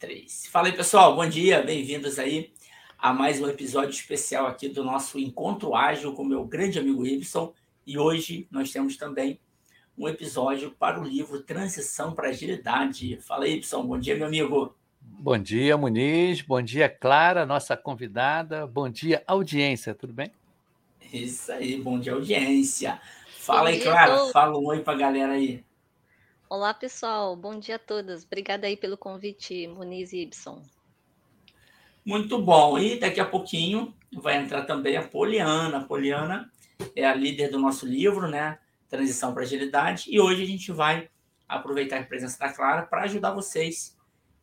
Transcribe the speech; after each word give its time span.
três. 0.00 0.46
Fala 0.46 0.68
aí, 0.68 0.72
pessoal. 0.72 1.14
Bom 1.14 1.28
dia. 1.28 1.62
Bem-vindos 1.62 2.18
aí 2.18 2.54
a 2.98 3.12
mais 3.12 3.38
um 3.38 3.46
episódio 3.46 3.90
especial 3.90 4.46
aqui 4.46 4.66
do 4.66 4.82
nosso 4.82 5.18
Encontro 5.18 5.76
Ágil 5.76 6.14
com 6.14 6.24
meu 6.24 6.42
grande 6.42 6.78
amigo 6.78 7.06
Ibson. 7.06 7.52
E 7.86 7.98
hoje 7.98 8.48
nós 8.50 8.72
temos 8.72 8.96
também 8.96 9.38
um 9.98 10.08
episódio 10.08 10.70
para 10.70 10.98
o 10.98 11.04
livro 11.04 11.42
Transição 11.42 12.14
para 12.14 12.30
Agilidade. 12.30 13.18
Fala 13.20 13.44
aí, 13.44 13.56
Ibson. 13.56 13.86
Bom 13.86 13.98
dia, 13.98 14.16
meu 14.16 14.26
amigo. 14.26 14.74
Bom 15.02 15.36
dia, 15.36 15.76
Muniz. 15.76 16.40
Bom 16.40 16.62
dia, 16.62 16.88
Clara, 16.88 17.44
nossa 17.44 17.76
convidada. 17.76 18.66
Bom 18.66 18.88
dia, 18.88 19.22
audiência. 19.26 19.94
Tudo 19.94 20.14
bem? 20.14 20.32
Isso 21.12 21.52
aí. 21.52 21.78
Bom 21.78 22.00
dia, 22.00 22.14
audiência. 22.14 22.98
Fala 23.36 23.68
aí, 23.68 23.78
Clara. 23.78 24.30
Fala 24.32 24.58
um 24.58 24.64
oi 24.64 24.80
para 24.80 24.94
a 24.94 24.96
galera 24.96 25.32
aí. 25.34 25.62
Olá, 26.50 26.74
pessoal. 26.74 27.36
Bom 27.36 27.60
dia 27.60 27.76
a 27.76 27.78
todos. 27.78 28.24
Obrigada 28.24 28.66
aí 28.66 28.76
pelo 28.76 28.98
convite, 28.98 29.68
Muniz 29.68 30.12
e 30.12 30.22
Ibson. 30.22 30.60
Muito 32.04 32.42
bom. 32.42 32.76
E 32.76 32.98
daqui 32.98 33.20
a 33.20 33.24
pouquinho 33.24 33.94
vai 34.12 34.36
entrar 34.36 34.64
também 34.64 34.96
a 34.96 35.06
Poliana. 35.06 35.78
A 35.78 35.84
Poliana 35.84 36.50
é 36.96 37.06
a 37.06 37.14
líder 37.14 37.52
do 37.52 37.58
nosso 37.60 37.86
livro, 37.86 38.26
né? 38.26 38.58
Transição 38.88 39.32
para 39.32 39.44
Agilidade. 39.44 40.06
E 40.08 40.18
hoje 40.18 40.42
a 40.42 40.46
gente 40.46 40.72
vai 40.72 41.08
aproveitar 41.46 42.00
a 42.00 42.04
presença 42.04 42.36
da 42.40 42.52
Clara 42.52 42.82
para 42.82 43.02
ajudar 43.02 43.30
vocês 43.30 43.96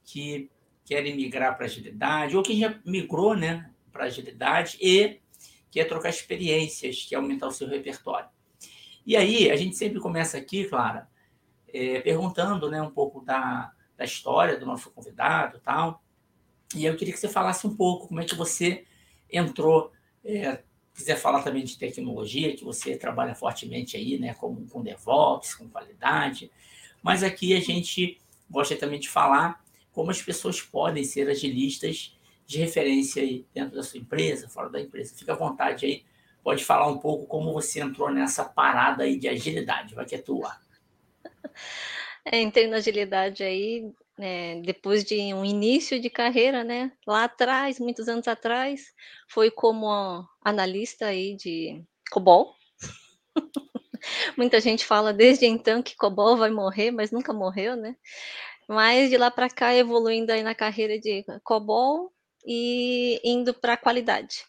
que 0.05 0.49
querem 0.85 1.13
migrar 1.13 1.57
para 1.57 1.65
agilidade 1.65 2.37
ou 2.37 2.41
que 2.41 2.57
já 2.57 2.79
migrou, 2.85 3.35
né, 3.35 3.69
para 3.91 4.05
agilidade 4.05 4.77
e 4.79 5.19
quer 5.69 5.83
trocar 5.83 6.07
experiências, 6.07 7.03
quer 7.03 7.17
aumentar 7.17 7.47
o 7.47 7.51
seu 7.51 7.67
repertório. 7.67 8.29
E 9.05 9.17
aí, 9.17 9.51
a 9.51 9.57
gente 9.57 9.75
sempre 9.75 9.99
começa 9.99 10.37
aqui, 10.37 10.63
Clara, 10.63 11.09
é, 11.73 12.01
perguntando 12.01 12.69
né, 12.69 12.81
um 12.81 12.91
pouco 12.91 13.21
da, 13.21 13.71
da 13.97 14.05
história 14.05 14.57
do 14.57 14.65
nosso 14.65 14.89
convidado 14.91 15.59
tal. 15.63 16.01
E 16.75 16.85
eu 16.85 16.95
queria 16.95 17.13
que 17.13 17.19
você 17.19 17.29
falasse 17.29 17.65
um 17.65 17.75
pouco 17.75 18.07
como 18.07 18.19
é 18.19 18.25
que 18.25 18.35
você 18.35 18.85
entrou, 19.31 19.91
é, 20.23 20.61
quiser 20.93 21.15
falar 21.15 21.43
também 21.43 21.63
de 21.63 21.77
tecnologia, 21.77 22.55
que 22.55 22.63
você 22.63 22.97
trabalha 22.97 23.35
fortemente 23.35 23.95
aí, 23.95 24.19
né, 24.19 24.33
com, 24.33 24.65
com 24.67 24.83
DevOps, 24.83 25.55
com 25.55 25.69
qualidade. 25.69 26.51
Mas 27.01 27.23
aqui 27.23 27.55
a 27.55 27.59
gente 27.59 28.19
gosta 28.49 28.75
também 28.75 28.99
de 28.99 29.09
falar 29.09 29.63
como 29.91 30.11
as 30.11 30.21
pessoas 30.21 30.61
podem 30.61 31.03
ser 31.03 31.29
agilistas 31.29 32.17
de 32.45 32.59
referência 32.59 33.21
aí 33.21 33.45
dentro 33.53 33.75
da 33.75 33.83
sua 33.83 33.99
empresa, 33.99 34.47
fora 34.47 34.69
da 34.69 34.79
empresa. 34.79 35.15
Fica 35.15 35.33
à 35.33 35.35
vontade 35.35 35.85
aí, 35.85 36.03
pode 36.43 36.63
falar 36.63 36.87
um 36.87 36.97
pouco 36.97 37.25
como 37.25 37.51
você 37.51 37.81
entrou 37.81 38.11
nessa 38.11 38.45
parada 38.45 39.03
aí 39.03 39.17
de 39.17 39.27
agilidade, 39.27 39.95
vai 39.95 40.05
que 40.05 40.15
é 40.15 40.19
tua. 40.19 40.55
É, 42.29 42.41
entrei 42.41 42.67
na 42.67 42.77
agilidade 42.77 43.41
aí, 43.41 43.89
né, 44.17 44.59
depois 44.61 45.05
de 45.05 45.33
um 45.33 45.45
início 45.45 45.97
de 45.97 46.09
carreira, 46.09 46.61
né, 46.61 46.91
lá 47.07 47.23
atrás, 47.23 47.79
muitos 47.79 48.09
anos 48.09 48.27
atrás, 48.27 48.93
foi 49.29 49.49
como 49.49 50.27
analista 50.43 51.05
aí 51.05 51.37
de 51.37 51.81
COBOL. 52.11 52.53
Muita 54.37 54.59
gente 54.59 54.85
fala 54.85 55.13
desde 55.13 55.45
então 55.45 55.81
que 55.81 55.95
COBOL 55.95 56.37
vai 56.37 56.51
morrer, 56.51 56.91
mas 56.91 57.11
nunca 57.11 57.33
morreu, 57.33 57.75
né? 57.75 57.95
Mas 58.67 59.09
de 59.09 59.17
lá 59.17 59.31
para 59.31 59.49
cá, 59.49 59.73
evoluindo 59.73 60.31
aí 60.31 60.43
na 60.43 60.55
carreira 60.55 60.99
de 60.99 61.23
COBOL 61.43 62.11
e 62.45 63.19
indo 63.23 63.53
para 63.53 63.77
qualidade. 63.77 64.45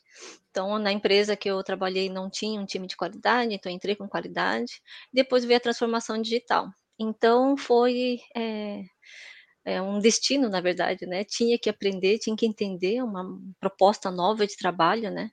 Então, 0.50 0.78
na 0.78 0.92
empresa 0.92 1.36
que 1.36 1.48
eu 1.48 1.62
trabalhei 1.62 2.08
não 2.10 2.28
tinha 2.30 2.60
um 2.60 2.66
time 2.66 2.86
de 2.86 2.96
qualidade, 2.96 3.54
então 3.54 3.70
entrei 3.70 3.94
com 3.94 4.08
qualidade. 4.08 4.80
Depois 5.12 5.44
veio 5.44 5.58
a 5.58 5.60
transformação 5.60 6.20
digital. 6.20 6.68
Então, 6.98 7.56
foi 7.56 8.20
é, 8.36 8.82
é 9.64 9.82
um 9.82 9.98
destino, 10.00 10.48
na 10.48 10.60
verdade, 10.60 11.06
né? 11.06 11.24
Tinha 11.24 11.58
que 11.58 11.68
aprender, 11.70 12.18
tinha 12.18 12.36
que 12.36 12.46
entender 12.46 13.02
uma 13.02 13.24
proposta 13.60 14.10
nova 14.10 14.46
de 14.46 14.56
trabalho, 14.56 15.10
né? 15.10 15.30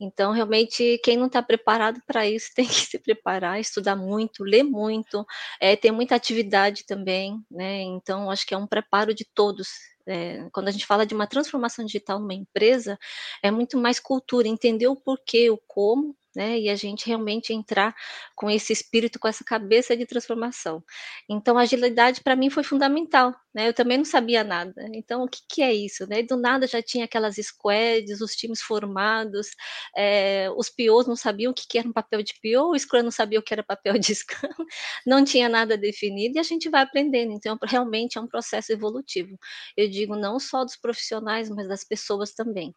Então, 0.00 0.32
realmente, 0.32 1.00
quem 1.04 1.16
não 1.16 1.26
está 1.26 1.42
preparado 1.42 2.00
para 2.06 2.26
isso 2.26 2.50
tem 2.56 2.66
que 2.66 2.74
se 2.74 2.98
preparar, 2.98 3.60
estudar 3.60 3.96
muito, 3.96 4.44
ler 4.44 4.64
muito, 4.64 5.26
é, 5.60 5.76
ter 5.76 5.92
muita 5.92 6.14
atividade 6.16 6.84
também, 6.86 7.40
né? 7.50 7.82
Então, 7.82 8.30
acho 8.30 8.46
que 8.46 8.54
é 8.54 8.58
um 8.58 8.66
preparo 8.66 9.14
de 9.14 9.24
todos 9.34 9.68
é, 10.06 10.48
quando 10.52 10.68
a 10.68 10.70
gente 10.70 10.86
fala 10.86 11.06
de 11.06 11.14
uma 11.14 11.26
transformação 11.26 11.84
digital 11.84 12.18
numa 12.18 12.34
empresa, 12.34 12.98
é 13.42 13.50
muito 13.50 13.78
mais 13.78 14.00
cultura, 14.00 14.48
entender 14.48 14.88
o 14.88 14.96
porquê, 14.96 15.50
o 15.50 15.58
como, 15.66 16.16
né? 16.34 16.58
E 16.58 16.68
a 16.68 16.76
gente 16.76 17.06
realmente 17.06 17.52
entrar 17.52 17.94
com 18.34 18.50
esse 18.50 18.72
espírito, 18.72 19.18
com 19.18 19.28
essa 19.28 19.44
cabeça 19.44 19.96
de 19.96 20.06
transformação. 20.06 20.82
Então, 21.28 21.58
a 21.58 21.62
agilidade 21.62 22.20
para 22.22 22.36
mim 22.36 22.50
foi 22.50 22.62
fundamental, 22.64 23.34
né? 23.54 23.68
Eu 23.68 23.74
também 23.74 23.98
não 23.98 24.04
sabia 24.04 24.42
nada. 24.42 24.74
Então, 24.94 25.24
o 25.24 25.28
que, 25.28 25.40
que 25.48 25.62
é 25.62 25.72
isso, 25.72 26.06
né? 26.06 26.22
Do 26.22 26.36
nada 26.36 26.66
já 26.66 26.82
tinha 26.82 27.04
aquelas 27.04 27.36
squads, 27.36 28.20
os 28.20 28.34
times 28.34 28.62
formados, 28.62 29.48
é, 29.96 30.48
os 30.56 30.68
POs 30.70 31.06
não 31.06 31.16
sabiam 31.16 31.52
o 31.52 31.54
que, 31.54 31.66
que 31.68 31.78
era 31.78 31.88
um 31.88 31.92
papel 31.92 32.22
de 32.22 32.34
PO, 32.34 32.72
o 32.72 32.78
Scrum 32.78 33.02
não 33.02 33.10
sabia 33.10 33.38
o 33.38 33.42
que 33.42 33.52
era 33.52 33.62
papel 33.62 33.98
de 33.98 34.14
Scrum, 34.14 34.66
não 35.06 35.24
tinha 35.24 35.48
nada 35.48 35.76
definido 35.76 36.36
e 36.36 36.40
a 36.40 36.42
gente 36.42 36.68
vai 36.68 36.82
aprendendo. 36.82 37.32
Então, 37.32 37.58
realmente 37.62 38.18
é 38.18 38.20
um 38.20 38.26
processo 38.26 38.72
evolutivo. 38.72 39.38
Eu 39.76 39.88
digo 39.88 40.16
não 40.16 40.38
só 40.38 40.64
dos 40.64 40.76
profissionais, 40.76 41.48
mas 41.50 41.68
das 41.68 41.84
pessoas 41.84 42.32
também. 42.32 42.74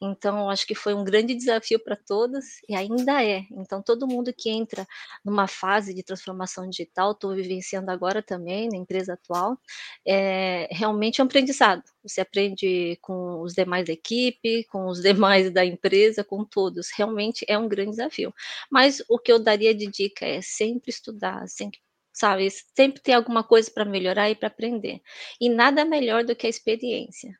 Então, 0.00 0.50
acho 0.50 0.66
que 0.66 0.74
foi 0.74 0.94
um 0.94 1.04
grande 1.04 1.34
desafio 1.34 1.78
para 1.82 1.96
todas 1.96 2.44
e 2.68 2.74
aí 2.74 2.88
ainda 2.96 3.22
é. 3.24 3.44
Então, 3.52 3.82
todo 3.82 4.06
mundo 4.06 4.32
que 4.32 4.50
entra 4.50 4.86
numa 5.24 5.46
fase 5.46 5.94
de 5.94 6.02
transformação 6.02 6.68
digital, 6.68 7.12
estou 7.12 7.34
vivenciando 7.34 7.90
agora 7.90 8.22
também 8.22 8.68
na 8.68 8.76
empresa 8.76 9.14
atual, 9.14 9.58
é 10.06 10.68
realmente 10.70 11.20
é 11.20 11.24
um 11.24 11.26
aprendizado. 11.26 11.82
Você 12.02 12.20
aprende 12.20 12.96
com 13.02 13.40
os 13.42 13.54
demais 13.54 13.86
da 13.86 13.92
equipe, 13.92 14.64
com 14.64 14.86
os 14.86 15.00
demais 15.02 15.50
da 15.52 15.64
empresa, 15.64 16.24
com 16.24 16.44
todos. 16.44 16.90
Realmente 16.96 17.44
é 17.48 17.58
um 17.58 17.68
grande 17.68 17.90
desafio. 17.92 18.32
Mas 18.70 19.02
o 19.08 19.18
que 19.18 19.32
eu 19.32 19.38
daria 19.38 19.74
de 19.74 19.86
dica 19.86 20.26
é 20.26 20.40
sempre 20.42 20.90
estudar, 20.90 21.46
sempre 21.48 21.80
sabe, 22.12 22.48
sempre 22.50 23.02
ter 23.02 23.12
alguma 23.12 23.44
coisa 23.44 23.70
para 23.70 23.84
melhorar 23.84 24.30
e 24.30 24.34
para 24.34 24.48
aprender. 24.48 25.00
E 25.40 25.48
nada 25.50 25.84
melhor 25.84 26.24
do 26.24 26.34
que 26.34 26.46
a 26.46 26.50
experiência. 26.50 27.30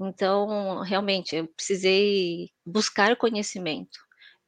Então, 0.00 0.80
realmente, 0.82 1.36
eu 1.36 1.46
precisei 1.48 2.50
buscar 2.64 3.16
conhecimento. 3.16 3.98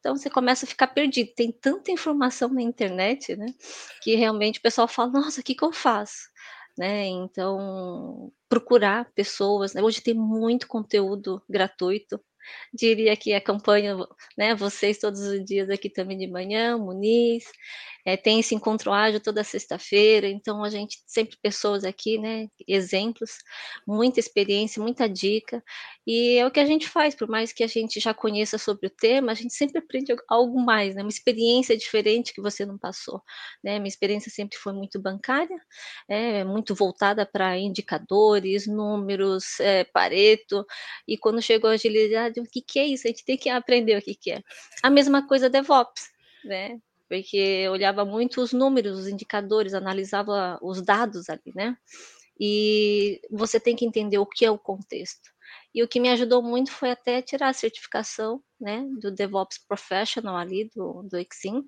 Então 0.03 0.17
você 0.17 0.29
começa 0.29 0.67
a 0.67 0.69
ficar 0.69 0.89
perdido. 0.89 1.31
Tem 1.33 1.53
tanta 1.53 1.93
informação 1.93 2.49
na 2.49 2.61
internet, 2.61 3.37
né? 3.37 3.47
Que 4.03 4.17
realmente 4.17 4.59
o 4.59 4.63
pessoal 4.63 4.89
fala, 4.89 5.13
nossa, 5.13 5.41
o 5.41 5.45
que, 5.45 5.55
que 5.55 5.65
eu 5.65 5.73
faço? 5.73 6.29
Né? 6.77 7.07
Então, 7.07 8.33
procurar 8.49 9.13
pessoas. 9.15 9.75
Né? 9.75 9.81
Hoje 9.81 10.01
tem 10.01 10.13
muito 10.13 10.67
conteúdo 10.67 11.41
gratuito. 11.49 12.21
Diria 12.75 13.17
que 13.17 13.33
acompanho 13.33 14.05
né, 14.37 14.57
vocês 14.57 14.99
todos 14.99 15.21
os 15.21 15.45
dias 15.45 15.71
aqui 15.71 15.89
também 15.89 16.19
de 16.19 16.27
manhã, 16.27 16.77
Muniz, 16.77 17.45
é, 18.05 18.17
tem 18.17 18.41
esse 18.41 18.55
encontro 18.55 18.93
ágil 18.93 19.21
toda 19.21 19.45
sexta-feira, 19.45 20.29
então 20.29 20.65
a 20.65 20.71
gente 20.71 20.99
sempre 21.07 21.37
pessoas 21.41 21.85
aqui, 21.85 22.19
né? 22.19 22.49
Exemplos, 22.67 23.39
muita 23.87 24.19
experiência, 24.19 24.83
muita 24.83 25.09
dica. 25.09 25.63
E 26.07 26.37
é 26.39 26.47
o 26.47 26.51
que 26.51 26.61
a 26.61 26.65
gente 26.65 26.89
faz, 26.89 27.15
por 27.15 27.29
mais 27.29 27.53
que 27.53 27.63
a 27.63 27.67
gente 27.67 28.01
já 28.01 28.13
conheça 28.13 28.59
sobre 28.59 28.89
o 28.89 28.91
tema, 28.91 29.33
a 29.33 29.35
gente 29.35 29.55
sempre 29.55 29.79
aprende 29.79 30.15
algo 30.29 30.61
mais, 30.61 30.95
né? 30.95 31.03
Uma 31.03 31.09
experiência 31.09 31.77
diferente 31.77 32.35
que 32.35 32.41
você 32.41 32.67
não 32.67 32.77
passou. 32.77 33.23
Né? 33.63 33.79
Minha 33.79 33.89
experiência 33.89 34.31
sempre 34.31 34.59
foi 34.59 34.73
muito 34.73 35.01
bancária, 35.01 35.57
é, 36.09 36.45
muito 36.45 36.75
voltada 36.75 37.25
para 37.25 37.57
indicadores, 37.59 38.67
números, 38.67 39.61
é, 39.61 39.85
pareto. 39.85 40.65
E 41.07 41.17
quando 41.17 41.41
chegou 41.41 41.71
a 41.71 41.75
agilidade, 41.75 42.41
o 42.41 42.45
que, 42.45 42.61
que 42.63 42.79
é 42.79 42.87
isso? 42.87 43.07
A 43.07 43.11
gente 43.11 43.25
tem 43.25 43.37
que 43.37 43.49
aprender 43.49 43.97
o 43.99 44.03
que, 44.03 44.15
que 44.15 44.33
é. 44.33 44.43
A 44.83 44.91
mesma 44.91 45.27
coisa 45.27 45.49
DevOps, 45.49 46.11
né? 46.45 46.79
Porque 47.13 47.69
olhava 47.69 48.07
muito 48.07 48.41
os 48.41 48.55
números, 48.55 49.01
os 49.01 49.07
indicadores, 49.07 49.75
analisava 49.75 50.59
os 50.63 50.81
dados 50.81 51.29
ali, 51.29 51.53
né? 51.55 51.77
E 52.41 53.21
você 53.31 53.61
tem 53.61 53.77
que 53.77 53.85
entender 53.85 54.17
o 54.17 54.25
que 54.25 54.47
é 54.47 54.51
o 54.51 54.59
contexto. 54.59 55.31
E 55.75 55.83
o 55.83 55.89
que 55.89 56.01
me 56.01 56.09
ajudou 56.09 56.43
muito 56.43 56.73
foi 56.73 56.91
até 56.91 57.21
tirar 57.21 57.51
a 57.51 57.53
certificação, 57.53 58.43
né, 58.59 58.87
do 58.99 59.11
DevOps 59.11 59.59
Professional 59.69 60.37
ali, 60.39 60.71
do, 60.75 61.03
do 61.03 61.19
Exim. 61.19 61.63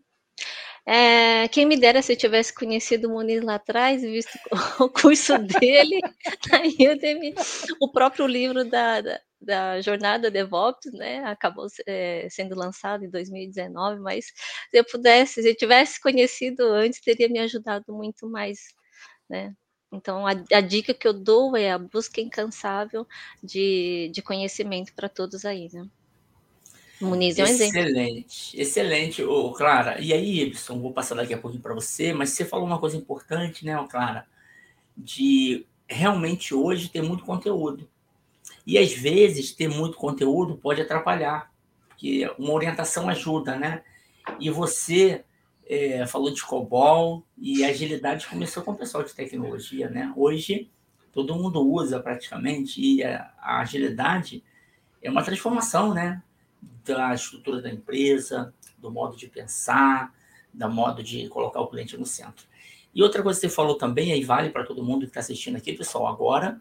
É, 0.86 1.46
quem 1.48 1.66
me 1.66 1.76
dera 1.76 2.00
se 2.00 2.14
eu 2.14 2.16
tivesse 2.16 2.54
conhecido 2.54 3.08
o 3.08 3.12
Muniz 3.12 3.42
lá 3.42 3.56
atrás, 3.56 4.00
visto 4.00 4.38
o 4.80 4.88
curso 4.88 5.36
dele 5.38 6.00
na 6.50 6.92
Udemy, 6.92 7.34
o 7.78 7.92
próprio 7.92 8.26
livro 8.26 8.64
da, 8.64 9.02
da 9.02 9.20
da 9.44 9.80
jornada 9.80 10.30
DevOps, 10.30 10.92
né? 10.92 11.24
Acabou 11.24 11.66
é, 11.86 12.26
sendo 12.30 12.54
lançado 12.54 13.04
em 13.04 13.10
2019, 13.10 14.00
mas 14.00 14.26
se 14.26 14.32
eu 14.72 14.84
pudesse, 14.84 15.42
se 15.42 15.48
eu 15.48 15.56
tivesse 15.56 16.00
conhecido 16.00 16.64
antes, 16.64 17.00
teria 17.00 17.28
me 17.28 17.38
ajudado 17.38 17.92
muito 17.92 18.28
mais, 18.28 18.58
né? 19.28 19.54
Então, 19.92 20.26
a, 20.26 20.32
a 20.52 20.60
dica 20.60 20.92
que 20.92 21.06
eu 21.06 21.12
dou 21.12 21.56
é 21.56 21.70
a 21.70 21.78
busca 21.78 22.20
incansável 22.20 23.06
de, 23.42 24.10
de 24.12 24.22
conhecimento 24.22 24.92
para 24.94 25.08
todos 25.08 25.44
aí, 25.44 25.68
né? 25.72 25.88
Muniz 27.00 27.38
é 27.38 27.44
um 27.44 27.46
exemplo. 27.46 27.80
Excelente, 27.80 28.60
excelente, 28.60 29.22
ô, 29.22 29.52
Clara. 29.52 30.00
E 30.00 30.12
aí, 30.12 30.40
Ibson, 30.42 30.80
vou 30.80 30.92
passar 30.92 31.14
daqui 31.14 31.34
a 31.34 31.38
pouquinho 31.38 31.62
para 31.62 31.74
você, 31.74 32.12
mas 32.12 32.30
você 32.30 32.44
falou 32.44 32.66
uma 32.66 32.78
coisa 32.78 32.96
importante, 32.96 33.64
né, 33.64 33.74
Clara, 33.90 34.26
de 34.96 35.66
realmente 35.88 36.54
hoje 36.54 36.88
ter 36.88 37.02
muito 37.02 37.24
conteúdo. 37.24 37.88
E 38.66 38.78
às 38.78 38.92
vezes 38.92 39.52
ter 39.52 39.68
muito 39.68 39.96
conteúdo 39.96 40.56
pode 40.56 40.80
atrapalhar, 40.80 41.52
porque 41.88 42.30
uma 42.38 42.52
orientação 42.52 43.08
ajuda, 43.08 43.56
né? 43.56 43.82
E 44.40 44.50
você 44.50 45.24
é, 45.66 46.06
falou 46.06 46.32
de 46.32 46.42
COBOL 46.42 47.24
e 47.36 47.64
agilidade 47.64 48.26
começou 48.26 48.62
com 48.62 48.72
o 48.72 48.76
pessoal 48.76 49.04
de 49.04 49.14
tecnologia, 49.14 49.88
né? 49.88 50.12
Hoje 50.16 50.70
todo 51.12 51.34
mundo 51.36 51.60
usa 51.60 52.00
praticamente 52.00 52.80
e 52.80 53.04
a, 53.04 53.32
a 53.38 53.60
agilidade 53.60 54.42
é 55.02 55.10
uma 55.10 55.22
transformação, 55.22 55.94
né? 55.94 56.22
Da 56.84 57.14
estrutura 57.14 57.60
da 57.60 57.70
empresa, 57.70 58.52
do 58.78 58.90
modo 58.90 59.16
de 59.16 59.26
pensar, 59.28 60.14
da 60.52 60.68
modo 60.68 61.02
de 61.02 61.28
colocar 61.28 61.60
o 61.60 61.66
cliente 61.66 61.96
no 61.96 62.06
centro. 62.06 62.46
E 62.94 63.02
outra 63.02 63.22
coisa 63.22 63.40
que 63.40 63.48
você 63.48 63.54
falou 63.54 63.76
também, 63.76 64.12
aí 64.12 64.22
vale 64.22 64.50
para 64.50 64.64
todo 64.64 64.84
mundo 64.84 65.00
que 65.00 65.06
está 65.08 65.20
assistindo 65.20 65.56
aqui, 65.56 65.72
pessoal, 65.72 66.06
agora, 66.06 66.60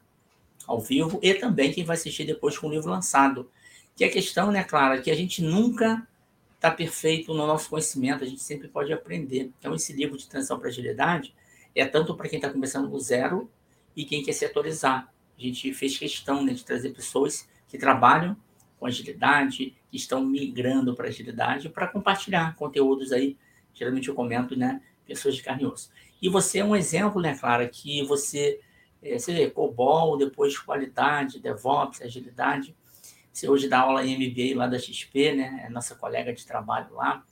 ao 0.68 0.80
vivo, 0.80 1.20
e 1.22 1.34
também 1.34 1.72
quem 1.72 1.84
vai 1.84 1.96
assistir 1.96 2.26
depois 2.26 2.58
com 2.58 2.68
o 2.68 2.72
livro 2.72 2.90
lançado. 2.90 3.50
Que 3.96 4.06
a 4.06 4.10
questão, 4.10 4.52
né, 4.52 4.64
Clara, 4.64 5.02
que 5.02 5.12
a 5.12 5.16
gente 5.16 5.42
nunca 5.42 6.08
está 6.56 6.72
perfeito 6.72 7.34
no 7.34 7.46
nosso 7.46 7.70
conhecimento, 7.70 8.24
a 8.24 8.28
gente 8.28 8.42
sempre 8.42 8.68
pode 8.68 8.92
aprender. 8.94 9.52
Então, 9.60 9.76
esse 9.76 9.92
livro 9.92 10.18
de 10.18 10.28
transição 10.28 10.58
para 10.58 10.70
agilidade 10.70 11.36
é 11.76 11.86
tanto 11.86 12.16
para 12.16 12.30
quem 12.30 12.38
está 12.38 12.50
começando 12.50 12.90
do 12.90 13.00
zero 13.00 13.52
e 13.96 14.06
quem 14.06 14.24
quer 14.24 14.32
se 14.32 14.46
atualizar. 14.46 15.12
A 15.38 15.42
gente 15.42 15.74
fez 15.74 15.98
questão 15.98 16.44
né, 16.44 16.54
de 16.54 16.64
trazer 16.64 16.92
pessoas 16.92 17.48
que 17.68 17.78
trabalham 17.78 18.38
com 18.80 18.86
agilidade, 18.86 19.76
que 19.90 19.98
estão 19.98 20.26
migrando 20.26 20.96
para 20.96 21.08
agilidade, 21.08 21.70
para 21.70 21.88
compartilhar 21.88 22.56
conteúdos 22.56 23.12
aí. 23.12 23.38
Geralmente 23.74 24.08
eu 24.08 24.16
comento, 24.16 24.56
né, 24.56 24.82
pessoas 25.06 25.36
de 25.36 25.44
carne 25.44 25.64
e 25.64 25.66
osso. 25.66 25.90
E 26.22 26.30
você 26.30 26.60
é 26.60 26.66
um 26.66 26.76
exemplo, 26.76 27.22
né, 27.22 27.38
Clara, 27.38 27.68
que 27.68 28.04
você, 28.04 28.60
é, 29.04 29.20
você 29.20 29.34
vê, 29.34 29.50
COBOL, 29.50 30.18
depois 30.18 30.58
qualidade, 30.58 31.40
DevOps, 31.40 32.02
agilidade. 32.02 32.76
Você 33.32 33.50
hoje 33.50 33.68
dá 33.68 33.80
aula 33.80 34.06
em 34.06 34.16
MBA 34.16 34.58
lá 34.58 34.68
da 34.68 34.78
XP, 34.78 35.34
né? 35.34 35.64
É 35.66 35.70
nossa 35.70 35.96
colega 35.96 36.34
de 36.34 36.46
trabalho 36.46 36.94
lá. 36.94 37.24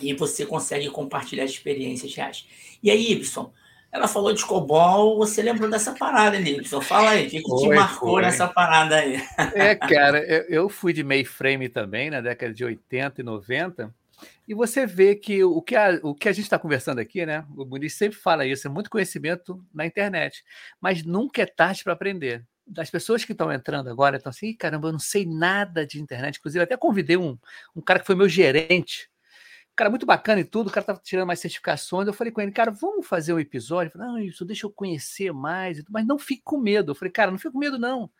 E 0.00 0.12
você 0.14 0.44
consegue 0.44 0.90
compartilhar 0.90 1.44
experiências 1.44 2.14
reais. 2.14 2.46
E 2.82 2.90
aí, 2.90 3.12
Ibson, 3.12 3.52
ela 3.92 4.08
falou 4.08 4.32
de 4.32 4.44
COBOL, 4.44 5.16
você 5.16 5.42
lembrou 5.42 5.70
dessa 5.70 5.92
parada, 5.92 6.38
Ibson? 6.38 6.80
Fala 6.80 7.10
aí, 7.10 7.26
o 7.26 7.30
que, 7.30 7.42
que 7.42 7.56
te 7.56 7.68
marcou 7.68 8.12
foi. 8.12 8.22
nessa 8.22 8.46
parada 8.46 8.96
aí? 8.96 9.22
É, 9.54 9.74
cara, 9.74 10.18
eu 10.48 10.68
fui 10.68 10.92
de 10.92 11.02
mainframe 11.02 11.68
também, 11.68 12.10
na 12.10 12.20
década 12.20 12.52
de 12.52 12.64
80 12.64 13.20
e 13.20 13.24
90, 13.24 13.94
e 14.48 14.54
você 14.54 14.86
vê 14.86 15.14
que 15.14 15.42
o 15.44 15.60
que 15.60 15.76
a, 15.76 16.00
o 16.02 16.14
que 16.14 16.28
a 16.28 16.32
gente 16.32 16.44
está 16.44 16.58
conversando 16.58 16.98
aqui, 16.98 17.26
né? 17.26 17.44
O 17.56 17.64
Muniz 17.64 17.94
sempre 17.94 18.18
fala 18.18 18.46
isso, 18.46 18.66
é 18.66 18.70
muito 18.70 18.90
conhecimento 18.90 19.64
na 19.72 19.86
internet, 19.86 20.44
mas 20.80 21.04
nunca 21.04 21.42
é 21.42 21.46
tarde 21.46 21.84
para 21.84 21.92
aprender. 21.92 22.44
Das 22.66 22.90
pessoas 22.90 23.24
que 23.24 23.32
estão 23.32 23.52
entrando 23.52 23.88
agora, 23.88 24.16
estão 24.16 24.30
assim, 24.30 24.54
caramba, 24.54 24.88
eu 24.88 24.92
não 24.92 24.98
sei 24.98 25.24
nada 25.24 25.86
de 25.86 26.00
internet. 26.00 26.38
Inclusive, 26.38 26.64
até 26.64 26.76
convidei 26.76 27.16
um, 27.16 27.38
um 27.74 27.80
cara 27.80 28.00
que 28.00 28.06
foi 28.06 28.16
meu 28.16 28.28
gerente, 28.28 29.08
cara 29.76 29.90
muito 29.90 30.06
bacana 30.06 30.40
e 30.40 30.44
tudo, 30.44 30.68
o 30.68 30.70
cara 30.70 30.82
estava 30.82 31.00
tirando 31.04 31.26
mais 31.26 31.38
certificações. 31.38 32.06
Eu 32.08 32.14
falei 32.14 32.32
com 32.32 32.40
ele, 32.40 32.50
cara, 32.50 32.70
vamos 32.70 33.06
fazer 33.06 33.34
um 33.34 33.38
episódio? 33.38 33.92
Falei, 33.92 34.08
não, 34.08 34.18
isso 34.18 34.44
deixa 34.44 34.66
eu 34.66 34.70
conhecer 34.70 35.32
mais, 35.32 35.84
mas 35.90 36.06
não 36.06 36.18
fique 36.18 36.42
com 36.42 36.58
medo. 36.58 36.92
Eu 36.92 36.94
falei, 36.94 37.12
cara, 37.12 37.30
não 37.30 37.38
fique 37.38 37.52
com 37.52 37.58
medo, 37.58 37.78
não, 37.78 38.10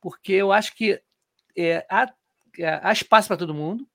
porque 0.00 0.32
eu 0.32 0.52
acho 0.52 0.74
que 0.74 1.00
é, 1.56 1.86
há, 1.88 2.12
há 2.82 2.92
espaço 2.92 3.28
para 3.28 3.36
todo 3.36 3.54
mundo, 3.54 3.88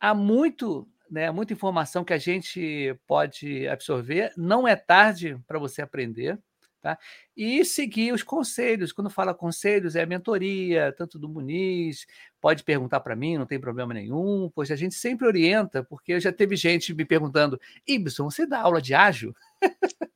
há 0.00 0.12
muito 0.12 0.88
né, 1.10 1.30
muita 1.30 1.52
informação 1.52 2.04
que 2.04 2.12
a 2.12 2.18
gente 2.18 2.98
pode 3.06 3.66
absorver. 3.68 4.32
Não 4.36 4.66
é 4.66 4.76
tarde 4.76 5.38
para 5.46 5.58
você 5.58 5.82
aprender. 5.82 6.38
Tá? 6.86 6.96
E 7.36 7.64
seguir 7.64 8.12
os 8.12 8.22
conselhos. 8.22 8.92
Quando 8.92 9.10
fala 9.10 9.34
conselhos, 9.34 9.96
é 9.96 10.02
a 10.02 10.06
mentoria, 10.06 10.94
tanto 10.96 11.18
do 11.18 11.28
Muniz, 11.28 12.06
pode 12.40 12.62
perguntar 12.62 13.00
para 13.00 13.16
mim, 13.16 13.36
não 13.36 13.44
tem 13.44 13.58
problema 13.58 13.92
nenhum, 13.92 14.48
pois 14.54 14.70
a 14.70 14.76
gente 14.76 14.94
sempre 14.94 15.26
orienta, 15.26 15.82
porque 15.82 16.20
já 16.20 16.32
teve 16.32 16.54
gente 16.54 16.94
me 16.94 17.04
perguntando: 17.04 17.60
Ibson, 17.88 18.30
você 18.30 18.46
dá 18.46 18.60
aula 18.60 18.80
de 18.80 18.94
ágil? 18.94 19.34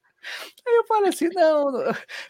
Aí 0.67 0.77
eu 0.77 0.87
falo 0.87 1.07
assim: 1.07 1.29
não, 1.29 1.73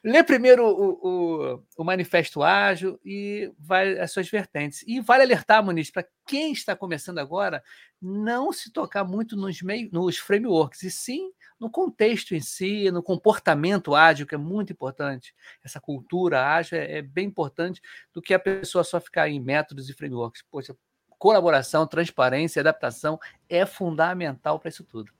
lê 0.04 0.22
primeiro 0.22 0.64
o, 0.64 1.54
o, 1.54 1.64
o, 1.76 1.84
manifesto 1.84 2.42
ágil 2.42 2.98
e 3.04 3.52
vai 3.58 3.98
as 3.98 4.12
suas 4.12 4.28
vertentes. 4.28 4.84
E 4.86 5.00
vale 5.00 5.22
alertar, 5.22 5.64
Muniz, 5.64 5.90
para 5.90 6.06
quem 6.26 6.52
está 6.52 6.76
começando 6.76 7.18
agora, 7.18 7.62
não 8.00 8.52
se 8.52 8.72
tocar 8.72 9.04
muito 9.04 9.36
nos, 9.36 9.60
meio, 9.62 9.88
nos 9.92 10.18
frameworks, 10.18 10.82
e 10.82 10.90
sim 10.90 11.32
no 11.60 11.70
contexto 11.70 12.34
em 12.34 12.40
si, 12.40 12.90
no 12.90 13.02
comportamento 13.02 13.94
ágil, 13.94 14.26
que 14.26 14.34
é 14.34 14.38
muito 14.38 14.72
importante. 14.72 15.34
Essa 15.62 15.78
cultura 15.78 16.54
ágil 16.54 16.78
é, 16.78 16.98
é 16.98 17.02
bem 17.02 17.26
importante 17.26 17.82
do 18.14 18.22
que 18.22 18.32
a 18.32 18.38
pessoa 18.38 18.82
só 18.82 18.98
ficar 18.98 19.28
em 19.28 19.38
métodos 19.38 19.90
e 19.90 19.92
frameworks. 19.92 20.42
Poxa, 20.50 20.74
colaboração, 21.18 21.86
transparência, 21.86 22.60
adaptação 22.60 23.18
é 23.46 23.66
fundamental 23.66 24.58
para 24.58 24.70
isso 24.70 24.82
tudo. 24.82 25.12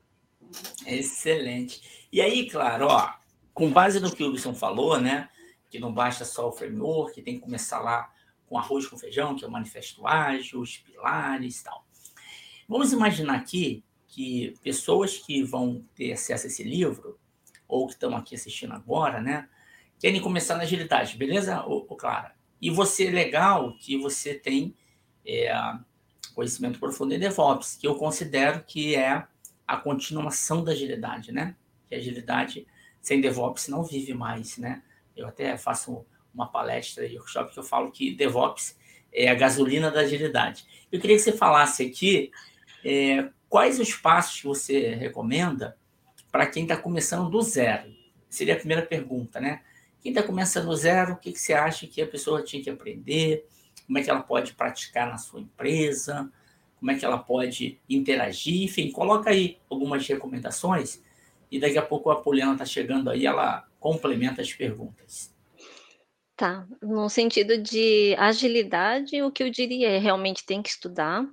Excelente. 0.87 2.00
E 2.13 2.21
aí, 2.21 2.49
claro, 2.51 2.87
ó, 2.89 3.13
com 3.55 3.71
base 3.71 4.01
no 4.01 4.15
que 4.15 4.25
o 4.25 4.31
Wilson 4.31 4.55
falou, 4.55 5.01
né? 5.01 5.29
Que 5.69 5.79
não 5.79 5.93
basta 5.93 6.25
só 6.25 6.49
o 6.49 6.53
framework, 6.53 7.23
tem 7.23 7.35
que 7.35 7.41
começar 7.41 7.81
lá 7.81 8.13
com 8.47 8.59
arroz 8.59 8.87
com 8.87 8.99
feijão, 8.99 9.37
que 9.37 9.45
é 9.45 9.49
o 9.49 9.51
manifesto 9.51 10.07
ágil, 10.07 10.61
os 10.61 10.79
pilares 10.79 11.61
e 11.61 11.65
tal. 11.65 11.87
Vamos 12.69 12.93
imaginar 12.93 13.37
aqui 13.37 13.85
que 14.09 14.55
pessoas 14.63 15.19
que 15.19 15.43
vão 15.43 15.85
ter 15.95 16.13
acesso 16.13 16.47
a 16.47 16.49
esse 16.49 16.65
livro, 16.65 17.19
ou 17.69 17.87
que 17.87 17.93
estão 17.93 18.17
aqui 18.17 18.35
assistindo 18.35 18.73
agora, 18.73 19.21
né? 19.21 19.49
Querem 20.01 20.21
começar 20.21 20.57
na 20.57 20.65
agilidade, 20.65 21.17
beleza, 21.17 21.65
ô, 21.65 21.87
ô 21.89 21.97
Clara? 21.97 22.35
E 22.61 22.71
você, 22.71 23.09
legal 23.09 23.77
que 23.79 23.97
você 23.97 24.35
tem 24.35 24.75
é, 25.25 25.53
conhecimento 26.35 26.81
profundo 26.81 27.15
em 27.15 27.19
DevOps, 27.19 27.77
que 27.77 27.87
eu 27.87 27.95
considero 27.95 28.65
que 28.65 28.97
é 28.97 29.27
a 29.67 29.77
continuação 29.77 30.65
da 30.65 30.73
agilidade, 30.73 31.31
né? 31.31 31.55
Que 31.91 31.97
agilidade 31.97 32.67
sem 33.03 33.21
DevOps 33.21 33.67
não 33.69 33.83
vive 33.83 34.15
mais, 34.15 34.57
né? 34.57 34.83
Eu 35.17 35.27
até 35.27 35.57
faço 35.59 36.07
uma 36.33 36.47
palestra 36.47 37.05
e 37.05 37.17
workshop 37.17 37.53
que 37.53 37.59
eu 37.59 37.65
falo 37.65 37.91
que 37.91 38.15
DevOps 38.15 38.79
é 39.13 39.29
a 39.29 39.35
gasolina 39.35 39.91
da 39.91 40.01
agilidade. 40.01 40.65
Eu 40.93 41.01
queria 41.01 41.17
que 41.17 41.23
você 41.23 41.33
falasse 41.33 41.85
aqui 41.85 42.31
é, 42.85 43.29
quais 43.49 43.81
os 43.81 43.93
passos 43.93 44.41
que 44.41 44.47
você 44.47 44.95
recomenda 44.95 45.77
para 46.31 46.47
quem 46.47 46.63
está 46.63 46.77
começando 46.77 47.29
do 47.29 47.43
zero. 47.43 47.93
Seria 48.29 48.55
a 48.55 48.59
primeira 48.59 48.83
pergunta, 48.87 49.41
né? 49.41 49.63
Quem 50.01 50.13
está 50.13 50.23
começando 50.23 50.67
do 50.67 50.77
zero, 50.77 51.15
o 51.15 51.17
que, 51.17 51.33
que 51.33 51.41
você 51.41 51.53
acha 51.53 51.89
que 51.89 52.01
a 52.01 52.07
pessoa 52.07 52.45
tinha 52.45 52.63
que 52.63 52.71
aprender? 52.71 53.45
Como 53.85 53.99
é 53.99 54.03
que 54.03 54.09
ela 54.09 54.23
pode 54.23 54.55
praticar 54.55 55.09
na 55.09 55.19
sua 55.19 55.41
empresa? 55.41 56.31
como 56.81 56.91
é 56.91 56.95
que 56.95 57.05
ela 57.05 57.19
pode 57.19 57.79
interagir, 57.89 58.65
enfim, 58.65 58.91
coloca 58.91 59.29
aí 59.29 59.59
algumas 59.69 60.07
recomendações 60.09 61.03
e 61.51 61.59
daqui 61.59 61.79
a 61.79 61.83
pouco 61.83 62.11
a 62.11 62.21
Poliana 62.21 62.53
está 62.53 62.65
chegando 62.65 63.11
aí, 63.11 63.27
ela 63.27 63.67
complementa 63.79 64.41
as 64.41 64.53
perguntas. 64.53 65.35
Tá, 66.37 66.67
no 66.81 67.09
sentido 67.09 67.59
de 67.59 68.15
agilidade, 68.19 69.21
o 69.23 69.31
que 69.31 69.43
eu 69.43 69.51
diria 69.51 69.91
é 69.91 69.99
realmente 69.99 70.45
tem 70.47 70.63
que 70.63 70.71
estudar. 70.71 71.27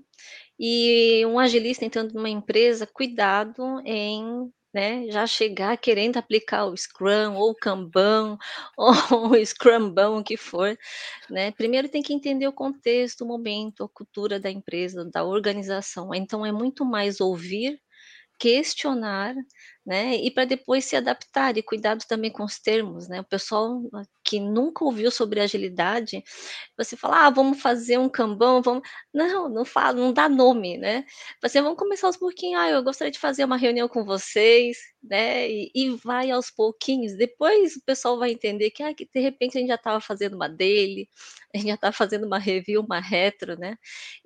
E 0.59 1.25
um 1.25 1.39
agilista 1.39 1.86
entrando 1.86 2.13
numa 2.13 2.29
empresa, 2.29 2.88
cuidado 2.88 3.81
em 3.86 4.51
né, 4.74 5.09
já 5.09 5.25
chegar 5.25 5.77
querendo 5.77 6.17
aplicar 6.17 6.65
o 6.65 6.75
Scrum 6.75 7.36
ou 7.36 7.51
o 7.51 7.55
Kanban 7.55 8.38
ou 8.77 9.31
o 9.31 9.45
Scrumbão, 9.45 10.17
o 10.17 10.24
que 10.24 10.38
for, 10.38 10.77
né? 11.29 11.51
Primeiro 11.51 11.89
tem 11.89 12.01
que 12.01 12.13
entender 12.13 12.47
o 12.47 12.53
contexto, 12.53 13.21
o 13.21 13.27
momento, 13.27 13.83
a 13.83 13.89
cultura 13.89 14.39
da 14.39 14.51
empresa, 14.51 15.05
da 15.05 15.24
organização. 15.24 16.13
Então 16.13 16.45
é 16.45 16.51
muito 16.51 16.86
mais 16.86 17.19
ouvir 17.21 17.79
questionar, 18.39 19.36
né, 19.86 20.15
e 20.17 20.29
para 20.29 20.46
depois 20.46 20.84
se 20.86 20.96
adaptar, 20.98 21.58
e 21.58 21.63
cuidado 21.63 22.03
também 22.08 22.29
com 22.32 22.44
os 22.44 22.60
termos, 22.60 23.08
né, 23.08 23.22
o 23.22 23.24
pessoal 23.24 23.82
que 24.24 24.39
nunca 24.39 24.84
ouviu 24.84 25.10
sobre 25.10 25.39
agilidade, 25.39 26.22
você 26.77 26.98
fala, 26.98 27.25
ah, 27.25 27.29
vamos 27.29 27.62
fazer 27.62 27.98
um 27.98 28.10
cambão, 28.10 28.62
vamos, 28.62 28.88
não, 29.13 29.48
não 29.48 29.63
fala, 29.65 29.94
não 29.94 30.12
dá 30.12 30.27
nome, 30.27 30.77
né, 30.77 31.06
você, 31.41 31.62
vamos 31.62 31.77
começar 31.79 32.08
aos 32.08 32.17
pouquinhos, 32.17 32.62
ah, 32.62 32.70
eu 32.70 32.84
gostaria 32.84 33.12
de 33.12 33.20
fazer 33.20 33.46
uma 33.46 33.58
reunião 33.58 33.88
com 33.88 34.03
vocês, 34.03 34.77
né, 35.01 35.50
e, 35.50 35.72
e 35.74 35.89
vai 35.96 36.32
aos 36.32 36.51
pouquinhos, 36.51 37.15
depois 37.17 37.77
o 37.77 37.84
pessoal 37.86 38.20
vai 38.20 38.32
entender 38.32 38.72
que, 38.72 38.84
ah, 38.84 38.94
que 38.94 39.08
de 39.13 39.22
repente 39.22 39.58
a 39.58 39.62
gente 39.62 39.70
já 39.70 39.75
estava 39.75 40.01
fazendo 40.01 40.36
uma 40.36 40.50
dele, 40.50 41.08
a 41.53 41.58
gente 41.58 41.67
já 41.70 41.75
está 41.75 41.91
fazendo 41.94 42.25
uma 42.27 42.39
review, 42.39 42.82
uma 42.82 43.00
retro, 43.00 43.58
né, 43.58 43.77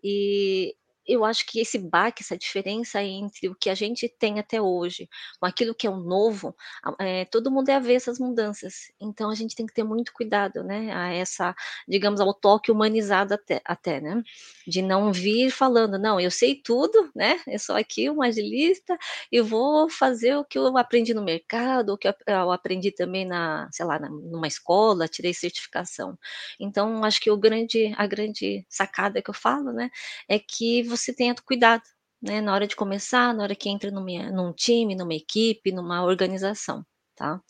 e 0.03 0.75
eu 1.07 1.25
acho 1.25 1.45
que 1.45 1.59
esse 1.59 1.77
baque, 1.79 2.23
essa 2.23 2.37
diferença 2.37 3.01
entre 3.03 3.49
o 3.49 3.55
que 3.55 3.69
a 3.69 3.75
gente 3.75 4.07
tem 4.19 4.39
até 4.39 4.61
hoje, 4.61 5.09
com 5.39 5.45
aquilo 5.45 5.73
que 5.75 5.87
é 5.87 5.89
o 5.89 5.97
novo, 5.97 6.55
é, 6.99 7.25
todo 7.25 7.51
mundo 7.51 7.69
é 7.69 7.75
avesso 7.75 8.11
às 8.11 8.19
mudanças. 8.19 8.91
Então 8.99 9.29
a 9.29 9.35
gente 9.35 9.55
tem 9.55 9.65
que 9.65 9.73
ter 9.73 9.83
muito 9.83 10.13
cuidado, 10.13 10.63
né? 10.63 10.91
A 10.93 11.13
essa, 11.13 11.55
digamos, 11.87 12.21
ao 12.21 12.33
toque 12.33 12.71
humanizado 12.71 13.33
até, 13.33 13.61
até 13.65 13.99
né? 14.01 14.21
De 14.67 14.81
não 14.81 15.11
vir 15.11 15.51
falando, 15.51 15.97
não, 15.99 16.19
eu 16.19 16.31
sei 16.31 16.55
tudo, 16.55 17.09
né? 17.15 17.39
Eu 17.47 17.59
sou 17.59 17.75
aqui 17.75 18.09
um 18.09 18.21
agilista 18.21 18.97
e 19.31 19.41
vou 19.41 19.89
fazer 19.89 20.35
o 20.37 20.45
que 20.45 20.57
eu 20.57 20.77
aprendi 20.77 21.13
no 21.13 21.23
mercado, 21.23 21.93
o 21.93 21.97
que 21.97 22.07
eu 22.07 22.51
aprendi 22.51 22.91
também 22.91 23.25
na, 23.25 23.67
sei 23.71 23.85
lá, 23.85 23.99
numa 23.99 24.47
escola, 24.47 25.07
tirei 25.07 25.33
certificação. 25.33 26.17
Então 26.59 27.03
acho 27.03 27.19
que 27.21 27.31
o 27.31 27.37
grande, 27.37 27.93
a 27.97 28.05
grande 28.07 28.65
sacada 28.69 29.21
que 29.21 29.29
eu 29.29 29.33
falo, 29.33 29.71
né, 29.73 29.89
é 30.27 30.39
que 30.39 30.83
você 30.91 31.13
tenha 31.13 31.35
cuidado, 31.45 31.83
né, 32.21 32.41
na 32.41 32.53
hora 32.53 32.67
de 32.67 32.75
começar, 32.75 33.33
na 33.33 33.43
hora 33.43 33.55
que 33.55 33.69
entra 33.69 33.91
numa, 33.91 34.31
num 34.31 34.53
time, 34.53 34.95
numa 34.95 35.13
equipe, 35.13 35.71
numa 35.71 36.03
organização, 36.03 36.85
tá? 37.15 37.41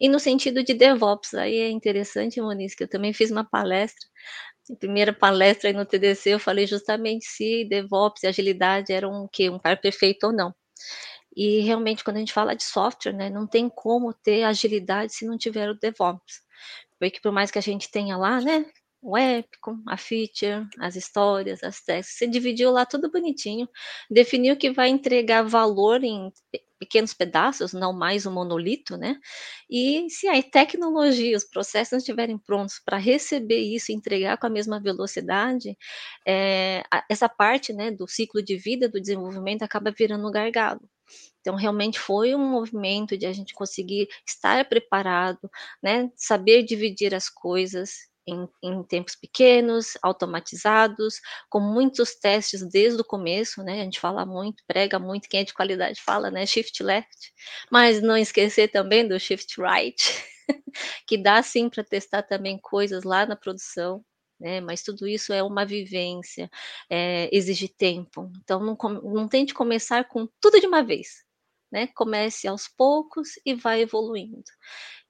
E 0.00 0.08
no 0.08 0.20
sentido 0.20 0.62
de 0.62 0.74
DevOps, 0.74 1.34
aí 1.34 1.56
é 1.58 1.70
interessante, 1.70 2.40
Moniz, 2.40 2.74
que 2.74 2.84
eu 2.84 2.88
também 2.88 3.12
fiz 3.12 3.30
uma 3.30 3.44
palestra, 3.44 4.08
primeira 4.78 5.12
palestra 5.12 5.70
aí 5.70 5.74
no 5.74 5.84
TDC, 5.84 6.30
eu 6.30 6.40
falei 6.40 6.66
justamente 6.66 7.24
se 7.26 7.64
DevOps 7.68 8.22
e 8.22 8.26
agilidade 8.28 8.92
eram 8.92 9.24
o 9.24 9.28
quê? 9.28 9.50
Um 9.50 9.58
par 9.58 9.80
perfeito 9.80 10.26
ou 10.26 10.32
não. 10.32 10.54
E 11.34 11.60
realmente, 11.60 12.02
quando 12.04 12.16
a 12.16 12.20
gente 12.20 12.32
fala 12.32 12.56
de 12.56 12.64
software, 12.64 13.12
né, 13.12 13.30
não 13.30 13.46
tem 13.46 13.68
como 13.68 14.12
ter 14.12 14.44
agilidade 14.44 15.14
se 15.14 15.26
não 15.26 15.38
tiver 15.38 15.70
o 15.70 15.78
DevOps. 15.78 16.40
Porque 16.98 17.20
por 17.20 17.32
mais 17.32 17.50
que 17.50 17.58
a 17.58 17.62
gente 17.62 17.90
tenha 17.90 18.16
lá, 18.16 18.40
né, 18.40 18.64
o 19.02 19.16
épico, 19.16 19.78
a 19.86 19.96
feature, 19.96 20.66
as 20.78 20.96
histórias, 20.96 21.62
as 21.62 21.80
testes. 21.80 22.16
Você 22.18 22.26
dividiu 22.26 22.70
lá 22.70 22.84
tudo 22.84 23.10
bonitinho, 23.10 23.68
definiu 24.10 24.56
que 24.56 24.70
vai 24.70 24.88
entregar 24.88 25.42
valor 25.42 26.04
em 26.04 26.32
pequenos 26.78 27.12
pedaços, 27.12 27.74
não 27.74 27.92
mais 27.92 28.24
um 28.24 28.32
monolito, 28.32 28.96
né? 28.96 29.16
E 29.68 30.08
se 30.08 30.26
a 30.28 30.42
tecnologia, 30.42 31.36
os 31.36 31.44
processos 31.44 31.92
não 31.92 31.98
estiverem 31.98 32.38
prontos 32.38 32.80
para 32.82 32.96
receber 32.96 33.58
isso 33.60 33.92
e 33.92 33.94
entregar 33.94 34.38
com 34.38 34.46
a 34.46 34.50
mesma 34.50 34.80
velocidade, 34.80 35.76
é, 36.26 36.82
essa 37.08 37.28
parte 37.28 37.72
né, 37.72 37.90
do 37.90 38.08
ciclo 38.08 38.42
de 38.42 38.56
vida 38.56 38.88
do 38.88 39.00
desenvolvimento 39.00 39.62
acaba 39.62 39.92
virando 39.96 40.26
um 40.26 40.32
gargalo. 40.32 40.80
Então, 41.40 41.54
realmente 41.54 41.98
foi 41.98 42.34
um 42.34 42.50
movimento 42.50 43.16
de 43.16 43.26
a 43.26 43.32
gente 43.32 43.54
conseguir 43.54 44.08
estar 44.26 44.66
preparado, 44.68 45.50
né, 45.82 46.10
saber 46.16 46.62
dividir 46.62 47.14
as 47.14 47.28
coisas, 47.28 48.09
em, 48.30 48.48
em, 48.62 48.82
tempos 48.84 49.16
pequenos, 49.16 49.98
automatizados, 50.02 51.20
com 51.48 51.60
muitos 51.60 52.14
testes 52.14 52.62
desde 52.66 53.00
o 53.00 53.04
começo, 53.04 53.62
né? 53.62 53.80
A 53.80 53.84
gente 53.84 54.00
fala 54.00 54.24
muito, 54.24 54.62
prega 54.66 54.98
muito, 54.98 55.28
quem 55.28 55.40
é 55.40 55.44
de 55.44 55.54
qualidade 55.54 56.00
fala, 56.00 56.30
né? 56.30 56.46
Shift 56.46 56.82
left, 56.82 57.32
mas 57.70 58.00
não 58.00 58.16
esquecer 58.16 58.68
também 58.68 59.06
do 59.06 59.18
shift 59.18 59.60
right, 59.60 59.96
que 61.06 61.18
dá 61.18 61.42
sim 61.42 61.68
para 61.68 61.84
testar 61.84 62.22
também 62.22 62.58
coisas 62.58 63.04
lá 63.04 63.26
na 63.26 63.36
produção. 63.36 64.04
Né, 64.38 64.58
mas 64.58 64.82
tudo 64.82 65.06
isso 65.06 65.34
é 65.34 65.42
uma 65.42 65.66
vivência, 65.66 66.50
é, 66.88 67.28
exige 67.30 67.68
tempo. 67.68 68.32
Então, 68.42 68.58
não, 68.58 68.74
não 69.02 69.28
tente 69.28 69.52
começar 69.52 70.08
com 70.08 70.26
tudo 70.40 70.58
de 70.58 70.66
uma 70.66 70.82
vez. 70.82 71.22
Né? 71.72 71.88
Comece 71.94 72.48
aos 72.48 72.68
poucos 72.68 73.30
e 73.46 73.54
vai 73.54 73.82
evoluindo. 73.82 74.42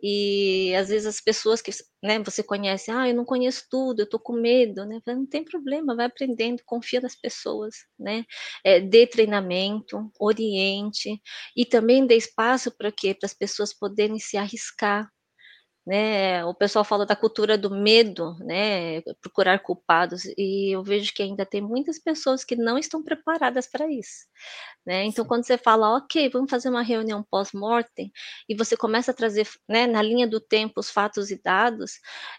E 0.02 0.74
às 0.76 0.88
vezes 0.88 1.06
as 1.06 1.20
pessoas 1.20 1.60
que 1.60 1.70
né, 2.02 2.18
você 2.20 2.42
conhece, 2.42 2.90
ah, 2.90 3.08
eu 3.08 3.14
não 3.14 3.24
conheço 3.24 3.64
tudo, 3.70 4.00
eu 4.00 4.08
tô 4.08 4.18
com 4.18 4.32
medo, 4.34 4.84
né? 4.86 5.00
Não 5.06 5.26
tem 5.26 5.44
problema, 5.44 5.94
vai 5.94 6.06
aprendendo, 6.06 6.62
confia 6.64 7.00
nas 7.00 7.14
pessoas, 7.16 7.74
né? 7.98 8.24
É, 8.64 8.80
dê 8.80 9.06
treinamento, 9.06 10.10
oriente 10.18 11.20
e 11.56 11.66
também 11.66 12.06
dê 12.06 12.16
espaço 12.16 12.70
para 12.76 12.90
quê? 12.92 13.14
Para 13.14 13.26
as 13.26 13.34
pessoas 13.34 13.74
poderem 13.74 14.18
se 14.18 14.36
arriscar, 14.36 15.10
né? 15.90 16.44
O 16.44 16.54
pessoal 16.54 16.84
fala 16.84 17.04
da 17.04 17.16
cultura 17.16 17.58
do 17.58 17.68
medo, 17.68 18.36
né? 18.38 19.00
Procurar 19.20 19.58
culpados, 19.58 20.22
e 20.38 20.72
eu 20.72 20.84
vejo 20.84 21.12
que 21.12 21.20
ainda 21.20 21.44
tem 21.44 21.60
muitas 21.60 21.98
pessoas 21.98 22.44
que 22.44 22.54
não 22.54 22.78
estão 22.78 23.02
preparadas 23.02 23.66
para 23.68 23.90
isso, 23.90 24.24
né? 24.86 25.04
Então, 25.04 25.24
quando 25.24 25.44
você 25.44 25.58
fala, 25.58 25.96
ok, 25.96 26.28
vamos 26.28 26.48
fazer 26.48 26.68
uma 26.68 26.82
reunião 26.82 27.24
pós-mortem, 27.28 28.12
e 28.48 28.54
você 28.54 28.76
começa 28.76 29.10
a 29.10 29.14
trazer, 29.14 29.48
né, 29.68 29.88
na 29.88 30.00
linha 30.00 30.28
do 30.28 30.40
tempo, 30.40 30.78
os 30.78 30.90
fatos 30.90 31.32
e 31.32 31.42
dados, 31.42 31.94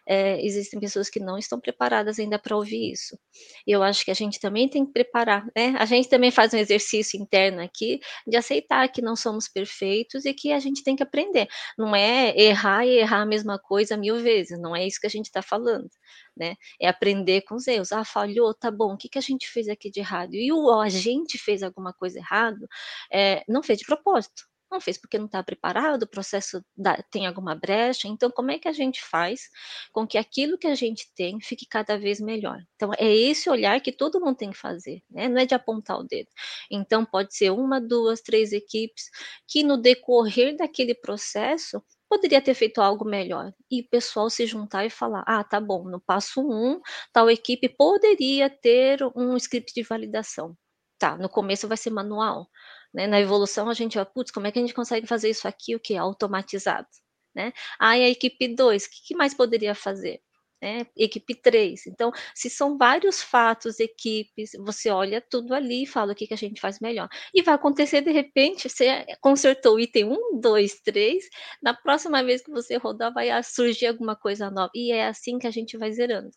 é, 0.07 0.41
existem 0.45 0.79
pessoas 0.79 1.09
que 1.09 1.19
não 1.19 1.37
estão 1.37 1.59
preparadas 1.59 2.19
ainda 2.19 2.39
para 2.39 2.55
ouvir 2.55 2.93
isso. 2.93 3.19
E 3.67 3.71
eu 3.71 3.83
acho 3.83 4.05
que 4.05 4.11
a 4.11 4.13
gente 4.13 4.39
também 4.39 4.69
tem 4.69 4.85
que 4.85 4.93
preparar, 4.93 5.45
né? 5.55 5.75
A 5.77 5.85
gente 5.85 6.07
também 6.07 6.31
faz 6.31 6.53
um 6.53 6.57
exercício 6.57 7.21
interno 7.21 7.61
aqui 7.61 7.99
de 8.25 8.37
aceitar 8.37 8.87
que 8.89 9.01
não 9.01 9.15
somos 9.17 9.49
perfeitos 9.49 10.23
e 10.25 10.33
que 10.33 10.53
a 10.53 10.59
gente 10.59 10.83
tem 10.83 10.95
que 10.95 11.03
aprender. 11.03 11.47
Não 11.77 11.93
é 11.93 12.33
errar 12.39 12.85
e 12.85 12.99
errar 12.99 13.25
mesma 13.41 13.59
coisa 13.59 13.97
mil 13.97 14.17
vezes, 14.21 14.59
não 14.59 14.75
é 14.75 14.85
isso 14.85 14.99
que 14.99 15.07
a 15.07 15.09
gente 15.09 15.25
está 15.25 15.41
falando, 15.41 15.89
né? 16.37 16.55
É 16.79 16.87
aprender 16.87 17.41
com 17.41 17.55
os 17.55 17.67
erros. 17.67 17.91
Ah, 17.91 18.05
falhou, 18.05 18.53
tá 18.53 18.71
bom, 18.71 18.93
o 18.93 18.97
que, 18.97 19.09
que 19.09 19.17
a 19.17 19.21
gente 19.21 19.47
fez 19.49 19.67
aqui 19.67 19.89
de 19.91 19.99
errado? 19.99 20.33
E 20.35 20.51
o 20.51 20.71
a 20.79 20.89
gente 20.89 21.37
fez 21.37 21.63
alguma 21.63 21.93
coisa 21.93 22.19
errado, 22.19 22.67
é, 23.11 23.43
não 23.47 23.63
fez 23.63 23.79
de 23.79 23.85
propósito 23.85 24.43
não 24.71 24.79
fez 24.79 24.97
porque 24.97 25.17
não 25.17 25.25
está 25.25 25.43
preparado, 25.43 26.03
o 26.03 26.07
processo 26.07 26.63
tem 27.11 27.27
alguma 27.27 27.53
brecha. 27.53 28.07
Então, 28.07 28.31
como 28.31 28.51
é 28.51 28.57
que 28.57 28.67
a 28.67 28.71
gente 28.71 29.03
faz 29.03 29.49
com 29.91 30.07
que 30.07 30.17
aquilo 30.17 30.57
que 30.57 30.67
a 30.67 30.75
gente 30.75 31.11
tem 31.13 31.39
fique 31.41 31.65
cada 31.65 31.97
vez 31.97 32.21
melhor? 32.21 32.57
Então, 32.75 32.91
é 32.97 33.13
esse 33.13 33.49
olhar 33.49 33.81
que 33.81 33.91
todo 33.91 34.21
mundo 34.21 34.37
tem 34.37 34.51
que 34.51 34.57
fazer, 34.57 35.03
né? 35.09 35.27
Não 35.27 35.41
é 35.41 35.45
de 35.45 35.53
apontar 35.53 35.99
o 35.99 36.03
dedo. 36.03 36.29
Então, 36.71 37.05
pode 37.05 37.35
ser 37.35 37.51
uma, 37.51 37.81
duas, 37.81 38.21
três 38.21 38.53
equipes 38.53 39.09
que 39.47 39.63
no 39.63 39.77
decorrer 39.77 40.55
daquele 40.55 40.95
processo 40.95 41.83
poderia 42.11 42.41
ter 42.41 42.53
feito 42.53 42.81
algo 42.81 43.05
melhor. 43.05 43.53
E 43.69 43.81
o 43.81 43.89
pessoal 43.89 44.29
se 44.29 44.45
juntar 44.45 44.85
e 44.85 44.89
falar: 44.89 45.23
ah, 45.25 45.43
tá 45.43 45.61
bom, 45.61 45.85
no 45.85 46.01
passo 46.01 46.41
um, 46.41 46.81
tal 47.13 47.29
equipe 47.29 47.69
poderia 47.69 48.49
ter 48.49 48.99
um 49.15 49.37
script 49.37 49.73
de 49.73 49.83
validação. 49.83 50.57
Tá, 50.99 51.17
no 51.17 51.29
começo 51.29 51.67
vai 51.67 51.77
ser 51.77 51.89
manual. 51.91 52.49
Né? 52.93 53.07
Na 53.07 53.19
evolução, 53.21 53.69
a 53.69 53.73
gente 53.73 53.95
vai, 53.95 54.05
putz, 54.05 54.31
como 54.31 54.47
é 54.47 54.51
que 54.51 54.59
a 54.59 54.61
gente 54.61 54.73
consegue 54.73 55.07
fazer 55.07 55.29
isso 55.29 55.47
aqui, 55.47 55.75
o 55.75 55.79
que? 55.79 55.95
Automatizado. 55.97 56.87
Né? 57.33 57.53
Aí 57.79 58.03
a 58.03 58.09
equipe 58.09 58.53
2, 58.55 58.85
o 58.85 58.89
que, 58.89 59.07
que 59.07 59.15
mais 59.15 59.33
poderia 59.33 59.73
fazer? 59.73 60.21
Né? 60.61 60.85
Equipe 60.95 61.33
3. 61.35 61.87
Então, 61.87 62.11
se 62.35 62.49
são 62.49 62.77
vários 62.77 63.21
fatos, 63.21 63.79
equipes, 63.79 64.51
você 64.59 64.89
olha 64.89 65.19
tudo 65.19 65.53
ali 65.53 65.83
e 65.83 65.87
fala 65.87 66.13
o 66.13 66.15
que, 66.15 66.27
que 66.27 66.33
a 66.33 66.37
gente 66.37 66.61
faz 66.61 66.79
melhor. 66.79 67.09
E 67.33 67.41
vai 67.41 67.55
acontecer, 67.55 68.01
de 68.01 68.11
repente, 68.11 68.69
você 68.69 69.05
consertou 69.19 69.75
o 69.75 69.79
item 69.79 70.05
1, 70.05 70.39
2, 70.39 70.81
3, 70.81 71.23
na 71.61 71.73
próxima 71.73 72.23
vez 72.23 72.43
que 72.43 72.51
você 72.51 72.77
rodar, 72.77 73.13
vai 73.13 73.29
surgir 73.43 73.87
alguma 73.87 74.15
coisa 74.15 74.51
nova. 74.51 74.71
E 74.75 74.91
é 74.91 75.07
assim 75.07 75.39
que 75.39 75.47
a 75.47 75.51
gente 75.51 75.77
vai 75.77 75.91
zerando. 75.91 76.31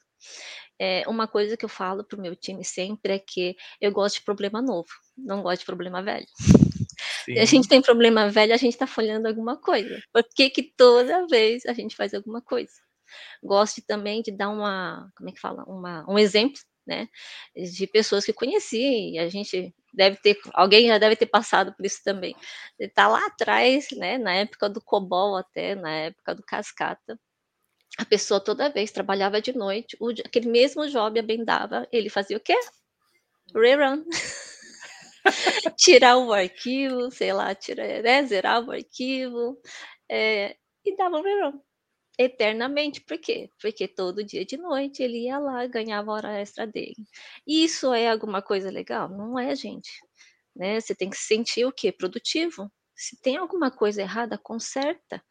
É, 0.78 1.04
uma 1.06 1.28
coisa 1.28 1.56
que 1.56 1.64
eu 1.64 1.68
falo 1.68 2.02
para 2.02 2.18
o 2.18 2.22
meu 2.22 2.34
time 2.34 2.64
sempre 2.64 3.14
é 3.14 3.18
que 3.18 3.54
eu 3.80 3.92
gosto 3.92 4.16
de 4.16 4.24
problema 4.24 4.60
novo, 4.60 4.88
não 5.16 5.42
gosto 5.42 5.60
de 5.60 5.66
problema 5.66 6.02
velho. 6.02 6.26
Sim. 7.24 7.34
Se 7.34 7.38
a 7.38 7.44
gente 7.44 7.68
tem 7.68 7.80
problema 7.80 8.28
velho, 8.28 8.52
a 8.52 8.56
gente 8.56 8.72
está 8.72 8.86
folhando 8.86 9.28
alguma 9.28 9.56
coisa. 9.56 10.02
Por 10.12 10.24
que, 10.34 10.50
que 10.50 10.62
toda 10.76 11.26
vez 11.26 11.64
a 11.66 11.72
gente 11.72 11.94
faz 11.94 12.12
alguma 12.12 12.42
coisa? 12.42 12.72
Gosto 13.42 13.82
também 13.86 14.22
de 14.22 14.32
dar 14.32 14.50
uma, 14.50 15.10
como 15.16 15.30
é 15.30 15.32
que 15.32 15.40
fala, 15.40 15.64
uma, 15.64 16.04
um 16.08 16.18
exemplo, 16.18 16.60
né, 16.86 17.08
de 17.56 17.86
pessoas 17.86 18.24
que 18.24 18.32
conheci, 18.32 19.12
e 19.12 19.18
a 19.18 19.28
gente 19.28 19.74
deve 19.92 20.16
ter, 20.18 20.38
alguém 20.52 20.88
já 20.88 20.98
deve 20.98 21.16
ter 21.16 21.26
passado 21.26 21.74
por 21.74 21.84
isso 21.86 22.00
também. 22.04 22.34
Está 22.78 23.08
lá 23.08 23.26
atrás, 23.26 23.88
né, 23.92 24.18
na 24.18 24.34
época 24.34 24.68
do 24.68 24.82
COBOL 24.82 25.36
até, 25.36 25.74
na 25.74 25.90
época 25.90 26.34
do 26.34 26.42
Cascata, 26.42 27.18
a 27.98 28.04
pessoa 28.04 28.40
toda 28.40 28.70
vez 28.70 28.90
trabalhava 28.90 29.40
de 29.40 29.56
noite, 29.56 29.96
o, 30.00 30.10
aquele 30.10 30.48
mesmo 30.48 30.88
job 30.88 31.18
abendava, 31.18 31.86
ele 31.92 32.08
fazia 32.08 32.36
o 32.36 32.40
quê? 32.40 32.58
Rerun. 33.54 34.04
Tirar 35.78 36.18
o 36.18 36.32
arquivo, 36.32 37.10
sei 37.10 37.32
lá, 37.32 37.54
tirar, 37.54 38.02
né, 38.02 38.24
zerar 38.24 38.62
o 38.62 38.70
arquivo, 38.70 39.58
é, 40.10 40.56
e 40.84 40.96
dava 40.96 41.16
um 41.16 41.22
rerun 41.22 41.60
eternamente. 42.18 43.00
Por 43.00 43.18
quê? 43.18 43.50
Porque 43.60 43.88
todo 43.88 44.24
dia 44.24 44.44
de 44.44 44.56
noite 44.56 45.02
ele 45.02 45.24
ia 45.24 45.38
lá, 45.38 45.66
ganhava 45.66 46.10
a 46.10 46.14
hora 46.14 46.40
extra 46.40 46.66
dele. 46.66 46.96
Isso 47.46 47.92
é 47.92 48.08
alguma 48.08 48.42
coisa 48.42 48.70
legal? 48.70 49.08
Não 49.08 49.38
é, 49.38 49.54
gente. 49.54 49.90
Né? 50.54 50.80
Você 50.80 50.94
tem 50.94 51.10
que 51.10 51.16
se 51.16 51.26
sentir 51.26 51.64
o 51.64 51.72
quê? 51.72 51.92
Produtivo. 51.92 52.70
Se 52.96 53.20
tem 53.20 53.36
alguma 53.36 53.70
coisa 53.70 54.02
errada, 54.02 54.38
conserta. 54.38 55.22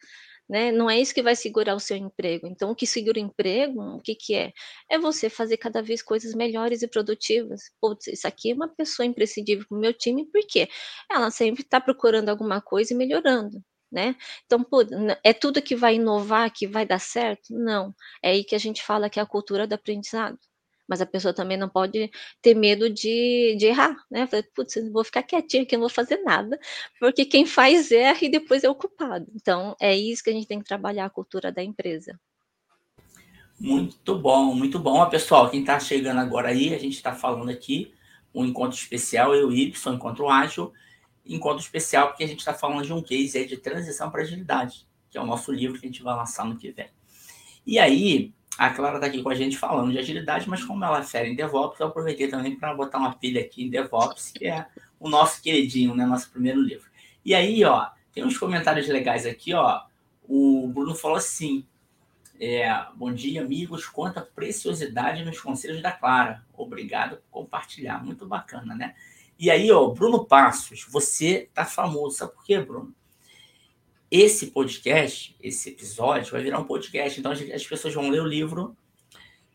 Né? 0.49 0.71
Não 0.71 0.89
é 0.89 0.99
isso 0.99 1.13
que 1.13 1.23
vai 1.23 1.35
segurar 1.35 1.75
o 1.75 1.79
seu 1.79 1.95
emprego. 1.97 2.47
Então, 2.47 2.71
o 2.71 2.75
que 2.75 2.85
segura 2.85 3.17
o 3.17 3.23
emprego, 3.23 3.81
o 3.81 4.01
que, 4.01 4.15
que 4.15 4.35
é? 4.35 4.51
É 4.89 4.99
você 4.99 5.29
fazer 5.29 5.57
cada 5.57 5.81
vez 5.81 6.01
coisas 6.01 6.35
melhores 6.35 6.81
e 6.81 6.87
produtivas. 6.87 7.61
Putz, 7.81 8.07
isso 8.07 8.27
aqui 8.27 8.51
é 8.51 8.53
uma 8.53 8.67
pessoa 8.67 9.05
imprescindível 9.05 9.65
para 9.67 9.77
o 9.77 9.81
meu 9.81 9.93
time, 9.93 10.29
porque 10.31 10.67
ela 11.09 11.31
sempre 11.31 11.63
está 11.63 11.79
procurando 11.79 12.29
alguma 12.29 12.61
coisa 12.61 12.93
e 12.93 12.97
melhorando 12.97 13.63
né? 13.93 14.15
Então, 14.45 14.63
pô, 14.63 14.81
é 15.23 15.31
tudo 15.31 15.62
que 15.62 15.75
vai 15.75 15.95
inovar, 15.95 16.51
que 16.51 16.67
vai 16.67 16.85
dar 16.85 17.00
certo? 17.00 17.53
Não. 17.53 17.93
É 18.21 18.31
aí 18.31 18.43
que 18.43 18.55
a 18.55 18.59
gente 18.59 18.83
fala 18.83 19.09
que 19.09 19.19
é 19.19 19.23
a 19.23 19.27
cultura 19.27 19.67
do 19.67 19.73
aprendizado. 19.73 20.39
Mas 20.88 21.00
a 21.00 21.05
pessoa 21.05 21.33
também 21.33 21.55
não 21.55 21.69
pode 21.69 22.12
ter 22.41 22.55
medo 22.55 22.89
de, 22.89 23.55
de 23.57 23.67
errar, 23.67 23.95
né? 24.12 24.27
Putz, 24.53 24.75
vou 24.91 25.03
ficar 25.03 25.23
quietinha 25.23 25.63
aqui, 25.63 25.75
não 25.75 25.81
vou 25.81 25.89
fazer 25.89 26.17
nada, 26.23 26.59
porque 27.00 27.23
quem 27.23 27.45
faz 27.45 27.89
erra 27.91 28.19
e 28.21 28.29
depois 28.29 28.63
é 28.65 28.69
o 28.69 28.75
culpado. 28.75 29.25
Então, 29.33 29.77
é 29.79 29.95
isso 29.95 30.23
que 30.23 30.29
a 30.29 30.33
gente 30.33 30.47
tem 30.47 30.59
que 30.59 30.65
trabalhar 30.65 31.05
a 31.05 31.09
cultura 31.09 31.51
da 31.51 31.63
empresa. 31.63 32.19
Muito 33.57 34.17
bom, 34.19 34.53
muito 34.53 34.77
bom. 34.77 35.07
Pessoal, 35.09 35.50
quem 35.50 35.62
está 35.62 35.79
chegando 35.79 36.19
agora 36.19 36.50
aí, 36.50 36.73
a 36.73 36.79
gente 36.79 36.95
está 36.95 37.13
falando 37.13 37.50
aqui 37.50 37.93
um 38.35 38.43
encontro 38.43 38.77
especial, 38.77 39.33
eu 39.33 39.51
e 39.51 39.67
Y, 39.67 39.93
encontro 39.93 40.27
ágil, 40.27 40.73
encontro 41.25 41.60
especial 41.60 42.08
porque 42.08 42.24
a 42.24 42.27
gente 42.27 42.39
está 42.39 42.53
falando 42.53 42.86
de 42.86 42.94
um 42.94 43.01
case 43.01 43.38
aí 43.38 43.46
de 43.46 43.58
transição 43.58 44.10
para 44.10 44.22
agilidade, 44.22 44.88
que 45.10 45.18
é 45.18 45.22
o 45.22 45.25
nosso 45.25 45.51
livro 45.51 45.80
que 45.80 45.86
a 45.86 45.89
gente 45.89 46.03
vai 46.03 46.15
lançar 46.15 46.46
no 46.46 46.58
que 46.58 46.72
vem. 46.72 46.89
E 47.65 47.80
aí, 47.80 48.34
a 48.58 48.70
Clara 48.70 48.96
está 48.96 49.08
aqui 49.08 49.24
com 49.24 49.30
a 49.30 49.36
gente 49.36 49.58
falando 49.58 49.92
de 49.92 49.98
agilidade, 49.98 50.50
mas 50.50 50.63
como 50.63 50.84
ela 50.84 51.00
é 51.00 51.03
fera 51.03 51.27
em 51.27 51.36
DevOps, 51.36 51.80
eu 51.80 51.88
aproveitei 51.88 52.27
também 52.27 52.56
para 52.56 52.74
botar 52.74 52.98
uma 52.98 53.13
pilha 53.15 53.42
aqui 53.42 53.63
em 53.63 53.70
DevOps, 53.70 54.32
que 54.32 54.48
é 54.48 54.68
o 55.00 55.10
nosso 55.10 55.42
queridinho, 55.42 55.96
né? 55.96 56.06
Nosso 56.06 56.30
primeiro 56.30 56.62
livro. 56.62 56.89
E 57.25 57.34
aí, 57.34 57.63
ó, 57.63 57.89
tem 58.13 58.24
uns 58.24 58.38
comentários 58.38 58.88
legais 58.88 59.25
aqui, 59.25 59.53
ó. 59.53 59.82
O 60.27 60.68
Bruno 60.68 60.94
falou 60.94 61.18
assim: 61.18 61.65
é, 62.39 62.68
bom 62.96 63.12
dia, 63.13 63.42
amigos. 63.42 63.86
Quanta 63.86 64.22
preciosidade 64.22 65.24
nos 65.24 65.39
conselhos 65.39 65.82
da 65.82 65.92
Clara. 65.92 66.44
Obrigado 66.53 67.18
por 67.18 67.44
compartilhar. 67.44 68.03
Muito 68.03 68.25
bacana, 68.25 68.75
né? 68.75 68.96
E 69.43 69.51
aí, 69.51 69.69
ó, 69.69 69.89
Bruno 69.89 70.23
Passos, 70.23 70.85
você 70.89 71.50
tá 71.53 71.65
famoso. 71.65 72.15
Sabe 72.15 72.31
por 72.31 72.45
quê, 72.45 72.62
Bruno? 72.62 72.95
esse 74.15 74.51
podcast, 74.51 75.35
esse 75.41 75.69
episódio, 75.69 76.31
vai 76.31 76.41
virar 76.41 76.59
um 76.59 76.63
podcast. 76.63 77.19
Então 77.19 77.31
as 77.31 77.67
pessoas 77.67 77.93
vão 77.93 78.09
ler 78.09 78.21
o 78.21 78.25
livro 78.25 78.73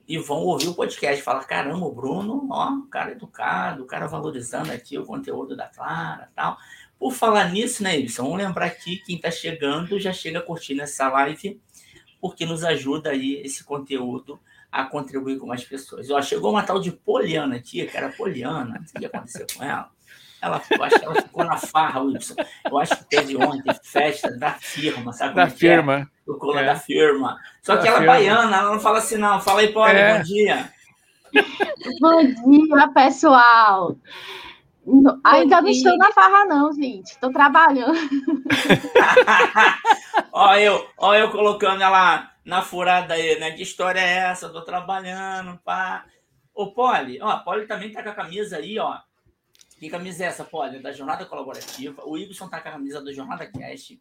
e 0.06 0.18
vão 0.18 0.38
ouvir 0.38 0.68
o 0.68 0.74
podcast. 0.74 1.22
Falar, 1.22 1.44
caramba, 1.44 1.86
o 1.86 1.94
Bruno, 1.94 2.46
ó, 2.50 2.82
cara 2.90 3.12
educado, 3.12 3.84
o 3.84 3.86
cara 3.86 4.06
valorizando 4.06 4.70
aqui 4.70 4.98
o 4.98 5.06
conteúdo 5.06 5.56
da 5.56 5.68
Clara 5.68 6.30
tal. 6.34 6.58
Por 6.98 7.14
falar 7.14 7.50
nisso, 7.50 7.82
né, 7.82 7.98
Ibson? 7.98 8.24
Vamos 8.24 8.38
lembrar 8.38 8.66
aqui, 8.66 8.96
quem 8.96 9.16
está 9.16 9.30
chegando 9.30 9.98
já 9.98 10.12
chega 10.12 10.42
curtindo 10.42 10.82
essa 10.82 11.08
live, 11.08 11.58
porque 12.20 12.44
nos 12.44 12.62
ajuda 12.62 13.08
aí 13.08 13.40
esse 13.42 13.64
conteúdo 13.64 14.38
a 14.70 14.84
contribuir 14.84 15.38
com 15.38 15.46
mais 15.46 15.64
pessoas. 15.64 16.10
Ó, 16.10 16.20
chegou 16.20 16.50
uma 16.50 16.62
tal 16.62 16.80
de 16.80 16.92
Poliana 16.92 17.56
aqui, 17.56 17.86
cara, 17.86 18.10
Poliana, 18.10 18.82
o 18.94 18.98
que 18.98 19.06
aconteceu 19.06 19.46
com 19.56 19.64
ela? 19.64 19.90
Ela, 20.40 20.62
eu 20.70 20.84
acho 20.84 21.00
que 21.00 21.04
ela 21.04 21.14
ficou 21.16 21.44
na 21.44 21.56
farra, 21.56 22.00
Wilson. 22.00 22.34
Eu 22.64 22.78
acho 22.78 22.96
que 22.96 23.04
teve 23.06 23.36
ontem 23.36 23.74
festa 23.82 24.30
da 24.38 24.52
firma, 24.52 25.12
sabe? 25.12 25.34
Da 25.34 25.44
é 25.44 25.50
firma. 25.50 26.08
É? 26.26 26.30
O 26.30 26.36
cola 26.36 26.60
é. 26.60 26.66
da 26.66 26.76
firma. 26.76 27.36
Só 27.60 27.74
da 27.74 27.82
que 27.82 27.88
ela 27.88 27.98
é 27.98 28.02
é 28.02 28.06
baiana, 28.06 28.56
ela 28.56 28.72
não 28.72 28.80
fala 28.80 28.98
assim, 28.98 29.16
não. 29.16 29.40
Fala 29.40 29.60
aí, 29.60 29.72
Paulo, 29.72 29.90
é. 29.90 30.18
bom 30.18 30.22
dia. 30.22 30.72
Bom 32.00 32.22
dia, 32.22 32.88
pessoal. 32.94 33.96
Ainda 35.24 35.60
não 35.60 35.68
estou 35.68 35.96
na 35.98 36.12
farra, 36.12 36.44
não, 36.44 36.72
gente. 36.72 37.10
Estou 37.10 37.32
trabalhando. 37.32 37.98
olha 40.32 40.60
eu, 40.60 40.86
ó 40.96 41.14
eu 41.14 41.30
colocando 41.30 41.82
ela 41.82 42.30
na 42.48 42.62
furada 42.62 43.12
aí, 43.12 43.38
né? 43.38 43.50
Que 43.50 43.62
história 43.62 44.00
é 44.00 44.30
essa? 44.30 44.46
Estou 44.46 44.62
trabalhando, 44.62 45.58
pá. 45.58 46.06
Ô, 46.54 46.72
Poli, 46.72 47.20
ó, 47.20 47.28
a 47.28 47.36
Poli 47.40 47.66
também 47.66 47.92
tá 47.92 48.02
com 48.02 48.08
a 48.08 48.14
camisa 48.14 48.56
aí, 48.56 48.78
ó. 48.78 48.98
Que 49.78 49.90
camisa 49.90 50.24
é 50.24 50.28
essa, 50.28 50.44
Poli? 50.44 50.78
Da 50.80 50.90
Jornada 50.90 51.26
Colaborativa. 51.26 52.02
O 52.06 52.16
Ibson 52.16 52.48
tá 52.48 52.58
com 52.58 52.70
a 52.70 52.72
camisa 52.72 53.04
da 53.04 53.12
Jornada 53.12 53.46
Cast. 53.46 54.00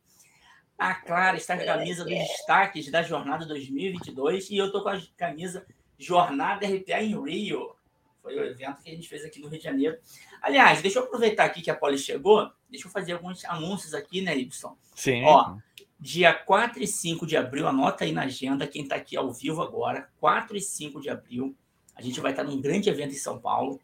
A 0.78 0.96
Clara 0.96 1.36
está 1.36 1.58
com 1.58 1.64
a 1.64 1.66
camisa 1.66 2.06
dos 2.06 2.14
destaques 2.14 2.90
da 2.90 3.04
Jornada 3.04 3.46
2022. 3.46 4.50
E 4.50 4.58
eu 4.58 4.72
tô 4.72 4.82
com 4.82 4.90
a 4.90 5.02
camisa 5.18 5.68
Jornada 6.00 6.66
RPA 6.66 7.04
em 7.04 7.22
Rio. 7.22 7.76
Foi 8.24 8.34
o 8.34 8.46
evento 8.46 8.82
que 8.82 8.90
a 8.90 8.94
gente 8.94 9.10
fez 9.10 9.26
aqui 9.26 9.42
no 9.42 9.50
Rio 9.50 9.58
de 9.58 9.66
Janeiro. 9.66 9.98
Aliás, 10.42 10.82
deixa 10.82 11.00
eu 11.00 11.04
aproveitar 11.04 11.44
aqui 11.44 11.62
que 11.62 11.70
a 11.70 11.76
Poli 11.76 11.98
chegou. 11.98 12.50
Deixa 12.70 12.88
eu 12.88 12.92
fazer 12.92 13.12
alguns 13.12 13.44
anúncios 13.44 13.94
aqui, 13.94 14.22
né, 14.22 14.38
Ibson? 14.38 14.78
Sim. 14.96 15.26
Ó, 15.26 15.58
dia 16.00 16.34
4 16.34 16.82
e 16.82 16.88
5 16.88 17.26
de 17.26 17.36
abril, 17.36 17.68
anota 17.68 18.04
aí 18.04 18.12
na 18.12 18.24
agenda, 18.24 18.68
quem 18.68 18.84
está 18.84 18.96
aqui 18.96 19.18
ao 19.18 19.32
vivo 19.32 19.62
agora, 19.62 20.10
4 20.20 20.56
e 20.56 20.62
5 20.62 21.02
de 21.02 21.10
abril, 21.10 21.56
a 21.96 22.02
gente 22.02 22.20
vai 22.22 22.32
estar 22.32 22.44
num 22.44 22.62
grande 22.62 22.90
evento 22.90 23.14
em 23.14 23.18
São 23.18 23.40
Paulo. 23.40 23.80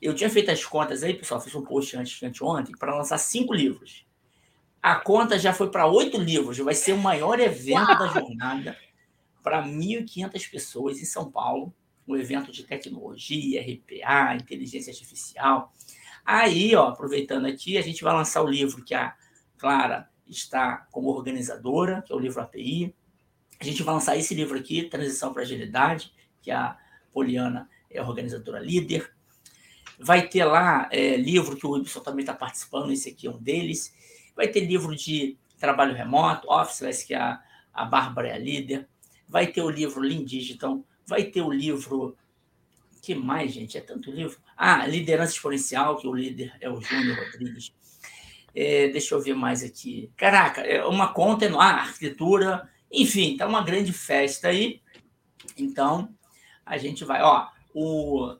Eu 0.00 0.14
tinha 0.14 0.30
feito 0.30 0.50
as 0.50 0.64
contas 0.64 1.02
aí, 1.02 1.14
pessoal, 1.14 1.40
fiz 1.40 1.54
um 1.54 1.62
post 1.62 1.96
antes, 1.96 2.22
anteontem, 2.22 2.74
para 2.76 2.96
lançar 2.96 3.18
cinco 3.18 3.52
livros. 3.52 4.06
A 4.82 4.96
conta 4.96 5.38
já 5.38 5.52
foi 5.52 5.70
para 5.70 5.86
oito 5.86 6.16
livros, 6.16 6.58
vai 6.58 6.74
ser 6.74 6.92
o 6.92 6.98
maior 6.98 7.38
evento 7.40 7.88
Uau! 7.88 7.98
da 7.98 8.06
jornada 8.08 8.78
para 9.42 9.62
1.500 9.62 10.50
pessoas 10.50 10.98
em 10.98 11.04
São 11.04 11.30
Paulo, 11.30 11.74
um 12.06 12.16
evento 12.16 12.50
de 12.50 12.62
tecnologia, 12.62 13.60
RPA, 13.60 14.36
inteligência 14.36 14.90
artificial. 14.90 15.72
Aí, 16.24 16.74
ó, 16.74 16.88
aproveitando 16.88 17.46
aqui, 17.46 17.76
a 17.76 17.82
gente 17.82 18.02
vai 18.02 18.14
lançar 18.14 18.42
o 18.42 18.48
livro 18.48 18.84
que 18.84 18.94
a 18.94 19.14
Clara 19.58 20.08
está 20.28 20.86
como 20.90 21.08
organizadora, 21.08 22.02
que 22.02 22.12
é 22.12 22.16
o 22.16 22.18
livro 22.18 22.40
API. 22.40 22.94
A 23.60 23.64
gente 23.64 23.82
vai 23.82 23.94
lançar 23.94 24.16
esse 24.16 24.34
livro 24.34 24.58
aqui, 24.58 24.82
Transição 24.84 25.32
para 25.32 25.42
Agilidade, 25.42 26.12
que 26.42 26.50
a 26.50 26.76
Poliana 27.12 27.68
é 27.90 27.98
a 27.98 28.06
organizadora 28.06 28.58
líder. 28.58 29.10
Vai 29.98 30.28
ter 30.28 30.44
lá 30.44 30.88
é, 30.92 31.16
livro 31.16 31.56
que 31.56 31.66
o 31.66 31.70
Wilson 31.70 32.00
também 32.00 32.20
está 32.20 32.34
participando, 32.34 32.92
esse 32.92 33.08
aqui 33.08 33.26
é 33.26 33.30
um 33.30 33.38
deles. 33.38 33.94
Vai 34.34 34.48
ter 34.48 34.60
livro 34.60 34.94
de 34.94 35.38
trabalho 35.58 35.94
remoto, 35.94 36.50
Office, 36.50 37.02
que 37.02 37.14
a, 37.14 37.42
a 37.72 37.84
Bárbara 37.84 38.28
é 38.28 38.32
a 38.34 38.38
líder. 38.38 38.86
Vai 39.26 39.46
ter 39.46 39.62
o 39.62 39.70
livro 39.70 40.00
Lean 40.00 40.24
Digital. 40.24 40.84
Vai 41.06 41.24
ter 41.24 41.40
o 41.40 41.50
livro. 41.50 42.16
que 43.00 43.14
mais, 43.14 43.52
gente? 43.52 43.78
É 43.78 43.80
tanto 43.80 44.10
livro. 44.10 44.38
Ah, 44.56 44.86
Liderança 44.86 45.32
Exponencial, 45.32 45.96
que 45.96 46.06
o 46.06 46.14
líder 46.14 46.54
é 46.60 46.68
o 46.68 46.80
Júnior 46.80 47.16
Rodrigues. 47.16 47.72
É, 48.56 48.88
deixa 48.88 49.14
eu 49.14 49.20
ver 49.20 49.34
mais 49.34 49.62
aqui. 49.62 50.10
Caraca, 50.16 50.62
é 50.62 50.82
uma 50.86 51.12
conta 51.12 51.46
no 51.46 51.60
ah, 51.60 51.74
arquitetura. 51.74 52.66
Enfim, 52.90 53.36
tá 53.36 53.46
uma 53.46 53.62
grande 53.62 53.92
festa 53.92 54.48
aí. 54.48 54.80
Então, 55.58 56.08
a 56.64 56.78
gente 56.78 57.04
vai. 57.04 57.20
Ó, 57.20 57.46
o 57.74 58.34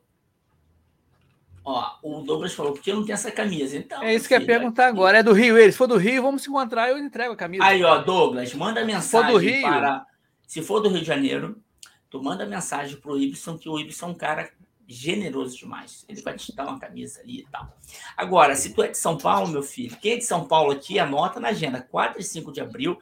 Ó, 1.66 1.96
o 2.00 2.22
Douglas 2.22 2.55
falou, 2.55 2.72
porque 2.72 2.92
não 2.92 3.05
tenho 3.05 3.14
essa 3.14 3.33
camisa. 3.33 3.76
Então, 3.76 4.00
é 4.00 4.14
isso 4.14 4.29
que 4.29 4.35
eu 4.35 4.38
ia 4.38 4.46
perguntar 4.46 4.85
aqui... 4.85 4.92
agora. 4.92 5.18
É 5.18 5.22
do 5.22 5.33
Rio 5.33 5.59
ele? 5.59 5.72
Se 5.72 5.76
for 5.76 5.88
do 5.88 5.96
Rio, 5.96 6.22
vamos 6.22 6.42
se 6.42 6.48
encontrar, 6.48 6.90
eu 6.90 6.96
entrego 6.96 7.33
a 7.33 7.37
camisa. 7.37 7.64
Aí, 7.64 7.83
ó, 7.83 7.98
Douglas, 7.98 8.55
manda 8.55 8.85
mensagem 8.85 9.02
se 9.02 9.11
for 9.11 9.33
do 9.33 9.37
Rio, 9.37 9.62
para. 9.62 10.07
Se 10.46 10.62
for 10.62 10.81
do 10.81 10.88
Rio 10.88 11.00
de 11.00 11.05
Janeiro, 11.07 11.61
tu 12.09 12.22
manda 12.22 12.46
mensagem 12.46 12.96
pro 12.96 13.18
Ibson, 13.18 13.59
que 13.59 13.68
o 13.68 13.81
Ibson 13.81 14.07
é 14.07 14.09
um 14.11 14.14
cara 14.14 14.48
generoso 14.87 15.57
demais. 15.57 16.05
Ele 16.09 16.20
vai 16.22 16.37
te 16.37 16.55
dar 16.55 16.66
uma 16.68 16.79
camisa 16.79 17.20
ali 17.20 17.40
e 17.40 17.46
tal. 17.46 17.77
Agora, 18.16 18.55
se 18.55 18.72
tu 18.72 18.83
é 18.83 18.88
de 18.88 18.99
São 18.99 19.18
Paulo, 19.18 19.49
meu 19.49 19.62
filho, 19.62 19.96
quem 20.01 20.12
é 20.12 20.16
de 20.16 20.25
São 20.25 20.46
Paulo 20.46 20.72
aqui, 20.72 20.99
anota 20.99 21.40
na 21.40 21.49
agenda, 21.49 21.81
4 21.81 22.20
e 22.20 22.25
5 22.25 22.53
de 22.53 22.61
abril, 22.61 22.99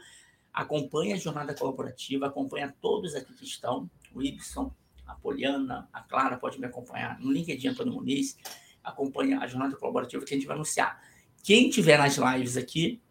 acompanha 0.52 1.16
a 1.16 1.18
jornada 1.18 1.54
colaborativa, 1.54 2.26
acompanha 2.26 2.74
todos 2.80 3.14
aqui 3.14 3.32
que 3.34 3.44
estão, 3.44 3.90
o 4.14 4.22
Ibson, 4.22 4.72
a 5.06 5.14
Poliana, 5.14 5.88
a 5.92 6.00
Clara 6.00 6.36
pode 6.36 6.58
me 6.58 6.66
acompanhar 6.66 7.18
no 7.20 7.30
LinkedIn 7.30 7.68
Antônio 7.68 7.92
Muniz, 7.92 8.38
acompanha 8.82 9.40
a 9.40 9.46
jornada 9.46 9.76
colaborativa 9.76 10.24
que 10.24 10.32
a 10.32 10.36
gente 10.36 10.46
vai 10.46 10.56
anunciar. 10.56 11.02
Quem 11.42 11.68
tiver 11.68 11.98
nas 11.98 12.16
lives 12.16 12.56
aqui, 12.56 13.02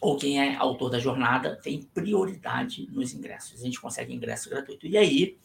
ou 0.00 0.16
quem 0.16 0.40
é 0.40 0.56
autor 0.56 0.90
da 0.90 0.98
jornada, 0.98 1.56
tem 1.56 1.82
prioridade 1.82 2.86
nos 2.90 3.12
ingressos. 3.12 3.60
A 3.60 3.64
gente 3.64 3.80
consegue 3.80 4.14
ingresso 4.14 4.48
gratuito. 4.48 4.86
E 4.86 4.96
aí, 4.96 5.38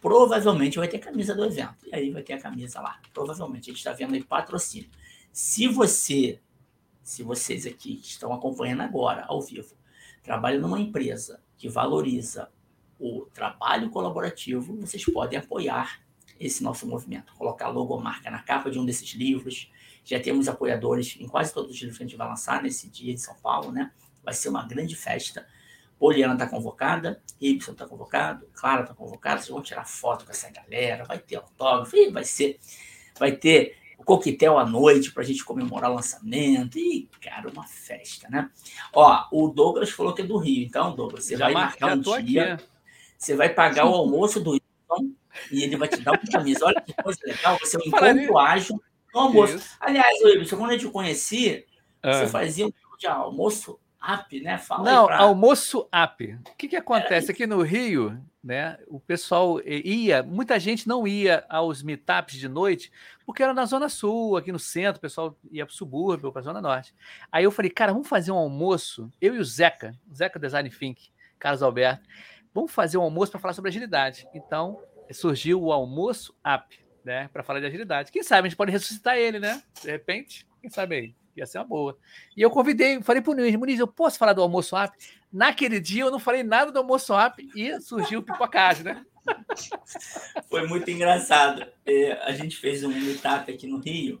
provavelmente 0.00 0.78
vai 0.78 0.88
ter 0.88 0.98
camisa 0.98 1.34
do 1.34 1.44
evento. 1.44 1.86
E 1.86 1.94
aí 1.94 2.10
vai 2.10 2.22
ter 2.22 2.34
a 2.34 2.40
camisa 2.40 2.80
lá. 2.80 3.00
Provavelmente. 3.12 3.70
A 3.70 3.72
gente 3.72 3.78
está 3.78 3.92
vendo 3.92 4.14
aí 4.14 4.24
patrocínio. 4.24 4.90
Se 5.32 5.68
você, 5.68 6.40
se 7.02 7.22
vocês 7.22 7.66
aqui 7.66 7.96
que 7.96 8.08
estão 8.08 8.32
acompanhando 8.32 8.80
agora, 8.80 9.24
ao 9.26 9.40
vivo, 9.40 9.76
trabalham 10.22 10.60
numa 10.60 10.80
empresa 10.80 11.42
que 11.56 11.68
valoriza 11.68 12.50
o 12.98 13.26
trabalho 13.32 13.90
colaborativo, 13.90 14.76
vocês 14.76 15.04
podem 15.04 15.38
apoiar 15.38 16.00
esse 16.38 16.62
nosso 16.62 16.86
movimento. 16.86 17.34
Colocar 17.34 17.66
a 17.66 17.70
logomarca 17.70 18.30
na 18.30 18.42
capa 18.42 18.70
de 18.70 18.78
um 18.78 18.84
desses 18.84 19.10
livros. 19.14 19.70
Já 20.02 20.18
temos 20.18 20.48
apoiadores 20.48 21.16
em 21.20 21.28
quase 21.28 21.52
todos 21.52 21.70
os 21.70 21.78
livros 21.78 21.98
que 21.98 22.04
a 22.04 22.06
gente 22.06 22.16
vai 22.16 22.26
lançar 22.26 22.62
nesse 22.62 22.88
dia 22.88 23.12
de 23.12 23.20
São 23.20 23.34
Paulo, 23.36 23.70
né? 23.70 23.92
Vai 24.22 24.34
ser 24.34 24.48
uma 24.48 24.66
grande 24.66 24.96
festa. 24.96 25.46
Poliana 26.00 26.32
está 26.32 26.46
convocada, 26.46 27.22
Ibson 27.38 27.72
está 27.72 27.86
convocado, 27.86 28.46
Clara 28.54 28.82
está 28.84 28.94
convocada. 28.94 29.36
Vocês 29.36 29.50
vão 29.50 29.60
tirar 29.60 29.86
foto 29.86 30.24
com 30.24 30.30
essa 30.30 30.50
galera, 30.50 31.04
vai 31.04 31.18
ter 31.18 31.36
autógrafo, 31.36 31.94
e 31.94 32.10
vai 32.10 32.24
ser, 32.24 32.58
vai 33.18 33.32
ter 33.32 33.76
o 33.98 34.02
coquetel 34.02 34.58
à 34.58 34.64
noite 34.64 35.12
para 35.12 35.22
a 35.22 35.26
gente 35.26 35.44
comemorar 35.44 35.90
o 35.90 35.96
lançamento. 35.96 36.78
E, 36.78 37.06
cara, 37.20 37.50
uma 37.50 37.66
festa, 37.66 38.30
né? 38.30 38.50
Ó, 38.94 39.26
o 39.30 39.48
Douglas 39.48 39.90
falou 39.90 40.14
que 40.14 40.22
é 40.22 40.24
do 40.24 40.38
Rio, 40.38 40.64
então, 40.64 40.96
Douglas, 40.96 41.24
você 41.24 41.36
Já 41.36 41.44
vai 41.44 41.52
marcar 41.52 41.98
um 41.98 42.00
dia. 42.24 42.54
Aqui. 42.54 42.64
Você 43.18 43.36
vai 43.36 43.50
pagar 43.50 43.84
o 43.84 43.92
almoço 43.94 44.40
do 44.40 44.52
Wilson 44.52 45.12
e 45.52 45.62
ele 45.62 45.76
vai 45.76 45.86
te 45.86 46.00
dar 46.00 46.12
uma 46.12 46.32
camisa. 46.32 46.64
Olha 46.64 46.80
que 46.80 46.94
coisa 46.94 47.20
legal, 47.26 47.58
você 47.58 47.76
é 47.76 47.78
um 47.78 47.82
encontro 47.82 48.38
ágil 48.38 48.82
no 49.12 49.20
almoço. 49.20 49.56
Isso. 49.56 49.76
Aliás, 49.78 50.18
Wilson, 50.22 50.56
quando 50.56 50.72
eu 50.72 50.78
te 50.78 50.88
conheci, 50.88 51.66
ah. 52.02 52.14
você 52.14 52.26
fazia 52.26 52.66
um 52.66 52.72
de 52.98 53.06
almoço 53.06 53.78
app, 54.02 54.40
né? 54.40 54.58
Fala 54.58 54.84
Não, 54.84 55.06
pra... 55.06 55.18
almoço 55.18 55.88
app. 55.92 56.38
O 56.48 56.56
que, 56.56 56.68
que 56.68 56.76
acontece 56.76 57.30
aqui 57.30 57.46
no 57.46 57.62
Rio? 57.62 58.20
né? 58.42 58.78
O 58.88 58.98
pessoal 58.98 59.60
ia, 59.66 60.22
muita 60.22 60.58
gente 60.58 60.88
não 60.88 61.06
ia 61.06 61.44
aos 61.48 61.82
meetups 61.82 62.36
de 62.36 62.48
noite, 62.48 62.90
porque 63.24 63.42
era 63.42 63.52
na 63.52 63.66
Zona 63.66 63.88
Sul, 63.88 64.36
aqui 64.36 64.50
no 64.50 64.58
centro, 64.58 64.98
o 64.98 65.00
pessoal 65.00 65.36
ia 65.50 65.66
para 65.66 65.72
o 65.72 65.76
subúrbio, 65.76 66.32
para 66.32 66.40
a 66.40 66.44
Zona 66.44 66.60
Norte. 66.60 66.94
Aí 67.30 67.44
eu 67.44 67.50
falei, 67.50 67.70
cara, 67.70 67.92
vamos 67.92 68.08
fazer 68.08 68.32
um 68.32 68.36
almoço, 68.36 69.10
eu 69.20 69.34
e 69.34 69.38
o 69.38 69.44
Zeca, 69.44 69.94
o 70.10 70.14
Zeca 70.14 70.38
Design 70.38 70.68
Think, 70.70 71.10
Carlos 71.38 71.62
Alberto, 71.62 72.08
vamos 72.54 72.72
fazer 72.72 72.98
um 72.98 73.02
almoço 73.02 73.30
para 73.30 73.40
falar 73.40 73.54
sobre 73.54 73.68
agilidade. 73.68 74.26
Então, 74.34 74.82
surgiu 75.12 75.62
o 75.62 75.72
Almoço 75.72 76.34
App, 76.42 76.78
né, 77.04 77.28
para 77.32 77.42
falar 77.42 77.60
de 77.60 77.66
agilidade. 77.66 78.10
Quem 78.10 78.22
sabe 78.22 78.46
a 78.46 78.48
gente 78.48 78.56
pode 78.56 78.72
ressuscitar 78.72 79.16
ele, 79.16 79.38
né? 79.38 79.62
De 79.82 79.90
repente, 79.90 80.46
quem 80.60 80.70
sabe 80.70 80.94
aí. 80.94 81.19
Ia 81.36 81.46
ser 81.46 81.58
uma 81.58 81.64
boa. 81.64 81.98
E 82.36 82.42
eu 82.42 82.50
convidei, 82.50 83.00
falei 83.02 83.22
pro 83.22 83.34
Muniz, 83.34 83.54
Muniz, 83.56 83.78
eu 83.78 83.86
posso 83.86 84.18
falar 84.18 84.32
do 84.32 84.42
almoço 84.42 84.76
app? 84.76 84.96
Naquele 85.32 85.80
dia 85.80 86.02
eu 86.02 86.10
não 86.10 86.18
falei 86.18 86.42
nada 86.42 86.72
do 86.72 86.78
almoço 86.78 87.14
app 87.14 87.48
e 87.54 87.80
surgiu 87.80 88.20
o 88.20 88.22
pipocagem, 88.22 88.84
né? 88.84 89.04
Foi 90.48 90.66
muito 90.66 90.90
engraçado. 90.90 91.64
É, 91.86 92.12
a 92.24 92.32
gente 92.32 92.56
fez 92.56 92.82
um 92.82 92.88
meetup 92.88 93.50
aqui 93.52 93.66
no 93.66 93.78
Rio. 93.78 94.20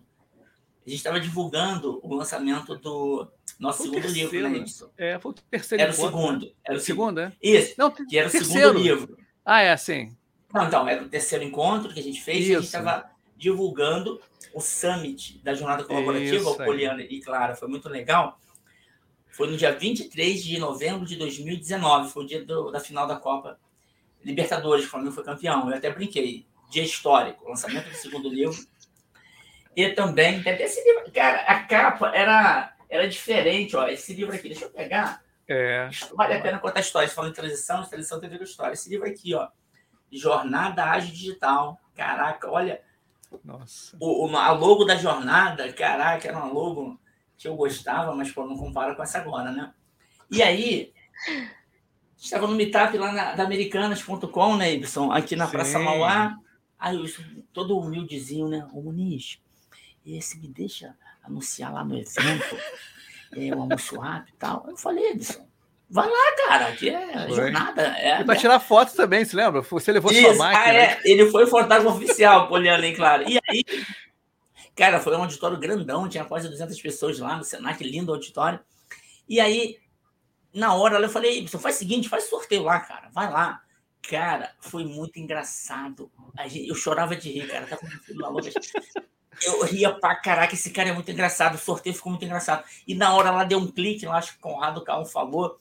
A 0.86 0.88
gente 0.88 0.98
estava 0.98 1.20
divulgando 1.20 2.00
o 2.02 2.14
lançamento 2.14 2.76
do 2.76 3.28
nosso 3.58 3.82
segundo 3.82 4.02
terceiro, 4.02 4.30
livro, 4.30 4.48
né, 4.48 4.58
Edson? 4.58 4.90
É, 4.96 5.18
foi 5.18 5.32
o 5.32 5.34
terceiro 5.34 5.82
Era 5.82 5.92
o 5.92 5.94
segundo. 5.94 6.46
Né? 6.46 6.52
Era 6.64 6.78
o 6.78 6.80
segundo, 6.80 7.20
é? 7.20 7.32
Isso. 7.42 7.74
Não, 7.76 7.90
que 7.90 8.18
era 8.18 8.28
o 8.28 8.30
terceiro. 8.30 8.68
segundo 8.68 8.82
livro. 8.82 9.18
Ah, 9.44 9.60
é 9.62 9.72
assim. 9.72 10.16
Não, 10.52 10.66
então, 10.66 10.88
era 10.88 11.02
o 11.02 11.08
terceiro 11.08 11.44
encontro 11.44 11.92
que 11.92 12.00
a 12.00 12.02
gente 12.02 12.20
fez 12.20 12.40
Isso. 12.40 12.48
e 12.48 12.54
a 12.54 12.58
gente 12.58 12.66
estava 12.66 13.10
divulgando 13.40 14.20
o 14.52 14.60
summit 14.60 15.40
da 15.42 15.54
jornada 15.54 15.82
colaborativa, 15.82 16.50
o 16.50 16.56
Poliana 16.56 17.02
e 17.02 17.20
Clara, 17.20 17.56
foi 17.56 17.68
muito 17.68 17.88
legal. 17.88 18.38
Foi 19.30 19.50
no 19.50 19.56
dia 19.56 19.72
23 19.72 20.44
de 20.44 20.58
novembro 20.58 21.06
de 21.06 21.16
2019, 21.16 22.12
foi 22.12 22.24
o 22.24 22.26
dia 22.26 22.44
do, 22.44 22.70
da 22.70 22.78
final 22.78 23.06
da 23.06 23.16
Copa 23.16 23.58
Libertadores, 24.22 24.82
que 24.82 24.88
o 24.88 24.90
Flamengo 24.90 25.12
foi 25.12 25.24
campeão. 25.24 25.70
Eu 25.70 25.76
até 25.76 25.88
brinquei, 25.90 26.46
dia 26.70 26.84
histórico, 26.84 27.48
lançamento 27.48 27.88
do 27.88 27.94
segundo 27.94 28.28
livro. 28.28 28.58
E 29.74 29.88
também, 29.90 30.40
até 30.40 30.62
esse 30.62 30.84
livro, 30.84 31.10
cara, 31.10 31.40
a 31.42 31.62
capa 31.62 32.08
era, 32.14 32.74
era 32.90 33.08
diferente, 33.08 33.74
ó. 33.74 33.88
Esse 33.88 34.12
livro 34.12 34.34
aqui, 34.34 34.48
deixa 34.48 34.66
eu 34.66 34.70
pegar. 34.70 35.22
É. 35.48 35.88
Vale 36.14 36.34
a 36.34 36.42
pena 36.42 36.58
contar 36.58 36.80
histórias. 36.80 37.14
Falando 37.14 37.30
em 37.30 37.34
transição, 37.34 37.82
transição 37.84 38.20
tem 38.20 38.28
a 38.28 38.32
ver 38.32 38.38
com 38.38 38.44
história. 38.44 38.74
Esse 38.74 38.90
livro 38.90 39.08
aqui, 39.08 39.34
ó. 39.34 39.48
Jornada 40.12 40.84
Ágil 40.84 41.12
Digital. 41.12 41.80
Caraca, 41.94 42.50
olha, 42.50 42.82
nossa. 43.44 43.96
O, 44.00 44.26
a 44.36 44.52
logo 44.52 44.84
da 44.84 44.96
jornada, 44.96 45.72
caraca, 45.72 46.28
era 46.28 46.38
uma 46.38 46.52
logo 46.52 46.98
que 47.36 47.48
eu 47.48 47.56
gostava, 47.56 48.14
mas 48.14 48.30
pô, 48.30 48.46
não 48.46 48.56
compara 48.56 48.94
com 48.94 49.02
essa 49.02 49.18
agora, 49.18 49.50
né? 49.50 49.72
E 50.30 50.42
aí, 50.42 50.92
estava 52.16 52.46
no 52.46 52.54
meetup 52.54 52.96
lá 52.96 53.12
na, 53.12 53.34
da 53.34 53.44
Americanas.com, 53.44 54.56
né, 54.56 54.74
Ibson? 54.74 55.10
Aqui 55.10 55.36
na 55.36 55.46
Sim. 55.46 55.52
Praça 55.52 55.78
Mauá. 55.78 56.36
Aí 56.78 56.96
eu 56.96 57.04
todo 57.52 57.78
humildezinho, 57.78 58.48
né? 58.48 58.66
Ô 58.72 58.80
Muniz, 58.80 59.40
esse 60.04 60.38
me 60.38 60.48
deixa 60.48 60.96
anunciar 61.22 61.72
lá 61.72 61.84
no 61.84 61.96
evento, 61.96 62.56
é, 63.36 63.54
o 63.54 63.60
almoço 63.60 63.96
e 64.28 64.32
tal. 64.38 64.66
Eu 64.68 64.76
falei, 64.76 65.12
Ibson, 65.12 65.46
Vai 65.90 66.08
lá, 66.08 66.36
cara, 66.46 66.68
aqui 66.68 66.88
é 66.88 67.26
foi. 67.26 67.34
jornada. 67.34 67.82
É, 67.98 68.20
e 68.20 68.24
para 68.24 68.36
tirar 68.36 68.60
foto 68.60 68.94
também, 68.94 69.24
se 69.24 69.34
lembra? 69.34 69.60
Você 69.60 69.90
levou 69.90 70.12
Isso, 70.12 70.22
sua 70.22 70.34
máquina. 70.36 70.64
Ah, 70.64 70.74
é. 70.74 71.00
Ele 71.04 71.28
foi 71.30 71.46
fotógrafo 71.46 71.88
oficial, 71.88 72.46
Poliana, 72.46 72.86
hein, 72.86 72.94
claro. 72.94 73.28
E 73.28 73.40
aí, 73.48 73.64
cara, 74.76 75.00
foi 75.00 75.16
um 75.16 75.22
auditório 75.22 75.58
grandão, 75.58 76.08
tinha 76.08 76.24
quase 76.24 76.48
200 76.48 76.80
pessoas 76.80 77.18
lá 77.18 77.36
no 77.36 77.42
Senac, 77.42 77.82
lindo 77.82 78.12
auditório. 78.12 78.60
E 79.28 79.40
aí, 79.40 79.78
na 80.54 80.74
hora, 80.74 80.98
eu 80.98 81.08
falei, 81.08 81.46
faz 81.48 81.74
o 81.74 81.78
seguinte, 81.78 82.08
faz 82.08 82.30
sorteio 82.30 82.62
lá, 82.62 82.78
cara, 82.78 83.08
vai 83.12 83.28
lá. 83.28 83.60
Cara, 84.08 84.52
foi 84.60 84.84
muito 84.84 85.18
engraçado. 85.18 86.10
Eu 86.54 86.74
chorava 86.74 87.16
de 87.16 87.30
rir, 87.32 87.48
cara. 87.48 87.66
Tava 87.66 87.82
eu 89.42 89.62
ria 89.64 89.92
pra 89.92 90.14
caraca, 90.16 90.54
esse 90.54 90.70
cara 90.70 90.90
é 90.90 90.92
muito 90.92 91.10
engraçado, 91.10 91.54
o 91.54 91.58
sorteio 91.58 91.94
ficou 91.94 92.10
muito 92.10 92.24
engraçado. 92.24 92.64
E 92.86 92.94
na 92.94 93.14
hora 93.14 93.30
lá 93.30 93.44
deu 93.44 93.58
um 93.58 93.66
clique, 93.66 94.04
eu 94.04 94.12
acho 94.12 94.32
que 94.32 94.38
o 94.38 94.40
Conrado 94.40 94.84
Calmo 94.84 95.06
falou, 95.06 95.58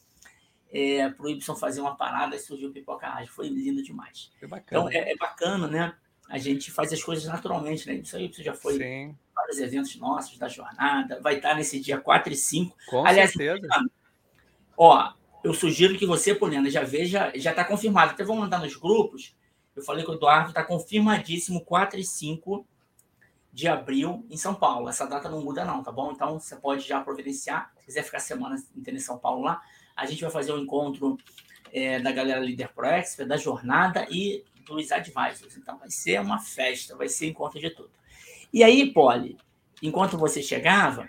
é, 0.71 1.09
para 1.09 1.25
o 1.25 1.29
Y 1.29 1.55
fazer 1.55 1.81
uma 1.81 1.95
parada 1.95 2.35
e 2.35 2.39
surgiu 2.39 2.69
o 2.69 2.71
Pipoca 2.73 3.07
Rádio. 3.07 3.31
Foi 3.31 3.47
lindo 3.47 3.81
demais. 3.81 4.31
Então 4.41 4.89
é, 4.89 5.11
é, 5.11 5.15
bacana, 5.15 5.67
né? 5.67 5.93
A 6.29 6.37
gente 6.37 6.71
faz 6.71 6.93
as 6.93 7.03
coisas 7.03 7.25
naturalmente, 7.25 7.87
né? 7.87 7.95
Isso 7.95 8.15
aí 8.15 8.31
você 8.31 8.43
já 8.43 8.53
foi 8.53 8.77
Sim. 8.77 9.17
vários 9.33 9.57
eventos 9.57 9.95
nossos 9.95 10.37
da 10.37 10.47
jornada. 10.47 11.19
Vai 11.21 11.37
estar 11.37 11.55
nesse 11.55 11.79
dia 11.79 11.99
4 11.99 12.31
e 12.31 12.35
5. 12.35 12.77
Com 12.87 13.05
Aliás, 13.05 13.33
certeza. 13.33 13.67
Ó, 14.77 15.11
eu 15.43 15.53
sugiro 15.53 15.97
que 15.97 16.05
você, 16.05 16.35
Poliana, 16.35 16.69
já 16.69 16.83
veja, 16.83 17.31
já 17.35 17.49
está 17.49 17.63
confirmado. 17.63 18.11
Até 18.11 18.23
vou 18.23 18.35
mandar 18.35 18.59
nos 18.59 18.75
grupos. 18.75 19.35
Eu 19.75 19.81
falei 19.81 20.03
que 20.03 20.11
o 20.11 20.13
Eduardo 20.13 20.49
está 20.49 20.63
confirmadíssimo 20.63 21.65
4 21.65 21.99
e 21.99 22.03
5 22.03 22.67
de 23.51 23.67
abril 23.67 24.25
em 24.29 24.37
São 24.37 24.53
Paulo. 24.53 24.87
Essa 24.87 25.07
data 25.07 25.29
não 25.29 25.41
muda, 25.41 25.65
não, 25.65 25.81
tá 25.81 25.91
bom? 25.91 26.11
Então 26.11 26.39
você 26.39 26.55
pode 26.55 26.87
já 26.87 27.01
providenciar. 27.01 27.71
Se 27.79 27.85
quiser 27.85 28.03
ficar 28.03 28.19
semana 28.19 28.55
inteira 28.75 28.97
em 28.97 29.01
São 29.01 29.17
Paulo 29.17 29.41
lá, 29.43 29.61
a 29.99 30.05
gente 30.05 30.21
vai 30.21 30.31
fazer 30.31 30.53
um 30.53 30.59
encontro 30.59 31.17
é, 31.71 31.99
da 31.99 32.11
galera 32.11 32.39
Líder 32.39 32.69
Pro 32.69 32.85
Expert, 32.85 33.27
da 33.27 33.37
jornada 33.37 34.07
e 34.09 34.43
dos 34.65 34.91
advisors. 34.91 35.57
Então 35.57 35.77
vai 35.77 35.89
ser 35.89 36.19
uma 36.21 36.39
festa, 36.39 36.95
vai 36.95 37.09
ser 37.09 37.27
encontro 37.27 37.59
de 37.59 37.69
tudo. 37.69 37.91
E 38.51 38.63
aí, 38.63 38.91
Polly, 38.91 39.37
enquanto 39.81 40.17
você 40.17 40.41
chegava, 40.41 41.07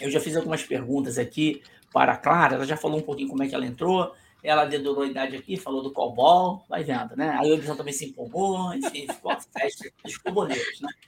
eu 0.00 0.10
já 0.10 0.20
fiz 0.20 0.36
algumas 0.36 0.62
perguntas 0.62 1.18
aqui 1.18 1.62
para 1.92 2.12
a 2.12 2.16
Clara, 2.16 2.54
ela 2.54 2.66
já 2.66 2.76
falou 2.76 2.98
um 2.98 3.02
pouquinho 3.02 3.28
como 3.28 3.42
é 3.42 3.48
que 3.48 3.54
ela 3.54 3.66
entrou, 3.66 4.14
ela 4.42 4.64
dedurou 4.64 5.02
a 5.02 5.06
idade 5.06 5.36
aqui, 5.36 5.56
falou 5.56 5.82
do 5.82 5.92
cobol, 5.92 6.64
vai 6.68 6.84
vendo, 6.84 7.16
né? 7.16 7.36
Aí 7.38 7.50
o 7.50 7.54
Edson 7.54 7.74
também 7.74 7.92
se 7.92 8.06
empolgou, 8.06 8.72
enfim, 8.74 9.06
ficou 9.06 9.32
a 9.32 9.40
festa 9.40 9.90
dos 10.04 10.16
coboleiros, 10.18 10.80
né? 10.80 10.88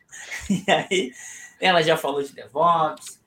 E 0.50 0.70
aí 0.70 1.12
ela 1.60 1.82
já 1.82 1.96
falou 1.96 2.22
de 2.22 2.32
DevOps, 2.34 3.21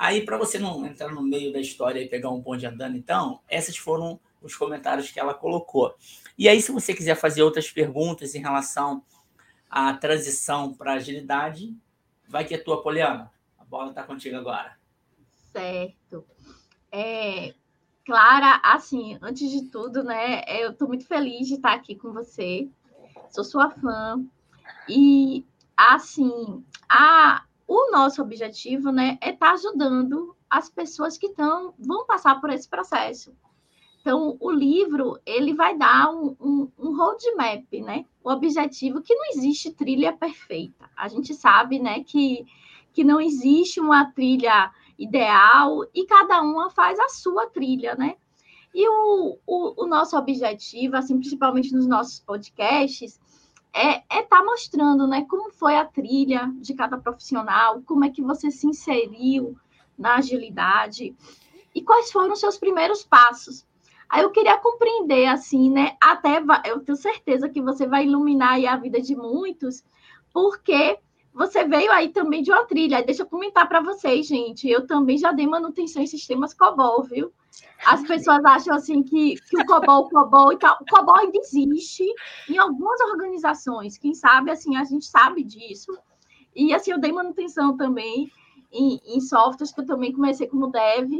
Aí, 0.00 0.24
para 0.24 0.38
você 0.38 0.58
não 0.58 0.86
entrar 0.86 1.12
no 1.12 1.20
meio 1.20 1.52
da 1.52 1.60
história 1.60 2.00
e 2.00 2.08
pegar 2.08 2.30
um 2.30 2.40
bonde 2.40 2.64
andando, 2.64 2.96
então, 2.96 3.42
esses 3.50 3.76
foram 3.76 4.18
os 4.40 4.56
comentários 4.56 5.10
que 5.10 5.20
ela 5.20 5.34
colocou. 5.34 5.94
E 6.38 6.48
aí, 6.48 6.62
se 6.62 6.72
você 6.72 6.94
quiser 6.94 7.16
fazer 7.16 7.42
outras 7.42 7.70
perguntas 7.70 8.34
em 8.34 8.40
relação 8.40 9.04
à 9.68 9.92
transição 9.92 10.72
para 10.72 10.94
agilidade, 10.94 11.76
vai 12.26 12.46
que 12.46 12.54
é 12.54 12.56
tua, 12.56 12.82
Poliana. 12.82 13.30
A 13.58 13.64
bola 13.66 13.90
está 13.90 14.02
contigo 14.02 14.38
agora. 14.38 14.74
Certo. 15.52 16.24
É, 16.90 17.52
Clara, 18.06 18.58
assim, 18.64 19.18
antes 19.20 19.50
de 19.50 19.66
tudo, 19.66 20.02
né, 20.02 20.44
eu 20.62 20.70
estou 20.70 20.88
muito 20.88 21.06
feliz 21.06 21.46
de 21.46 21.56
estar 21.56 21.74
aqui 21.74 21.94
com 21.94 22.10
você. 22.10 22.70
Sou 23.28 23.44
sua 23.44 23.68
fã. 23.68 24.24
E, 24.88 25.44
assim, 25.76 26.64
a, 26.88 27.44
o 27.70 27.92
nosso 27.92 28.20
objetivo 28.20 28.90
né, 28.90 29.16
é 29.20 29.30
estar 29.30 29.50
tá 29.50 29.52
ajudando 29.52 30.36
as 30.50 30.68
pessoas 30.68 31.16
que 31.16 31.28
tão, 31.28 31.72
vão 31.78 32.04
passar 32.04 32.40
por 32.40 32.50
esse 32.50 32.68
processo. 32.68 33.32
Então, 34.00 34.36
o 34.40 34.50
livro 34.50 35.20
ele 35.24 35.54
vai 35.54 35.78
dar 35.78 36.10
um, 36.10 36.34
um, 36.40 36.72
um 36.76 36.96
roadmap, 36.96 37.64
né? 37.74 38.06
O 38.24 38.32
objetivo 38.32 39.00
que 39.00 39.14
não 39.14 39.24
existe 39.26 39.70
trilha 39.70 40.12
perfeita. 40.12 40.90
A 40.96 41.06
gente 41.06 41.32
sabe, 41.32 41.78
né, 41.78 42.02
que, 42.02 42.44
que 42.92 43.04
não 43.04 43.20
existe 43.20 43.78
uma 43.78 44.10
trilha 44.10 44.72
ideal 44.98 45.84
e 45.94 46.04
cada 46.06 46.42
uma 46.42 46.70
faz 46.70 46.98
a 46.98 47.08
sua 47.08 47.46
trilha, 47.46 47.94
né? 47.94 48.16
E 48.74 48.88
o, 48.88 49.38
o, 49.46 49.84
o 49.84 49.86
nosso 49.86 50.16
objetivo, 50.16 50.96
assim, 50.96 51.16
principalmente 51.16 51.72
nos 51.72 51.86
nossos 51.86 52.18
podcasts, 52.18 53.20
é 53.72 53.98
estar 53.98 54.18
é 54.18 54.22
tá 54.22 54.44
mostrando 54.44 55.06
né, 55.06 55.24
como 55.28 55.50
foi 55.50 55.76
a 55.76 55.84
trilha 55.84 56.52
de 56.56 56.74
cada 56.74 56.98
profissional, 56.98 57.82
como 57.82 58.04
é 58.04 58.10
que 58.10 58.22
você 58.22 58.50
se 58.50 58.66
inseriu 58.66 59.56
na 59.98 60.16
agilidade 60.16 61.14
e 61.74 61.82
quais 61.82 62.10
foram 62.10 62.32
os 62.32 62.40
seus 62.40 62.56
primeiros 62.56 63.04
passos. 63.04 63.66
Aí 64.08 64.22
eu 64.22 64.30
queria 64.30 64.58
compreender, 64.58 65.26
assim, 65.26 65.70
né? 65.70 65.96
Até 66.00 66.42
eu 66.66 66.80
tenho 66.80 66.96
certeza 66.96 67.48
que 67.48 67.62
você 67.62 67.86
vai 67.86 68.04
iluminar 68.04 68.58
a 68.64 68.76
vida 68.76 69.00
de 69.00 69.14
muitos, 69.14 69.84
porque 70.32 70.98
você 71.32 71.64
veio 71.64 71.90
aí 71.92 72.08
também 72.08 72.42
de 72.42 72.50
uma 72.50 72.64
trilha. 72.64 73.02
Deixa 73.02 73.22
eu 73.22 73.26
comentar 73.26 73.68
para 73.68 73.80
vocês, 73.80 74.26
gente. 74.26 74.68
Eu 74.68 74.86
também 74.86 75.16
já 75.16 75.32
dei 75.32 75.46
manutenção 75.46 76.02
em 76.02 76.06
sistemas 76.06 76.52
COBOL, 76.52 77.02
viu? 77.04 77.32
As 77.86 78.02
pessoas 78.02 78.44
acham 78.44 78.74
assim 78.74 79.02
que, 79.02 79.36
que 79.36 79.60
o 79.60 79.64
COBOL, 79.64 80.08
COBOL 80.08 80.52
e 80.52 80.58
tal. 80.58 80.76
O 80.80 80.84
COBOL 80.84 81.16
ainda 81.16 81.38
existe 81.38 82.04
em 82.48 82.58
algumas 82.58 83.00
organizações. 83.00 83.96
Quem 83.96 84.12
sabe, 84.12 84.50
assim, 84.50 84.76
a 84.76 84.84
gente 84.84 85.06
sabe 85.06 85.42
disso. 85.44 85.96
E 86.54 86.74
assim, 86.74 86.90
eu 86.90 87.00
dei 87.00 87.12
manutenção 87.12 87.76
também 87.76 88.30
em, 88.72 89.00
em 89.04 89.20
softwares 89.20 89.72
que 89.72 89.80
eu 89.80 89.86
também 89.86 90.12
comecei 90.12 90.46
como 90.46 90.66
dev. 90.66 91.10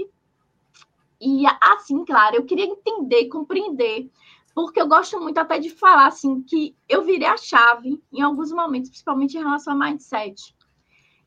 E 1.20 1.44
assim, 1.60 2.04
claro, 2.04 2.36
eu 2.36 2.44
queria 2.44 2.64
entender, 2.64 3.28
compreender 3.28 4.10
porque 4.54 4.80
eu 4.80 4.88
gosto 4.88 5.20
muito 5.20 5.38
até 5.38 5.58
de 5.58 5.70
falar 5.70 6.06
assim 6.06 6.42
que 6.42 6.76
eu 6.88 7.02
virei 7.02 7.28
a 7.28 7.36
chave 7.36 8.02
em 8.12 8.22
alguns 8.22 8.52
momentos, 8.52 8.90
principalmente 8.90 9.36
em 9.36 9.42
relação 9.42 9.72
ao 9.74 9.78
mindset. 9.78 10.54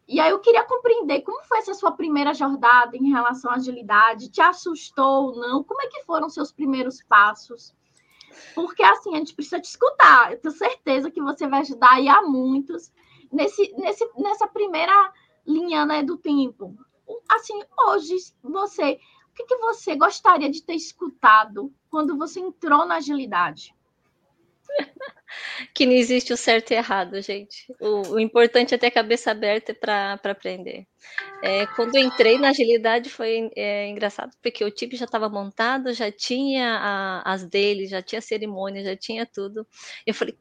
E 0.07 0.19
aí 0.19 0.31
eu 0.31 0.39
queria 0.39 0.65
compreender 0.65 1.21
como 1.21 1.41
foi 1.43 1.59
essa 1.59 1.73
sua 1.73 1.91
primeira 1.91 2.33
jornada 2.33 2.97
em 2.97 3.09
relação 3.09 3.51
à 3.51 3.55
agilidade, 3.55 4.29
te 4.29 4.41
assustou 4.41 5.27
ou 5.27 5.35
não? 5.35 5.63
Como 5.63 5.81
é 5.81 5.87
que 5.87 6.03
foram 6.03 6.29
seus 6.29 6.51
primeiros 6.51 7.01
passos? 7.03 7.73
Porque 8.53 8.83
assim, 8.83 9.15
a 9.15 9.19
gente 9.19 9.33
precisa 9.33 9.61
te 9.61 9.65
escutar. 9.65 10.31
Eu 10.31 10.39
tenho 10.39 10.53
certeza 10.53 11.09
que 11.09 11.21
você 11.21 11.47
vai 11.47 11.61
ajudar 11.61 11.93
aí 11.93 12.09
a 12.09 12.21
muitos 12.21 12.91
nesse, 13.31 13.73
nesse, 13.77 14.07
nessa 14.17 14.47
primeira 14.47 15.13
linha 15.45 15.85
né, 15.85 16.03
do 16.03 16.17
tempo. 16.17 16.75
Assim, 17.29 17.61
hoje, 17.87 18.15
você, 18.43 18.99
o 19.33 19.35
que, 19.35 19.45
que 19.45 19.57
você 19.57 19.95
gostaria 19.95 20.49
de 20.49 20.61
ter 20.61 20.75
escutado 20.75 21.73
quando 21.89 22.15
você 22.15 22.39
entrou 22.39 22.85
na 22.85 22.97
agilidade? 22.97 23.75
que 25.73 25.87
não 25.87 25.93
existe 25.93 26.31
o 26.31 26.37
certo 26.37 26.71
e 26.71 26.75
errado, 26.75 27.19
gente. 27.19 27.65
O, 27.79 28.13
o 28.13 28.19
importante 28.19 28.75
é 28.75 28.77
ter 28.77 28.87
a 28.87 28.91
cabeça 28.91 29.31
aberta 29.31 29.73
para 29.73 30.13
aprender. 30.23 30.85
É, 31.41 31.65
quando 31.67 31.97
entrei 31.97 32.37
na 32.37 32.49
agilidade 32.49 33.09
foi 33.09 33.49
é, 33.55 33.87
engraçado, 33.87 34.31
porque 34.41 34.63
o 34.63 34.71
time 34.71 34.95
já 34.95 35.05
estava 35.05 35.27
montado, 35.27 35.93
já 35.93 36.11
tinha 36.11 36.77
a, 36.77 37.33
as 37.33 37.43
dele, 37.43 37.87
já 37.87 38.01
tinha 38.03 38.21
cerimônia, 38.21 38.83
já 38.83 38.95
tinha 38.95 39.25
tudo. 39.25 39.67
Eu 40.05 40.13
falei, 40.13 40.37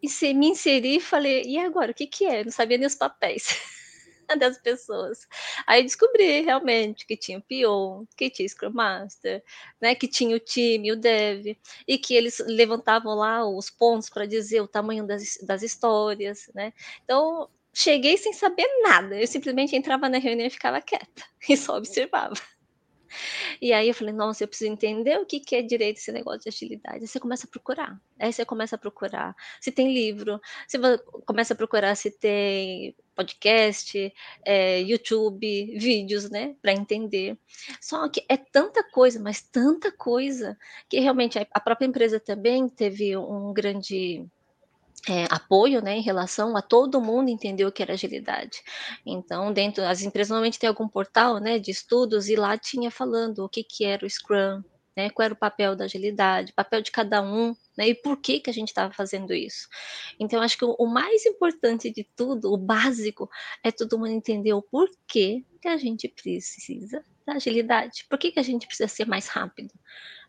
e 0.00 0.08
se 0.08 0.32
me 0.32 0.48
inseri, 0.50 1.00
falei, 1.00 1.42
e 1.44 1.58
agora, 1.58 1.90
o 1.90 1.94
que, 1.94 2.06
que 2.06 2.24
é? 2.26 2.40
Eu 2.40 2.44
não 2.44 2.52
sabia 2.52 2.78
nem 2.78 2.86
os 2.86 2.94
papéis. 2.94 3.46
das 4.38 4.58
pessoas. 4.58 5.26
Aí 5.66 5.82
descobri 5.82 6.40
realmente 6.42 7.06
que 7.06 7.16
tinha 7.16 7.38
o 7.38 7.42
PO, 7.42 8.06
que 8.16 8.30
tinha 8.30 8.48
Scrum 8.48 8.70
Master, 8.70 9.42
né, 9.80 9.94
que 9.94 10.08
tinha 10.08 10.36
o 10.36 10.40
time, 10.40 10.92
o 10.92 10.96
Dev, 10.96 11.56
e 11.86 11.98
que 11.98 12.14
eles 12.14 12.38
levantavam 12.46 13.14
lá 13.14 13.46
os 13.48 13.70
pontos 13.70 14.08
para 14.08 14.26
dizer 14.26 14.60
o 14.60 14.68
tamanho 14.68 15.06
das, 15.06 15.38
das 15.42 15.62
histórias, 15.62 16.50
né? 16.54 16.72
Então, 17.04 17.48
cheguei 17.74 18.16
sem 18.16 18.32
saber 18.32 18.66
nada. 18.82 19.20
Eu 19.20 19.26
simplesmente 19.26 19.76
entrava 19.76 20.08
na 20.08 20.18
reunião 20.18 20.46
e 20.46 20.50
ficava 20.50 20.80
quieta 20.80 21.22
e 21.48 21.56
só 21.56 21.76
observava. 21.76 22.34
E 23.60 23.72
aí 23.72 23.88
eu 23.88 23.94
falei, 23.94 24.14
nossa, 24.14 24.44
eu 24.44 24.48
preciso 24.48 24.70
entender 24.70 25.18
o 25.18 25.26
que, 25.26 25.40
que 25.40 25.56
é 25.56 25.62
direito 25.62 25.98
esse 25.98 26.12
negócio 26.12 26.40
de 26.40 26.48
agilidade. 26.48 27.00
Aí 27.00 27.06
você 27.06 27.20
começa 27.20 27.46
a 27.46 27.50
procurar. 27.50 28.00
Aí 28.18 28.32
você 28.32 28.44
começa 28.44 28.76
a 28.76 28.78
procurar 28.78 29.34
se 29.60 29.70
tem 29.72 29.92
livro, 29.92 30.40
você 30.66 30.78
começa 31.24 31.54
a 31.54 31.56
procurar 31.56 31.94
se 31.94 32.10
tem 32.10 32.94
podcast, 33.14 34.12
é, 34.44 34.80
YouTube, 34.82 35.78
vídeos, 35.78 36.30
né, 36.30 36.54
para 36.60 36.72
entender. 36.72 37.38
Só 37.80 38.08
que 38.08 38.24
é 38.28 38.36
tanta 38.36 38.84
coisa, 38.84 39.18
mas 39.18 39.40
tanta 39.40 39.90
coisa, 39.90 40.56
que 40.88 41.00
realmente 41.00 41.38
a 41.38 41.60
própria 41.60 41.86
empresa 41.86 42.20
também 42.20 42.68
teve 42.68 43.16
um 43.16 43.52
grande 43.54 44.26
é, 45.08 45.24
apoio, 45.30 45.82
né, 45.82 45.96
em 45.96 46.02
relação 46.02 46.56
a 46.56 46.62
todo 46.62 47.00
mundo 47.00 47.28
entender 47.28 47.64
o 47.64 47.72
que 47.72 47.82
era 47.82 47.92
agilidade. 47.92 48.62
Então, 49.04 49.52
dentro, 49.52 49.84
as 49.84 50.02
empresas 50.02 50.30
normalmente 50.30 50.58
têm 50.58 50.68
algum 50.68 50.88
portal, 50.88 51.38
né, 51.38 51.58
de 51.58 51.70
estudos, 51.70 52.28
e 52.28 52.36
lá 52.36 52.58
tinha 52.58 52.90
falando 52.90 53.44
o 53.44 53.48
que, 53.48 53.62
que 53.62 53.84
era 53.84 54.04
o 54.04 54.10
Scrum, 54.10 54.62
né, 54.96 55.10
qual 55.10 55.24
era 55.24 55.34
o 55.34 55.38
papel 55.38 55.76
da 55.76 55.84
agilidade, 55.84 56.52
papel 56.52 56.80
de 56.80 56.90
cada 56.90 57.22
um, 57.22 57.54
né, 57.76 57.88
e 57.88 57.94
por 57.94 58.16
que, 58.16 58.40
que 58.40 58.50
a 58.50 58.52
gente 58.52 58.68
estava 58.68 58.92
fazendo 58.92 59.32
isso. 59.34 59.68
Então, 60.18 60.40
acho 60.40 60.56
que 60.56 60.64
o, 60.64 60.74
o, 60.78 60.86
mais 60.86 61.26
importante 61.26 61.90
de 61.92 62.08
tudo, 62.16 62.52
o 62.52 62.56
básico, 62.56 63.28
é 63.62 63.70
todo 63.70 63.98
mundo 63.98 64.10
entender 64.10 64.54
o 64.54 64.62
porquê 64.62 65.44
que 65.60 65.68
a 65.68 65.76
gente 65.76 66.08
precisa 66.08 67.04
da 67.26 67.34
agilidade, 67.34 68.06
por 68.08 68.18
que, 68.18 68.30
que 68.30 68.38
a 68.38 68.42
gente 68.42 68.66
precisa 68.66 68.88
ser 68.88 69.06
mais 69.06 69.26
rápido, 69.28 69.72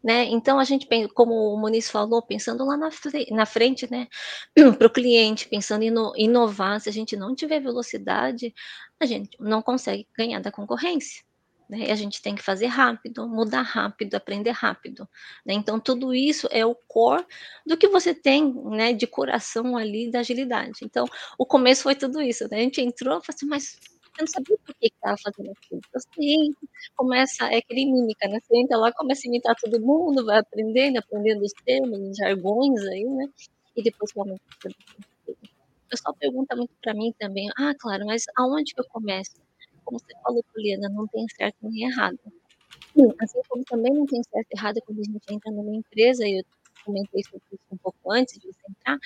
né? 0.03 0.25
Então 0.25 0.59
a 0.59 0.63
gente, 0.63 0.87
como 1.13 1.53
o 1.53 1.57
Muniz 1.59 1.89
falou, 1.89 2.21
pensando 2.21 2.65
lá 2.65 2.75
na, 2.75 2.91
frente, 2.91 3.33
na 3.33 3.45
frente, 3.45 3.91
né, 3.91 4.07
para 4.77 4.87
o 4.87 4.91
cliente, 4.91 5.47
pensando 5.47 5.83
em 5.83 5.93
inovar, 6.23 6.81
se 6.81 6.89
a 6.89 6.93
gente 6.93 7.15
não 7.15 7.35
tiver 7.35 7.59
velocidade, 7.59 8.53
a 8.99 9.05
gente 9.05 9.37
não 9.39 9.61
consegue 9.61 10.07
ganhar 10.17 10.39
da 10.39 10.51
concorrência. 10.51 11.27
Né? 11.69 11.91
A 11.91 11.95
gente 11.95 12.21
tem 12.21 12.33
que 12.33 12.41
fazer 12.41 12.67
rápido, 12.67 13.27
mudar 13.27 13.61
rápido, 13.61 14.15
aprender 14.15 14.51
rápido. 14.51 15.07
Né? 15.45 15.53
Então, 15.53 15.79
tudo 15.79 16.13
isso 16.13 16.47
é 16.49 16.65
o 16.65 16.73
core 16.73 17.25
do 17.65 17.75
que 17.75 17.87
você 17.87 18.13
tem 18.13 18.53
né, 18.65 18.93
de 18.93 19.05
coração 19.05 19.75
ali 19.75 20.09
da 20.09 20.19
agilidade. 20.19 20.79
Então, 20.83 21.05
o 21.37 21.45
começo 21.45 21.83
foi 21.83 21.95
tudo 21.95 22.21
isso. 22.21 22.47
Né? 22.49 22.57
A 22.57 22.61
gente 22.61 22.81
entrou 22.81 23.19
e 23.19 23.25
falou 23.25 23.35
assim, 23.35 23.45
mas 23.45 23.77
eu 24.17 24.23
não 24.23 24.27
sabia 24.27 24.57
por 24.65 24.75
que 24.75 24.87
estava 24.87 25.17
fazendo 25.23 25.51
aquilo. 25.51 25.81
Então, 25.87 26.01
assim, 26.13 26.55
começa, 26.95 27.45
é 27.53 27.57
aquele 27.57 27.85
mímica, 27.85 28.27
né? 28.27 28.39
Você 28.41 28.57
entra 28.57 28.77
lá, 28.77 28.91
começa 28.91 29.21
a 29.25 29.29
imitar 29.29 29.55
todo 29.55 29.79
mundo, 29.79 30.25
vai 30.25 30.39
aprendendo, 30.39 30.97
aprendendo 30.97 31.43
os 31.43 31.53
termos, 31.65 31.99
os 31.99 32.17
jargões 32.17 32.81
aí, 32.87 33.05
né? 33.05 33.25
E 33.75 33.83
depois 33.83 34.11
realmente 34.13 34.41
o 35.87 35.89
pessoal 35.89 36.13
pergunta 36.15 36.55
muito 36.55 36.73
para 36.81 36.93
mim 36.93 37.13
também, 37.17 37.49
ah, 37.57 37.73
claro, 37.79 38.05
mas 38.05 38.23
aonde 38.35 38.73
que 38.73 38.81
eu 38.81 38.85
começo? 38.89 39.35
Como 39.85 39.99
você 39.99 40.13
falou, 40.21 40.43
Poliana, 40.53 40.89
não 40.89 41.07
tem 41.07 41.25
certo 41.29 41.55
nem 41.61 41.89
errado. 41.89 42.19
Assim 43.21 43.39
como 43.47 43.63
também 43.63 43.93
não 43.93 44.05
tem 44.05 44.21
certo 44.23 44.47
e 44.51 44.57
errado 44.57 44.81
quando 44.85 44.99
a 44.99 45.03
gente 45.03 45.21
entra 45.29 45.51
numa 45.51 45.75
empresa, 45.75 46.27
e 46.27 46.39
eu 46.39 46.43
comentei 46.83 47.23
sobre 47.23 47.45
isso 47.53 47.63
um 47.71 47.77
pouco 47.77 48.11
antes 48.11 48.37
de 48.39 48.47
você 48.47 48.59
entrar, 48.69 48.97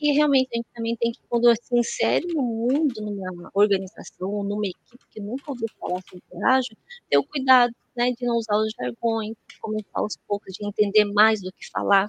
que 0.00 0.12
realmente 0.12 0.48
a 0.54 0.56
gente 0.56 0.68
também 0.74 0.96
tem 0.96 1.12
que, 1.12 1.20
quando 1.28 1.54
se 1.54 1.78
insere 1.78 2.26
no 2.28 2.42
mundo, 2.42 3.02
numa 3.02 3.50
organização, 3.52 4.42
numa 4.42 4.66
equipe 4.66 5.04
que 5.10 5.20
nunca 5.20 5.50
ouviu 5.50 5.68
falar 5.78 6.00
sobre 6.08 6.44
ágil, 6.46 6.74
ter 7.10 7.18
o 7.18 7.24
cuidado 7.24 7.74
né, 7.94 8.10
de 8.10 8.24
não 8.24 8.36
usar 8.36 8.56
os 8.56 8.72
jargões, 8.72 9.36
começar 9.60 9.90
aos 9.92 10.16
poucos, 10.26 10.54
de 10.54 10.66
entender 10.66 11.04
mais 11.04 11.42
do 11.42 11.52
que 11.52 11.68
falar, 11.70 12.08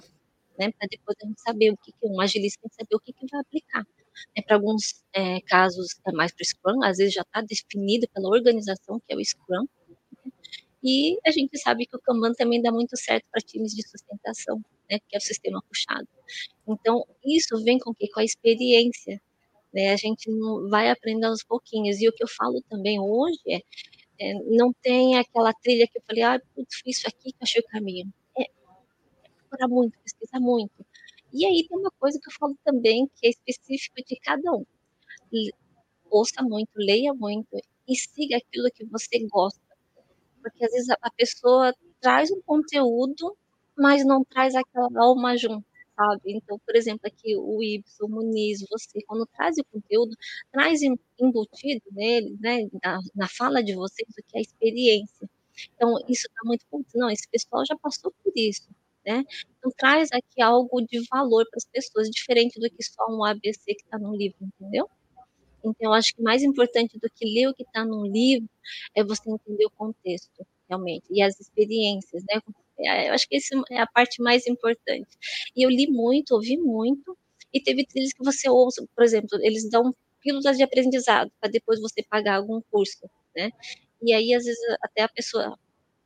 né, 0.58 0.72
para 0.72 0.88
depois 0.90 1.16
a 1.22 1.26
gente 1.26 1.40
saber 1.42 1.70
o 1.70 1.76
que, 1.76 1.92
que 1.92 2.06
um 2.06 2.18
agilista 2.18 2.60
tem 2.62 2.70
que 2.70 2.76
saber 2.76 2.96
o 2.96 3.00
que, 3.00 3.12
que 3.12 3.26
vai 3.30 3.40
aplicar. 3.42 3.86
É, 4.34 4.42
para 4.42 4.56
alguns 4.56 5.04
é, 5.14 5.40
casos 5.42 5.88
é 6.06 6.12
mais 6.12 6.32
para 6.32 6.42
o 6.42 6.46
Scrum, 6.46 6.82
às 6.82 6.96
vezes 6.96 7.12
já 7.12 7.22
está 7.22 7.42
definido 7.42 8.06
pela 8.14 8.28
organização 8.28 9.00
que 9.00 9.12
é 9.12 9.16
o 9.16 9.24
Scrum, 9.24 9.62
né, 9.62 9.68
e 10.82 11.18
a 11.26 11.30
gente 11.30 11.58
sabe 11.58 11.86
que 11.86 11.96
o 11.96 12.00
Kanban 12.00 12.32
também 12.34 12.60
dá 12.60 12.72
muito 12.72 12.96
certo 12.96 13.24
para 13.30 13.40
times 13.40 13.74
de 13.74 13.86
sustentação, 13.88 14.60
né, 14.90 14.98
que 15.08 15.16
é 15.16 15.18
o 15.18 15.20
sistema 15.20 15.62
puxado. 15.68 16.08
Então, 16.68 17.06
isso 17.24 17.62
vem 17.64 17.78
com 17.78 17.92
com 17.94 18.20
a 18.20 18.24
experiência, 18.24 19.20
né? 19.72 19.92
A 19.92 19.96
gente 19.96 20.30
vai 20.68 20.90
aprendendo 20.90 21.30
aos 21.30 21.42
pouquinhos. 21.44 22.00
E 22.00 22.08
o 22.08 22.12
que 22.12 22.22
eu 22.22 22.28
falo 22.28 22.62
também 22.68 23.00
hoje 23.00 23.40
é, 23.48 23.62
é 24.20 24.34
não 24.34 24.72
tem 24.82 25.16
aquela 25.18 25.52
trilha 25.54 25.86
que 25.88 25.98
eu 25.98 26.02
falei, 26.06 26.22
ah, 26.22 26.40
putz, 26.54 26.76
fiz 26.76 26.98
isso 26.98 27.08
aqui 27.08 27.32
que 27.32 27.38
achei 27.42 27.60
o 27.60 27.66
caminho. 27.68 28.12
É, 28.36 28.42
é 28.44 28.48
procurar 29.48 29.68
muito, 29.68 29.98
pesquisar 30.00 30.40
muito. 30.40 30.86
E 31.32 31.46
aí 31.46 31.66
tem 31.68 31.78
uma 31.78 31.90
coisa 31.92 32.18
que 32.20 32.28
eu 32.28 32.34
falo 32.38 32.56
também 32.64 33.08
que 33.16 33.26
é 33.26 33.30
específico 33.30 33.96
de 34.06 34.16
cada 34.16 34.52
um. 34.52 34.64
Ouça 36.10 36.42
muito, 36.42 36.70
leia 36.76 37.14
muito 37.14 37.58
e 37.88 37.96
siga 37.96 38.36
aquilo 38.36 38.70
que 38.70 38.84
você 38.84 39.18
gosta. 39.28 39.61
Porque 40.42 40.64
às 40.64 40.72
vezes 40.72 40.90
a 40.90 41.10
pessoa 41.10 41.74
traz 42.00 42.30
um 42.30 42.40
conteúdo, 42.42 43.36
mas 43.76 44.04
não 44.04 44.24
traz 44.24 44.54
aquela 44.54 44.88
alma 45.02 45.36
junto 45.36 45.64
sabe? 45.96 46.32
Então, 46.32 46.58
por 46.64 46.74
exemplo, 46.76 47.02
aqui 47.06 47.36
o 47.36 47.62
Ibson, 47.62 48.04
o 48.06 48.08
Muniz, 48.08 48.64
você, 48.70 49.00
quando 49.06 49.26
traz 49.26 49.56
o 49.58 49.64
conteúdo, 49.64 50.16
traz 50.50 50.80
embutido 51.20 51.84
nele, 51.92 52.36
né, 52.40 52.68
na, 52.82 52.98
na 53.14 53.28
fala 53.28 53.62
de 53.62 53.74
vocês, 53.74 54.08
o 54.10 54.22
que 54.26 54.36
é 54.36 54.38
a 54.38 54.42
experiência. 54.42 55.28
Então, 55.74 55.94
isso 56.08 56.26
está 56.26 56.40
muito 56.44 56.64
ponto. 56.70 56.86
Não, 56.94 57.10
esse 57.10 57.28
pessoal 57.28 57.64
já 57.66 57.76
passou 57.76 58.12
por 58.24 58.32
isso, 58.34 58.68
né? 59.06 59.22
Então, 59.58 59.70
traz 59.76 60.08
aqui 60.12 60.40
algo 60.42 60.80
de 60.82 61.00
valor 61.10 61.44
para 61.50 61.58
as 61.58 61.66
pessoas, 61.66 62.10
diferente 62.10 62.58
do 62.58 62.70
que 62.70 62.82
só 62.82 63.06
um 63.10 63.24
ABC 63.24 63.74
que 63.74 63.82
está 63.82 63.98
no 63.98 64.14
livro, 64.16 64.38
entendeu? 64.40 64.88
Então, 65.64 65.92
acho 65.92 66.14
que 66.14 66.22
mais 66.22 66.42
importante 66.42 66.98
do 66.98 67.08
que 67.10 67.24
ler 67.26 67.48
o 67.48 67.54
que 67.54 67.62
está 67.62 67.84
no 67.84 68.06
livro 68.06 68.48
é 68.96 69.04
você 69.04 69.30
entender 69.30 69.66
o 69.66 69.70
contexto, 69.70 70.46
realmente, 70.68 71.04
e 71.10 71.22
as 71.22 71.38
experiências, 71.40 72.22
né? 72.30 72.40
É, 72.80 73.08
eu 73.10 73.14
acho 73.14 73.28
que 73.28 73.36
essa 73.36 73.54
é 73.70 73.78
a 73.80 73.86
parte 73.86 74.20
mais 74.22 74.46
importante. 74.46 75.08
E 75.56 75.62
eu 75.64 75.70
li 75.70 75.86
muito, 75.90 76.32
ouvi 76.34 76.56
muito, 76.58 77.16
e 77.52 77.60
teve 77.60 77.84
trilhas 77.86 78.12
que 78.12 78.24
você 78.24 78.48
ouça, 78.50 78.84
por 78.96 79.04
exemplo, 79.04 79.38
eles 79.42 79.68
dão 79.70 79.94
pílulas 80.22 80.56
de 80.56 80.62
aprendizado 80.64 81.30
para 81.40 81.50
depois 81.50 81.80
você 81.80 82.02
pagar 82.02 82.36
algum 82.36 82.60
curso, 82.70 83.08
né? 83.36 83.50
E 84.02 84.12
aí, 84.14 84.34
às 84.34 84.44
vezes, 84.44 84.60
até 84.82 85.02
a 85.02 85.08
pessoa, 85.08 85.58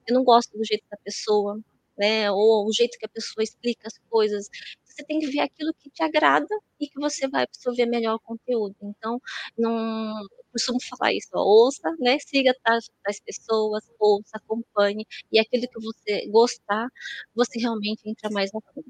eu 0.08 0.14
não 0.14 0.24
gosto 0.24 0.56
do 0.58 0.64
jeito 0.64 0.84
da 0.90 0.96
pessoa, 0.98 1.60
né? 1.98 2.30
Ou 2.32 2.66
o 2.68 2.72
jeito 2.72 2.98
que 2.98 3.06
a 3.06 3.10
pessoa 3.10 3.44
explica 3.44 3.88
as 3.88 3.98
coisas. 4.10 4.48
Você 4.96 5.04
tem 5.04 5.18
que 5.18 5.26
ver 5.26 5.40
aquilo 5.40 5.74
que 5.74 5.90
te 5.90 6.02
agrada 6.02 6.48
e 6.80 6.88
que 6.88 6.98
você 6.98 7.28
vai 7.28 7.42
absorver 7.42 7.84
melhor 7.84 8.14
o 8.14 8.20
conteúdo. 8.20 8.74
Então, 8.82 9.20
não 9.58 10.26
costumo 10.50 10.78
falar 10.82 11.12
isso, 11.12 11.28
ouça, 11.34 11.94
né? 11.98 12.18
Siga 12.18 12.54
as, 12.64 12.88
as 13.06 13.20
pessoas, 13.20 13.84
ouça, 14.00 14.38
acompanhe, 14.38 15.06
e 15.30 15.38
aquilo 15.38 15.68
que 15.68 15.80
você 15.80 16.26
gostar, 16.28 16.88
você 17.34 17.60
realmente 17.60 18.08
entra 18.08 18.30
mais 18.30 18.48
a 18.54 18.60
fundo. 18.72 18.86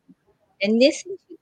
É 0.60 0.68
nesse 0.68 1.02
sentido. 1.02 1.40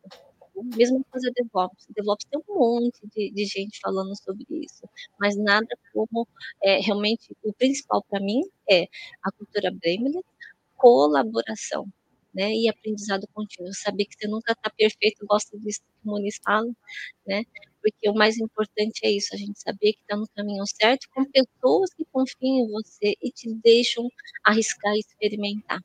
Mesma 0.77 1.05
coisa 1.11 1.31
DevOps. 1.35 1.87
DevOps 1.94 2.24
tem 2.31 2.40
um 2.48 2.59
monte 2.59 3.00
de, 3.14 3.31
de 3.33 3.44
gente 3.44 3.79
falando 3.83 4.16
sobre 4.16 4.46
isso, 4.48 4.88
mas 5.20 5.37
nada 5.37 5.66
como 5.92 6.27
é, 6.62 6.79
realmente 6.81 7.37
o 7.42 7.53
principal 7.53 8.03
para 8.09 8.20
mim 8.20 8.40
é 8.70 8.85
a 9.22 9.33
cultura 9.33 9.70
Blemley, 9.72 10.24
colaboração, 10.77 11.87
né, 12.35 12.53
e 12.53 12.68
aprendizado 12.68 13.29
contínuo, 13.33 13.73
saber 13.73 14.07
que 14.07 14.16
você 14.18 14.27
nunca 14.27 14.53
está 14.53 14.70
perfeito, 14.70 15.27
gosto 15.27 15.59
disso 15.61 15.81
que 15.81 16.09
o 16.09 16.12
Muniz 16.12 16.38
fala, 16.42 16.70
né, 17.27 17.44
porque 17.81 18.09
o 18.09 18.14
mais 18.14 18.38
importante 18.38 19.01
é 19.05 19.11
isso, 19.11 19.35
a 19.35 19.37
gente 19.37 19.61
saber 19.61 19.92
que 19.92 20.01
está 20.01 20.16
no 20.16 20.27
caminho 20.29 20.64
certo, 20.66 21.07
com 21.14 21.25
pessoas 21.25 21.92
que 21.94 22.05
confiam 22.07 22.66
em 22.66 22.70
você 22.70 23.14
e 23.23 23.31
te 23.31 23.53
deixam 23.62 24.09
arriscar 24.42 24.94
e 24.94 25.01
experimentar. 25.01 25.81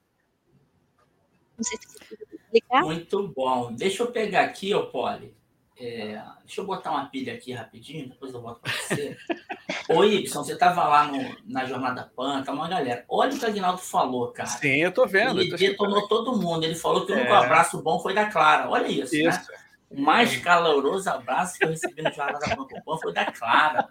Não 1.57 1.63
sei 1.63 1.77
se 1.77 1.87
você 1.87 2.35
explicar? 2.35 2.83
Muito 2.83 3.27
bom. 3.27 3.73
Deixa 3.73 4.03
eu 4.03 4.11
pegar 4.11 4.45
aqui, 4.45 4.73
ô 4.73 4.87
Poli. 4.87 5.38
É, 5.81 6.21
deixa 6.43 6.59
eu 6.59 6.65
botar 6.65 6.91
uma 6.91 7.05
pilha 7.05 7.33
aqui 7.33 7.53
rapidinho, 7.53 8.09
depois 8.09 8.33
eu 8.33 8.41
boto 8.41 8.59
para 8.59 8.71
você. 8.73 9.17
Ô, 9.89 10.03
Ibson, 10.03 10.43
você 10.43 10.53
estava 10.53 10.83
lá 10.83 11.05
no, 11.05 11.37
na 11.45 11.65
Jornada 11.65 12.11
Pan, 12.15 12.43
tá 12.43 12.51
uma 12.51 12.67
galera. 12.67 13.05
Olha 13.07 13.33
o 13.33 13.39
que 13.39 13.45
o 13.45 13.47
Aguinaldo 13.47 13.79
falou, 13.79 14.27
cara. 14.27 14.49
Sim, 14.49 14.75
eu 14.75 14.91
tô 14.91 15.07
vendo. 15.07 15.39
Ele 15.39 15.55
detonou 15.55 16.07
todo 16.07 16.35
mundo. 16.35 16.63
Ele 16.65 16.75
falou 16.75 17.05
que 17.05 17.13
o 17.13 17.15
único 17.15 17.31
é. 17.31 17.37
abraço 17.37 17.81
bom 17.81 17.99
foi 17.99 18.13
da 18.13 18.25
Clara. 18.25 18.69
Olha 18.69 18.87
isso, 18.87 19.15
né? 19.15 19.29
isso. 19.29 19.51
né? 19.51 19.57
O 19.89 19.99
mais 19.99 20.37
caloroso 20.37 21.09
abraço 21.09 21.57
que 21.57 21.65
eu 21.65 21.69
recebi 21.69 22.03
no 22.03 22.11
Jornal 22.11 22.39
da 22.39 22.55
Pan 22.55 22.97
foi 23.01 23.11
da 23.11 23.25
Clara. 23.25 23.87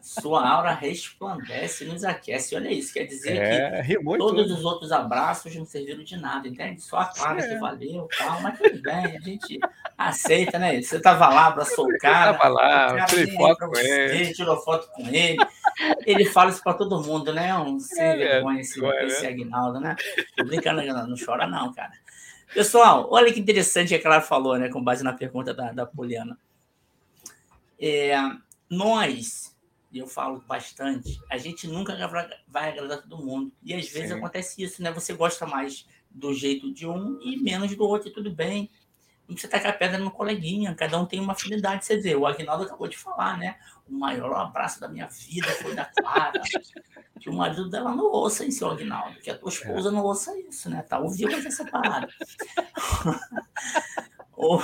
Sua 0.00 0.48
aura 0.48 0.72
resplandece 0.72 1.84
e 1.84 1.88
nos 1.88 2.04
aquece. 2.04 2.54
Olha 2.54 2.70
isso, 2.70 2.94
quer 2.94 3.04
dizer 3.04 3.36
é, 3.36 3.82
que 3.82 3.98
todos 4.16 4.52
os 4.52 4.64
outros 4.64 4.92
abraços 4.92 5.54
não 5.56 5.64
serviram 5.64 6.04
de 6.04 6.16
nada, 6.16 6.46
entende? 6.46 6.80
Só 6.80 6.98
a 6.98 7.06
Clara 7.06 7.44
é. 7.44 7.48
que 7.48 7.58
valeu, 7.58 8.08
tal, 8.16 8.40
mas 8.40 8.58
tudo 8.58 8.80
bem, 8.80 9.06
a 9.06 9.20
gente 9.20 9.58
aceita, 9.98 10.56
né? 10.56 10.80
Você 10.80 10.98
estava 10.98 11.28
lá, 11.28 11.48
abraçou 11.48 11.86
o 11.86 11.98
cara. 11.98 12.30
Estava 12.30 12.48
lá, 12.48 13.04
tirei 13.06 13.34
foto 13.34 13.66
com 13.66 13.76
ele. 13.76 14.32
Tirou 14.32 14.56
foto 14.58 14.88
com 14.92 15.06
ele. 15.08 15.36
Ele 16.06 16.24
fala 16.26 16.50
isso 16.50 16.62
para 16.62 16.74
todo 16.74 17.02
mundo, 17.02 17.32
né? 17.32 17.52
Um 17.58 17.80
sem 17.80 18.04
é, 18.04 18.16
vergonha 18.16 18.60
esse, 18.60 18.84
é, 18.84 19.06
esse 19.06 19.26
Aguinaldo, 19.26 19.80
né? 19.80 19.96
Tô 20.36 20.44
brincando, 20.44 20.80
não 20.82 21.16
chora 21.16 21.48
não, 21.48 21.72
cara. 21.72 21.92
Pessoal, 22.52 23.08
olha 23.10 23.32
que 23.32 23.38
interessante 23.38 23.96
que 23.96 24.06
ela 24.06 24.20
falou, 24.20 24.58
né, 24.58 24.68
com 24.68 24.82
base 24.82 25.04
na 25.04 25.12
pergunta 25.12 25.54
da, 25.54 25.72
da 25.72 25.86
Poliana. 25.86 26.38
É, 27.78 28.14
nós, 28.68 29.56
e 29.92 29.98
eu 29.98 30.06
falo 30.06 30.42
bastante, 30.46 31.20
a 31.30 31.38
gente 31.38 31.66
nunca 31.66 31.94
vai 32.48 32.70
agradar 32.70 33.02
todo 33.02 33.24
mundo. 33.24 33.52
E 33.62 33.72
às 33.72 33.88
vezes 33.88 34.10
Sim. 34.10 34.16
acontece 34.16 34.62
isso, 34.62 34.82
né? 34.82 34.92
Você 34.92 35.12
gosta 35.12 35.46
mais 35.46 35.86
do 36.10 36.34
jeito 36.34 36.72
de 36.72 36.86
um 36.86 37.20
e 37.22 37.36
menos 37.36 37.74
do 37.74 37.84
outro, 37.84 38.08
e 38.08 38.12
tudo 38.12 38.30
bem. 38.30 38.68
Não 39.30 39.34
precisa 39.36 39.52
tacar 39.52 39.78
pedra 39.78 39.96
no 39.96 40.10
coleguinha, 40.10 40.74
cada 40.74 40.98
um 40.98 41.06
tem 41.06 41.20
uma 41.20 41.34
afinidade. 41.34 41.86
Você 41.86 41.96
vê, 41.96 42.16
o 42.16 42.26
Agnaldo 42.26 42.64
acabou 42.64 42.88
de 42.88 42.98
falar, 42.98 43.38
né? 43.38 43.54
O 43.88 43.94
maior 43.94 44.34
abraço 44.34 44.80
da 44.80 44.88
minha 44.88 45.06
vida 45.06 45.46
foi 45.62 45.72
da 45.72 45.84
Clara. 45.84 46.42
que 47.20 47.30
o 47.30 47.32
marido 47.32 47.70
dela 47.70 47.94
não 47.94 48.06
ouça 48.06 48.44
isso, 48.44 48.66
Agnaldo. 48.66 49.20
Que 49.20 49.30
a 49.30 49.38
tua 49.38 49.50
esposa 49.50 49.88
é. 49.88 49.92
não 49.92 50.02
ouça 50.02 50.36
isso, 50.36 50.68
né? 50.68 50.82
Tá 50.82 50.98
ouvindo 50.98 51.32
essa 51.46 51.64
parada. 51.64 52.08
o, 54.36 54.58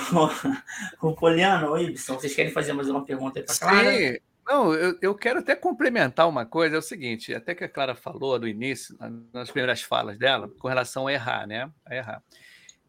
o 1.01 1.15
Poliano, 1.15 1.71
o 1.71 1.77
Ibson, 1.77 2.15
vocês 2.15 2.35
querem 2.35 2.51
fazer 2.51 2.73
mais 2.73 2.89
uma 2.89 3.05
pergunta 3.05 3.39
aí 3.39 3.45
para 3.45 3.55
Clara? 3.55 3.95
Sim. 3.95 4.17
Não, 4.45 4.73
eu, 4.73 4.97
eu 5.01 5.15
quero 5.15 5.39
até 5.39 5.55
complementar 5.55 6.27
uma 6.27 6.45
coisa, 6.45 6.75
é 6.75 6.79
o 6.79 6.81
seguinte, 6.81 7.33
até 7.33 7.55
que 7.55 7.63
a 7.63 7.69
Clara 7.69 7.95
falou 7.95 8.37
no 8.37 8.47
início, 8.47 8.97
nas 9.33 9.49
primeiras 9.49 9.81
falas 9.81 10.17
dela, 10.17 10.49
com 10.59 10.67
relação 10.67 11.07
a 11.07 11.13
errar, 11.13 11.47
né? 11.47 11.71
A 11.85 11.95
errar. 11.95 12.23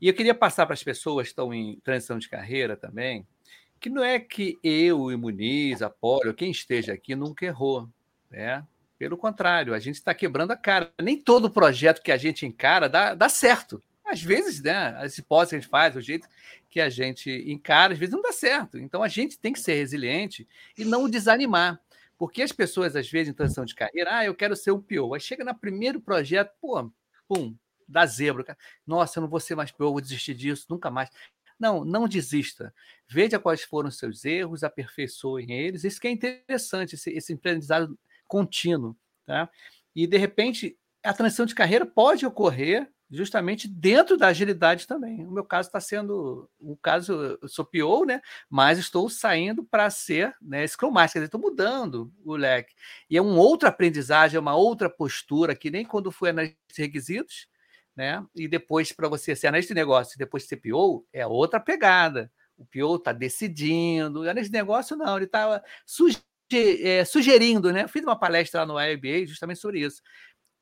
E 0.01 0.09
eu 0.09 0.15
queria 0.15 0.35
passar 0.35 0.67
para 0.67 0.75
as 0.75 0.83
pessoas 0.83 1.27
que 1.27 1.33
estão 1.33 1.53
em 1.53 1.81
transição 1.81 2.19
de 2.19 2.29
carreira 2.29 2.77
também, 2.77 3.27
que 3.81 3.89
não 3.89 4.03
é 4.03 4.19
que 4.19 4.59
eu 4.63 5.11
e 5.11 5.17
Muniz, 5.17 5.83
Apolo, 5.83 6.35
quem 6.35 6.51
esteja 6.51 6.93
aqui 6.93 7.15
nunca 7.15 7.47
errou, 7.47 7.89
né? 8.31 8.65
Pelo 8.99 9.17
contrário, 9.17 9.75
a 9.75 9.79
gente 9.79 9.95
está 9.95 10.13
quebrando 10.13 10.51
a 10.51 10.57
cara. 10.57 10.93
Nem 11.01 11.17
todo 11.17 11.51
projeto 11.51 12.03
que 12.03 12.11
a 12.11 12.17
gente 12.17 12.45
encara 12.45 12.89
dá, 12.89 13.15
dá 13.15 13.29
certo. 13.29 13.81
Às 14.05 14.23
vezes, 14.23 14.61
né, 14.61 14.97
as 14.99 15.17
hipóteses 15.19 15.51
que 15.51 15.57
a 15.57 15.61
gente 15.61 15.71
faz, 15.71 15.97
o 15.97 16.01
jeito 16.01 16.27
que 16.69 16.81
a 16.81 16.89
gente 16.89 17.31
encara, 17.47 17.93
às 17.93 17.99
vezes 17.99 18.15
não 18.15 18.23
dá 18.23 18.33
certo. 18.33 18.79
Então 18.79 19.03
a 19.03 19.09
gente 19.09 19.39
tem 19.39 19.53
que 19.53 19.61
ser 19.61 19.75
resiliente 19.75 20.49
e 20.77 20.85
não 20.85 21.09
desanimar. 21.09 21.81
Porque 22.17 22.43
as 22.43 22.51
pessoas, 22.51 22.97
às 22.97 23.09
vezes, 23.09 23.29
em 23.29 23.33
transição 23.33 23.65
de 23.65 23.77
carreira, 23.77 24.17
ah, 24.17 24.25
eu 24.25 24.35
quero 24.35 24.57
ser 24.57 24.73
o 24.73 24.83
PO. 24.83 25.15
Aí 25.15 25.21
chega 25.21 25.45
no 25.45 25.55
primeiro 25.55 26.01
projeto, 26.01 26.53
pô, 26.61 26.91
pum, 27.29 27.55
da 27.89 28.05
zebra. 28.07 28.57
Nossa, 28.87 29.19
eu 29.19 29.23
não 29.23 29.29
vou 29.29 29.41
ser 29.41 29.55
mais 29.55 29.73
pior, 29.73 29.91
vou 29.91 30.01
desistir 30.01 30.35
disso, 30.35 30.67
nunca 30.69 30.91
mais. 30.91 31.11
Não, 31.59 31.85
não 31.85 32.07
desista. 32.07 32.73
Veja 33.09 33.39
quais 33.39 33.63
foram 33.63 33.89
os 33.89 33.99
seus 33.99 34.25
erros, 34.25 34.63
aperfeiçoem 34.63 35.51
eles. 35.53 35.85
Isso 35.85 36.01
que 36.01 36.07
é 36.07 36.11
interessante, 36.11 36.95
esse, 36.95 37.11
esse 37.11 37.33
aprendizado 37.33 37.99
contínuo. 38.27 38.97
Tá? 39.27 39.51
E, 39.95 40.07
de 40.07 40.17
repente, 40.17 40.79
a 41.03 41.13
transição 41.13 41.47
de 41.47 41.55
carreira 41.55 41.85
pode 41.85 42.25
ocorrer 42.25 42.89
justamente 43.11 43.67
dentro 43.67 44.17
da 44.17 44.29
agilidade 44.29 44.87
também. 44.87 45.27
O 45.27 45.31
meu 45.31 45.45
caso 45.45 45.69
está 45.69 45.81
sendo 45.81 46.49
um 46.61 46.77
caso, 46.77 47.39
eu 47.41 47.49
sou 47.49 47.65
PO, 47.65 48.05
né? 48.05 48.21
Mas 48.51 48.79
estou 48.79 49.09
saindo 49.09 49.65
para 49.65 49.89
ser 49.89 50.35
né, 50.43 50.67
Scrum 50.67 50.91
Master, 50.91 51.23
estou 51.23 51.41
mudando 51.41 52.13
o 52.25 52.37
leque. 52.37 52.75
E 53.09 53.17
é 53.17 53.23
um 53.23 53.39
outro 53.39 53.69
aprendizagem, 53.69 54.37
é 54.37 54.41
uma 54.41 54.55
outra 54.55 54.91
postura, 54.91 55.57
que 55.57 55.71
nem 55.71 55.85
quando 55.85 56.13
fui 56.13 56.29
analisar 56.29 56.55
requisitos, 56.77 57.49
né? 57.99 58.25
E 58.33 58.47
depois, 58.47 58.93
para 58.93 59.09
você 59.09 59.35
ser 59.35 59.49
analista 59.49 59.75
de 59.75 59.81
negócio 59.81 60.15
e 60.15 60.19
depois 60.19 60.45
ser 60.45 60.59
PO, 60.59 61.05
é 61.13 61.27
outra 61.27 61.59
pegada. 61.59 62.31
O 62.57 62.65
PO 62.65 62.95
está 62.95 63.13
decidindo, 63.13 64.21
o 64.21 64.23
analista 64.23 64.53
de 64.53 64.59
negócio 64.59 64.97
não, 64.97 65.17
ele 65.17 65.25
está 65.25 65.61
suge 65.85 66.17
é, 66.53 67.05
sugerindo, 67.05 67.73
né? 67.73 67.89
fiz 67.89 68.03
uma 68.05 68.19
palestra 68.19 68.61
lá 68.61 68.67
no 68.67 68.81
IBA 68.81 69.27
justamente 69.27 69.59
sobre 69.59 69.81
isso. 69.81 70.01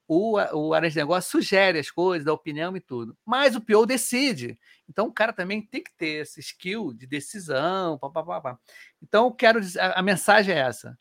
O, 0.09 0.39
o 0.39 0.73
analista 0.73 0.99
de 0.99 1.05
negócio 1.05 1.31
sugere 1.31 1.79
as 1.79 1.91
coisas, 1.91 2.25
dá 2.25 2.33
opinião 2.33 2.75
e 2.75 2.81
tudo, 2.81 3.15
mas 3.25 3.55
o 3.55 3.61
PO 3.61 3.85
decide. 3.85 4.59
Então, 4.89 5.07
o 5.09 5.13
cara 5.13 5.33
também 5.33 5.61
tem 5.61 5.83
que 5.83 5.93
ter 5.95 6.23
esse 6.23 6.41
skill 6.41 6.95
de 6.95 7.07
decisão. 7.07 7.99
Pá, 7.99 8.09
pá, 8.09 8.25
pá, 8.25 8.41
pá. 8.41 8.59
Então, 9.03 9.31
quero 9.31 9.61
dizer, 9.61 9.81
a, 9.81 9.93
a 10.01 10.03
mensagem 10.03 10.55
é 10.55 10.59
essa. 10.59 10.99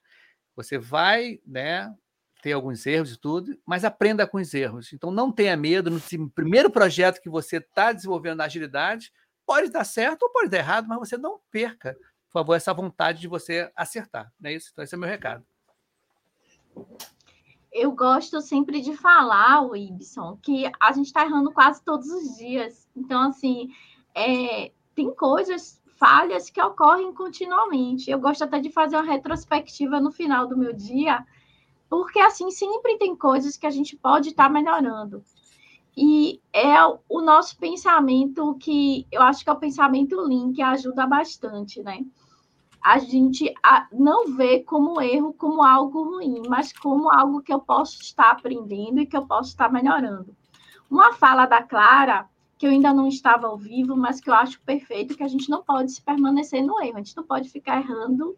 Você 0.56 0.78
vai, 0.78 1.39
né, 1.45 1.93
ter 2.46 2.52
alguns 2.52 2.86
erros 2.86 3.12
e 3.12 3.18
tudo, 3.18 3.58
mas 3.66 3.84
aprenda 3.84 4.28
com 4.28 4.38
os 4.38 4.54
erros. 4.54 4.94
Então, 4.94 5.10
não 5.10 5.32
tenha 5.32 5.58
medo. 5.58 5.90
No 5.90 6.30
primeiro 6.30 6.70
projeto 6.70 7.20
que 7.20 7.28
você 7.28 7.58
está 7.58 7.92
desenvolvendo 7.92 8.38
na 8.38 8.44
agilidade, 8.44 9.12
pode 9.48 9.72
dar 9.72 9.84
certo 9.84 10.22
ou 10.22 10.30
pode 10.30 10.50
dar 10.50 10.60
errado, 10.60 10.88
mas 10.88 11.00
você 11.00 11.18
não 11.18 11.40
perca, 11.50 11.96
por 12.28 12.34
favor, 12.34 12.54
essa 12.54 12.72
vontade 12.72 13.20
de 13.20 13.28
você 13.28 13.72
acertar. 13.76 14.32
Não 14.40 14.52
é 14.52 14.54
isso? 14.54 14.70
Então, 14.72 14.84
esse 14.84 14.94
é 14.94 14.98
o 14.98 15.00
meu 15.00 15.10
recado. 15.10 15.44
Eu 17.72 17.92
gosto 17.94 18.40
sempre 18.42 18.80
de 18.80 18.96
falar, 18.96 19.64
o 19.64 19.76
Ibson, 19.76 20.38
que 20.40 20.72
a 20.80 20.92
gente 20.92 21.08
está 21.08 21.26
errando 21.26 21.52
quase 21.52 21.84
todos 21.84 22.08
os 22.10 22.38
dias. 22.38 22.88
Então, 22.96 23.24
assim, 23.24 23.70
é, 24.14 24.72
tem 24.94 25.12
coisas, 25.16 25.82
falhas 25.98 26.52
que 26.52 26.62
ocorrem 26.62 27.12
continuamente. 27.12 28.12
Eu 28.12 28.20
gosto 28.20 28.44
até 28.44 28.60
de 28.60 28.72
fazer 28.72 28.98
uma 28.98 29.12
retrospectiva 29.12 30.00
no 30.00 30.12
final 30.12 30.46
do 30.46 30.56
meu 30.56 30.74
dia 30.74 31.26
porque 31.96 32.20
assim 32.20 32.52
sempre 32.52 32.98
tem 32.98 33.16
coisas 33.16 33.56
que 33.56 33.66
a 33.66 33.70
gente 33.70 33.96
pode 33.96 34.28
estar 34.28 34.48
tá 34.48 34.50
melhorando. 34.50 35.24
E 35.96 36.42
é 36.52 36.76
o 37.08 37.22
nosso 37.22 37.58
pensamento 37.58 38.54
que 38.56 39.08
eu 39.10 39.22
acho 39.22 39.46
que 39.46 39.50
é 39.50 39.54
o 39.54 39.60
pensamento 39.60 40.20
Lean 40.20 40.52
que 40.52 40.62
ajuda 40.62 41.08
bastante, 41.08 41.82
né? 41.82 42.06
A 42.84 43.00
gente 43.00 43.50
não 43.94 44.36
vê 44.36 44.60
como 44.60 45.00
erro 45.00 45.34
como 45.36 45.64
algo 45.64 46.04
ruim, 46.04 46.42
mas 46.50 46.74
como 46.74 47.10
algo 47.10 47.42
que 47.42 47.54
eu 47.54 47.62
posso 47.62 48.02
estar 48.02 48.32
aprendendo 48.32 49.00
e 49.00 49.06
que 49.06 49.16
eu 49.16 49.26
posso 49.26 49.52
estar 49.52 49.72
melhorando. 49.72 50.36
Uma 50.92 51.14
fala 51.14 51.46
da 51.46 51.64
Clara, 51.64 52.28
que 52.58 52.68
eu 52.68 52.72
ainda 52.72 52.94
não 52.94 53.08
estava 53.08 53.48
ao 53.48 53.58
vivo, 53.58 53.96
mas 53.96 54.20
que 54.20 54.30
eu 54.30 54.34
acho 54.34 54.62
perfeito, 54.64 55.16
que 55.16 55.24
a 55.24 55.30
gente 55.30 55.50
não 55.50 55.64
pode 55.64 55.94
se 55.94 56.02
permanecer 56.02 56.62
no 56.62 56.78
erro, 56.84 56.96
a 56.96 57.02
gente 57.02 57.16
não 57.16 57.24
pode 57.24 57.48
ficar 57.48 57.80
errando 57.80 58.38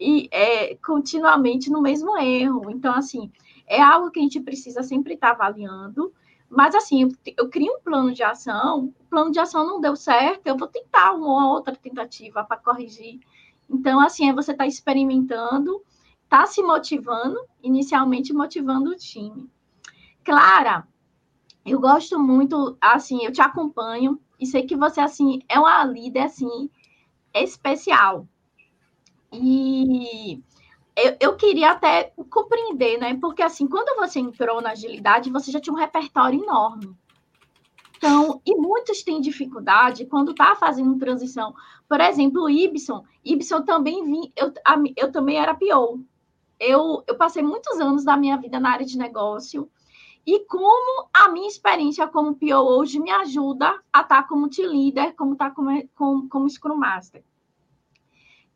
e 0.00 0.28
é, 0.30 0.74
continuamente 0.76 1.70
no 1.70 1.80
mesmo 1.80 2.16
erro. 2.18 2.70
Então, 2.70 2.94
assim, 2.94 3.30
é 3.66 3.80
algo 3.80 4.10
que 4.10 4.20
a 4.20 4.22
gente 4.22 4.40
precisa 4.40 4.82
sempre 4.82 5.14
estar 5.14 5.30
avaliando. 5.30 6.12
Mas, 6.48 6.74
assim, 6.74 7.02
eu, 7.02 7.08
eu 7.36 7.48
crio 7.48 7.74
um 7.74 7.80
plano 7.80 8.12
de 8.12 8.22
ação, 8.22 8.92
o 8.98 9.04
plano 9.10 9.30
de 9.30 9.38
ação 9.38 9.66
não 9.66 9.80
deu 9.80 9.94
certo, 9.94 10.46
eu 10.46 10.56
vou 10.56 10.68
tentar 10.68 11.12
uma 11.12 11.52
outra 11.52 11.76
tentativa 11.76 12.42
para 12.42 12.56
corrigir. 12.56 13.20
Então, 13.68 14.00
assim, 14.00 14.30
é 14.30 14.32
você 14.32 14.52
estar 14.52 14.64
tá 14.64 14.68
experimentando, 14.68 15.82
tá 16.28 16.46
se 16.46 16.62
motivando, 16.62 17.38
inicialmente 17.62 18.32
motivando 18.32 18.90
o 18.90 18.96
time. 18.96 19.50
Clara, 20.24 20.86
eu 21.66 21.78
gosto 21.78 22.18
muito, 22.18 22.78
assim, 22.80 23.24
eu 23.24 23.32
te 23.32 23.42
acompanho 23.42 24.18
e 24.40 24.46
sei 24.46 24.64
que 24.64 24.76
você, 24.76 25.00
assim, 25.00 25.42
é 25.48 25.58
uma 25.58 25.84
líder, 25.84 26.20
assim, 26.20 26.70
especial. 27.34 28.26
E 29.32 30.42
eu, 30.96 31.16
eu, 31.20 31.36
queria 31.36 31.72
até 31.72 32.12
compreender, 32.30 32.98
né? 32.98 33.16
Porque 33.20 33.42
assim, 33.42 33.66
quando 33.68 33.96
você 33.96 34.18
entrou 34.18 34.60
na 34.60 34.70
agilidade, 34.70 35.30
você 35.30 35.50
já 35.52 35.60
tinha 35.60 35.72
um 35.72 35.78
repertório 35.78 36.42
enorme. 36.42 36.96
Então, 37.96 38.40
e 38.46 38.54
muitos 38.54 39.02
têm 39.02 39.20
dificuldade 39.20 40.06
quando 40.06 40.30
está 40.30 40.54
fazendo 40.56 40.98
transição. 40.98 41.54
Por 41.88 42.00
exemplo, 42.00 42.42
o 42.42 42.50
Ibson, 42.50 43.04
Ibson 43.24 43.62
também 43.62 44.04
vim, 44.04 44.32
eu, 44.36 44.52
eu 44.96 45.12
também 45.12 45.36
era 45.36 45.54
PO. 45.54 46.04
Eu, 46.60 47.02
eu 47.06 47.16
passei 47.16 47.42
muitos 47.42 47.78
anos 47.80 48.04
da 48.04 48.16
minha 48.16 48.36
vida 48.36 48.58
na 48.58 48.72
área 48.72 48.86
de 48.86 48.96
negócio. 48.96 49.70
E 50.26 50.40
como 50.46 51.08
a 51.12 51.28
minha 51.28 51.48
experiência 51.48 52.06
como 52.06 52.34
PO 52.34 52.54
hoje 52.54 53.00
me 53.00 53.10
ajuda 53.10 53.68
a 53.92 54.00
estar 54.00 54.22
tá 54.22 54.28
como 54.28 54.48
team 54.48 54.70
leader, 54.70 55.14
como 55.14 55.32
estar 55.32 55.50
tá 55.50 55.54
como, 55.54 55.88
como, 55.94 56.28
como 56.28 56.48
Scrum 56.48 56.76
Master 56.76 57.24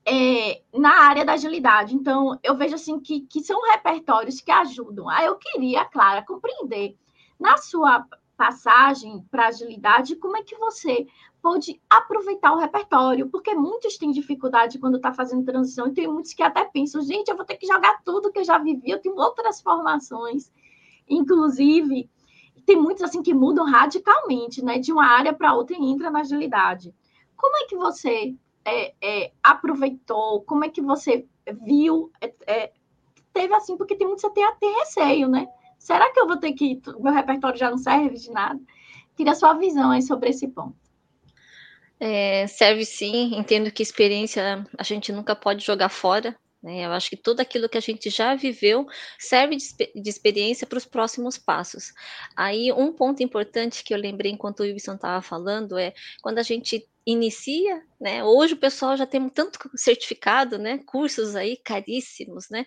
é, 0.05 0.62
na 0.72 1.03
área 1.05 1.24
da 1.24 1.34
agilidade. 1.34 1.94
Então, 1.94 2.38
eu 2.42 2.57
vejo 2.57 2.74
assim 2.74 2.98
que, 3.00 3.20
que 3.20 3.42
são 3.42 3.61
repertórios 3.70 4.40
que 4.40 4.50
ajudam. 4.50 5.09
Ah, 5.09 5.24
eu 5.24 5.36
queria, 5.36 5.84
Clara, 5.84 6.24
compreender 6.24 6.96
na 7.38 7.57
sua 7.57 8.07
passagem 8.36 9.24
para 9.30 9.48
agilidade, 9.48 10.16
como 10.16 10.36
é 10.36 10.42
que 10.42 10.57
você 10.57 11.07
pode 11.40 11.80
aproveitar 11.88 12.53
o 12.53 12.59
repertório? 12.59 13.28
Porque 13.28 13.55
muitos 13.55 13.96
têm 13.96 14.11
dificuldade 14.11 14.78
quando 14.78 14.96
está 14.96 15.12
fazendo 15.12 15.44
transição, 15.44 15.88
e 15.88 15.92
tem 15.92 16.09
muitos 16.09 16.32
que 16.32 16.42
até 16.42 16.64
pensam, 16.64 17.03
gente, 17.03 17.28
eu 17.28 17.36
vou 17.36 17.44
ter 17.44 17.57
que 17.57 17.66
jogar 17.66 18.03
tudo 18.05 18.32
que 18.32 18.38
eu 18.40 18.44
já 18.44 18.59
vivi, 18.59 18.90
eu 18.90 19.00
tenho 19.00 19.16
outras 19.16 19.61
formações. 19.61 20.50
Inclusive, 21.09 22.11
tem 22.64 22.76
muitos 22.76 23.03
assim 23.03 23.22
que 23.22 23.34
mudam 23.34 23.64
radicalmente, 23.64 24.64
né? 24.64 24.78
De 24.78 24.92
uma 24.92 25.07
área 25.07 25.32
para 25.32 25.55
outra 25.55 25.76
e 25.76 25.84
entra 25.84 26.11
na 26.11 26.20
agilidade. 26.20 26.94
Como 27.36 27.57
é 27.57 27.66
que 27.66 27.76
você 27.76 28.34
é, 28.64 28.94
é, 29.00 29.32
aproveitou? 29.42 30.42
Como 30.42 30.64
é 30.64 30.68
que 30.68 30.80
você 30.80 31.26
viu? 31.64 32.10
É, 32.20 32.32
é 32.46 32.72
teve 33.32 33.54
assim, 33.54 33.76
porque 33.76 33.96
tem 33.96 34.06
muitos 34.06 34.22
que 34.22 34.34
tem 34.34 34.44
até 34.44 34.66
receio, 34.66 35.28
né? 35.28 35.46
Será 35.78 36.12
que 36.12 36.20
eu 36.20 36.26
vou 36.26 36.36
ter 36.36 36.52
que. 36.52 36.80
Meu 37.00 37.12
repertório 37.12 37.58
já 37.58 37.70
não 37.70 37.78
serve 37.78 38.16
de 38.16 38.30
nada? 38.30 38.60
Queria 39.16 39.32
a 39.32 39.36
sua 39.36 39.54
visão 39.54 39.90
aí 39.90 40.02
sobre 40.02 40.30
esse 40.30 40.46
ponto. 40.48 40.76
É, 41.98 42.46
serve 42.46 42.84
sim, 42.84 43.36
entendo 43.36 43.70
que 43.70 43.82
experiência 43.82 44.66
a 44.76 44.82
gente 44.82 45.12
nunca 45.12 45.36
pode 45.36 45.64
jogar 45.64 45.88
fora, 45.88 46.36
né? 46.62 46.86
Eu 46.86 46.92
acho 46.92 47.10
que 47.10 47.16
tudo 47.16 47.40
aquilo 47.40 47.68
que 47.68 47.78
a 47.78 47.80
gente 47.80 48.08
já 48.10 48.34
viveu 48.34 48.86
serve 49.18 49.56
de, 49.56 49.64
de 49.94 50.08
experiência 50.08 50.66
para 50.66 50.78
os 50.78 50.84
próximos 50.86 51.36
passos. 51.36 51.92
Aí, 52.36 52.72
um 52.72 52.92
ponto 52.92 53.22
importante 53.22 53.82
que 53.82 53.92
eu 53.92 53.98
lembrei 53.98 54.32
enquanto 54.32 54.60
o 54.60 54.62
Wilson 54.62 54.94
estava 54.94 55.20
falando 55.20 55.78
é 55.78 55.92
quando 56.22 56.38
a 56.38 56.42
gente 56.42 56.88
inicia, 57.06 57.82
né? 58.00 58.22
Hoje 58.22 58.54
o 58.54 58.58
pessoal 58.58 58.96
já 58.96 59.06
tem 59.06 59.28
tanto 59.28 59.58
certificado, 59.76 60.58
né? 60.58 60.78
Cursos 60.86 61.34
aí 61.34 61.56
caríssimos, 61.56 62.48
né? 62.48 62.64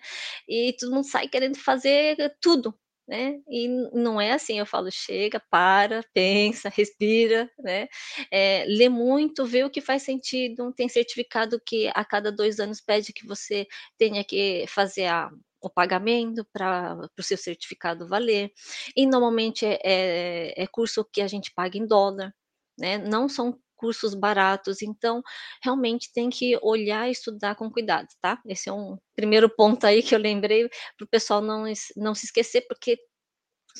E 0.48 0.74
todo 0.78 0.92
mundo 0.94 1.08
sai 1.08 1.28
querendo 1.28 1.58
fazer 1.58 2.36
tudo, 2.40 2.74
né? 3.06 3.38
E 3.48 3.68
não 3.92 4.20
é 4.20 4.32
assim, 4.32 4.58
eu 4.58 4.66
falo, 4.66 4.90
chega, 4.90 5.40
para, 5.50 6.02
pensa, 6.12 6.68
respira, 6.68 7.50
né? 7.58 7.88
É, 8.30 8.64
lê 8.66 8.88
muito, 8.88 9.44
vê 9.46 9.64
o 9.64 9.70
que 9.70 9.80
faz 9.80 10.02
sentido. 10.02 10.72
Tem 10.72 10.88
certificado 10.88 11.60
que 11.64 11.88
a 11.94 12.04
cada 12.04 12.32
dois 12.32 12.58
anos 12.60 12.80
pede 12.80 13.12
que 13.12 13.26
você 13.26 13.66
tenha 13.98 14.24
que 14.24 14.64
fazer 14.68 15.06
a, 15.06 15.30
o 15.60 15.70
pagamento 15.70 16.44
para 16.52 16.98
o 17.18 17.22
seu 17.22 17.36
certificado 17.36 18.08
valer. 18.08 18.52
E 18.96 19.06
normalmente 19.06 19.64
é, 19.66 19.78
é, 19.84 20.62
é 20.62 20.66
curso 20.66 21.04
que 21.04 21.20
a 21.20 21.28
gente 21.28 21.52
paga 21.54 21.78
em 21.78 21.86
dólar, 21.86 22.34
né? 22.78 22.98
Não 22.98 23.28
são 23.28 23.58
cursos 23.76 24.14
baratos, 24.14 24.82
então 24.82 25.22
realmente 25.62 26.12
tem 26.12 26.30
que 26.30 26.58
olhar 26.62 27.08
e 27.08 27.12
estudar 27.12 27.54
com 27.54 27.70
cuidado, 27.70 28.08
tá? 28.20 28.40
Esse 28.46 28.68
é 28.68 28.72
um 28.72 28.96
primeiro 29.14 29.48
ponto 29.48 29.84
aí 29.86 30.02
que 30.02 30.14
eu 30.14 30.18
lembrei 30.18 30.68
para 30.96 31.04
o 31.04 31.08
pessoal 31.08 31.40
não, 31.40 31.64
não 31.96 32.14
se 32.14 32.26
esquecer, 32.26 32.62
porque 32.68 32.98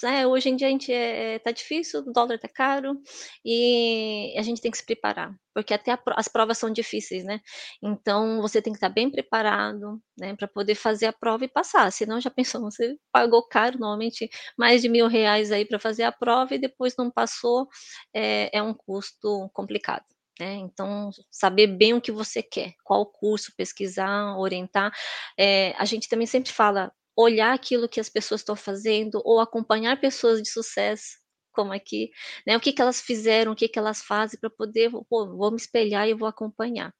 é, 0.04 0.26
hoje 0.26 0.48
em 0.48 0.56
dia 0.56 0.68
a 0.68 0.70
gente 0.70 0.92
é, 0.92 1.38
tá 1.38 1.50
difícil, 1.50 2.00
o 2.00 2.12
dólar 2.12 2.38
tá 2.38 2.48
caro 2.48 3.00
e 3.44 4.34
a 4.36 4.42
gente 4.42 4.60
tem 4.60 4.70
que 4.70 4.78
se 4.78 4.84
preparar, 4.84 5.34
porque 5.54 5.72
até 5.74 5.92
a, 5.92 5.98
as 6.16 6.28
provas 6.28 6.58
são 6.58 6.70
difíceis, 6.70 7.24
né? 7.24 7.40
Então 7.82 8.40
você 8.40 8.60
tem 8.60 8.72
que 8.72 8.76
estar 8.78 8.88
bem 8.88 9.10
preparado, 9.10 10.00
né, 10.18 10.34
para 10.36 10.48
poder 10.48 10.74
fazer 10.74 11.06
a 11.06 11.12
prova 11.12 11.44
e 11.44 11.48
passar. 11.48 11.90
Senão 11.92 12.20
já 12.20 12.30
pensou, 12.30 12.60
você 12.62 12.96
pagou 13.12 13.46
caro, 13.48 13.78
normalmente 13.78 14.28
mais 14.56 14.82
de 14.82 14.88
mil 14.88 15.06
reais 15.08 15.52
aí 15.52 15.64
para 15.64 15.78
fazer 15.78 16.04
a 16.04 16.12
prova 16.12 16.54
e 16.54 16.58
depois 16.58 16.94
não 16.96 17.10
passou, 17.10 17.68
é, 18.14 18.50
é 18.56 18.62
um 18.62 18.74
custo 18.74 19.50
complicado. 19.52 20.04
Né? 20.38 20.54
Então, 20.56 21.10
saber 21.30 21.66
bem 21.66 21.94
o 21.94 22.00
que 22.00 22.12
você 22.12 22.42
quer, 22.42 22.74
qual 22.84 23.06
curso 23.06 23.52
pesquisar, 23.56 24.36
orientar. 24.36 24.92
É, 25.38 25.74
a 25.78 25.84
gente 25.84 26.08
também 26.08 26.26
sempre 26.26 26.52
fala, 26.52 26.92
olhar 27.16 27.54
aquilo 27.54 27.88
que 27.88 28.00
as 28.00 28.08
pessoas 28.08 28.40
estão 28.40 28.56
fazendo 28.56 29.20
ou 29.24 29.40
acompanhar 29.40 30.00
pessoas 30.00 30.42
de 30.42 30.50
sucesso 30.50 31.18
como 31.52 31.72
aqui, 31.72 32.10
né? 32.46 32.56
O 32.56 32.60
que, 32.60 32.72
que 32.72 32.82
elas 32.82 33.00
fizeram, 33.00 33.52
o 33.52 33.56
que, 33.56 33.66
que 33.68 33.78
elas 33.78 34.02
fazem 34.02 34.38
para 34.38 34.50
poder, 34.50 34.90
pô, 35.08 35.26
vou 35.36 35.50
me 35.50 35.56
espelhar 35.56 36.06
e 36.08 36.14
vou 36.14 36.28
acompanhar, 36.28 36.92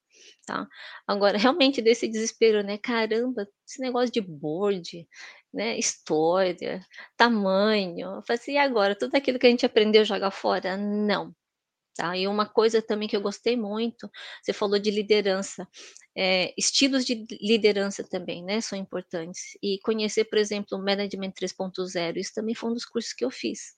tá? 0.46 0.66
Agora, 1.06 1.36
realmente 1.38 1.82
desse 1.82 2.08
desespero, 2.08 2.62
né? 2.64 2.78
Caramba, 2.78 3.46
esse 3.68 3.80
negócio 3.82 4.10
de 4.12 4.20
board, 4.22 5.06
né? 5.52 5.78
História, 5.78 6.80
tamanho, 7.16 8.22
assim, 8.28 8.52
e 8.52 8.58
agora? 8.58 8.96
Tudo 8.96 9.14
aquilo 9.16 9.38
que 9.38 9.46
a 9.46 9.50
gente 9.50 9.66
aprendeu 9.66 10.04
jogar 10.04 10.30
fora? 10.30 10.76
Não, 10.76 11.34
Tá? 11.96 12.16
E 12.16 12.28
uma 12.28 12.46
coisa 12.46 12.82
também 12.82 13.08
que 13.08 13.16
eu 13.16 13.22
gostei 13.22 13.56
muito, 13.56 14.10
você 14.42 14.52
falou 14.52 14.78
de 14.78 14.90
liderança, 14.90 15.66
é, 16.16 16.54
estilos 16.56 17.04
de 17.04 17.26
liderança 17.40 18.02
também, 18.02 18.42
né, 18.42 18.60
são 18.60 18.78
importantes. 18.78 19.56
E 19.62 19.78
conhecer, 19.82 20.24
por 20.24 20.38
exemplo, 20.38 20.78
o 20.78 20.82
Management 20.82 21.32
3.0, 21.32 22.16
isso 22.16 22.32
também 22.34 22.54
foi 22.54 22.70
um 22.70 22.74
dos 22.74 22.86
cursos 22.86 23.12
que 23.12 23.24
eu 23.24 23.30
fiz, 23.30 23.74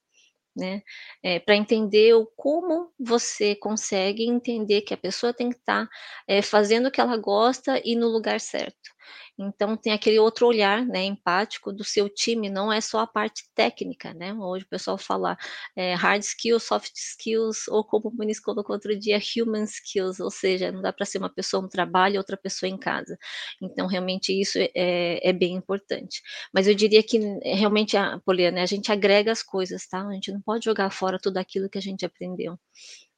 né, 0.56 0.82
é, 1.22 1.40
para 1.40 1.56
entender 1.56 2.14
o, 2.14 2.26
como 2.36 2.92
você 2.98 3.56
consegue 3.56 4.24
entender 4.28 4.82
que 4.82 4.94
a 4.94 4.98
pessoa 4.98 5.34
tem 5.34 5.50
que 5.50 5.56
estar 5.56 5.86
tá, 5.86 5.92
é, 6.28 6.42
fazendo 6.42 6.86
o 6.86 6.90
que 6.90 7.00
ela 7.00 7.16
gosta 7.16 7.80
e 7.84 7.96
no 7.96 8.08
lugar 8.08 8.40
certo. 8.40 8.90
Então 9.38 9.76
tem 9.76 9.92
aquele 9.92 10.18
outro 10.18 10.46
olhar, 10.46 10.84
né, 10.84 11.04
empático 11.04 11.72
do 11.72 11.84
seu 11.84 12.08
time, 12.08 12.48
não 12.50 12.72
é 12.72 12.80
só 12.80 13.00
a 13.00 13.06
parte 13.06 13.44
técnica, 13.54 14.12
né? 14.14 14.34
Hoje 14.34 14.64
o 14.64 14.68
pessoal 14.68 14.98
fala 14.98 15.36
é, 15.76 15.94
hard 15.94 16.22
skills, 16.22 16.64
soft 16.64 16.92
skills, 16.96 17.68
ou 17.68 17.84
como 17.84 18.08
o 18.08 18.12
Muniz 18.14 18.40
colocou 18.40 18.74
outro 18.74 18.98
dia, 18.98 19.18
human 19.36 19.64
skills, 19.64 20.20
ou 20.20 20.30
seja, 20.30 20.72
não 20.72 20.82
dá 20.82 20.92
para 20.92 21.06
ser 21.06 21.18
uma 21.18 21.30
pessoa 21.30 21.62
no 21.62 21.68
trabalho 21.68 22.16
e 22.16 22.18
outra 22.18 22.36
pessoa 22.36 22.68
em 22.68 22.78
casa. 22.78 23.18
Então 23.62 23.86
realmente 23.86 24.32
isso 24.32 24.58
é, 24.58 25.28
é 25.28 25.32
bem 25.32 25.54
importante. 25.54 26.22
Mas 26.52 26.66
eu 26.66 26.74
diria 26.74 27.02
que 27.02 27.18
realmente, 27.42 27.96
a 27.96 28.18
Poliana, 28.20 28.62
a 28.62 28.66
gente 28.66 28.90
agrega 28.90 29.32
as 29.32 29.42
coisas, 29.42 29.86
tá? 29.86 30.06
A 30.06 30.12
gente 30.12 30.32
não 30.32 30.40
pode 30.40 30.64
jogar 30.64 30.90
fora 30.90 31.18
tudo 31.18 31.38
aquilo 31.38 31.68
que 31.68 31.78
a 31.78 31.82
gente 31.82 32.04
aprendeu. 32.04 32.58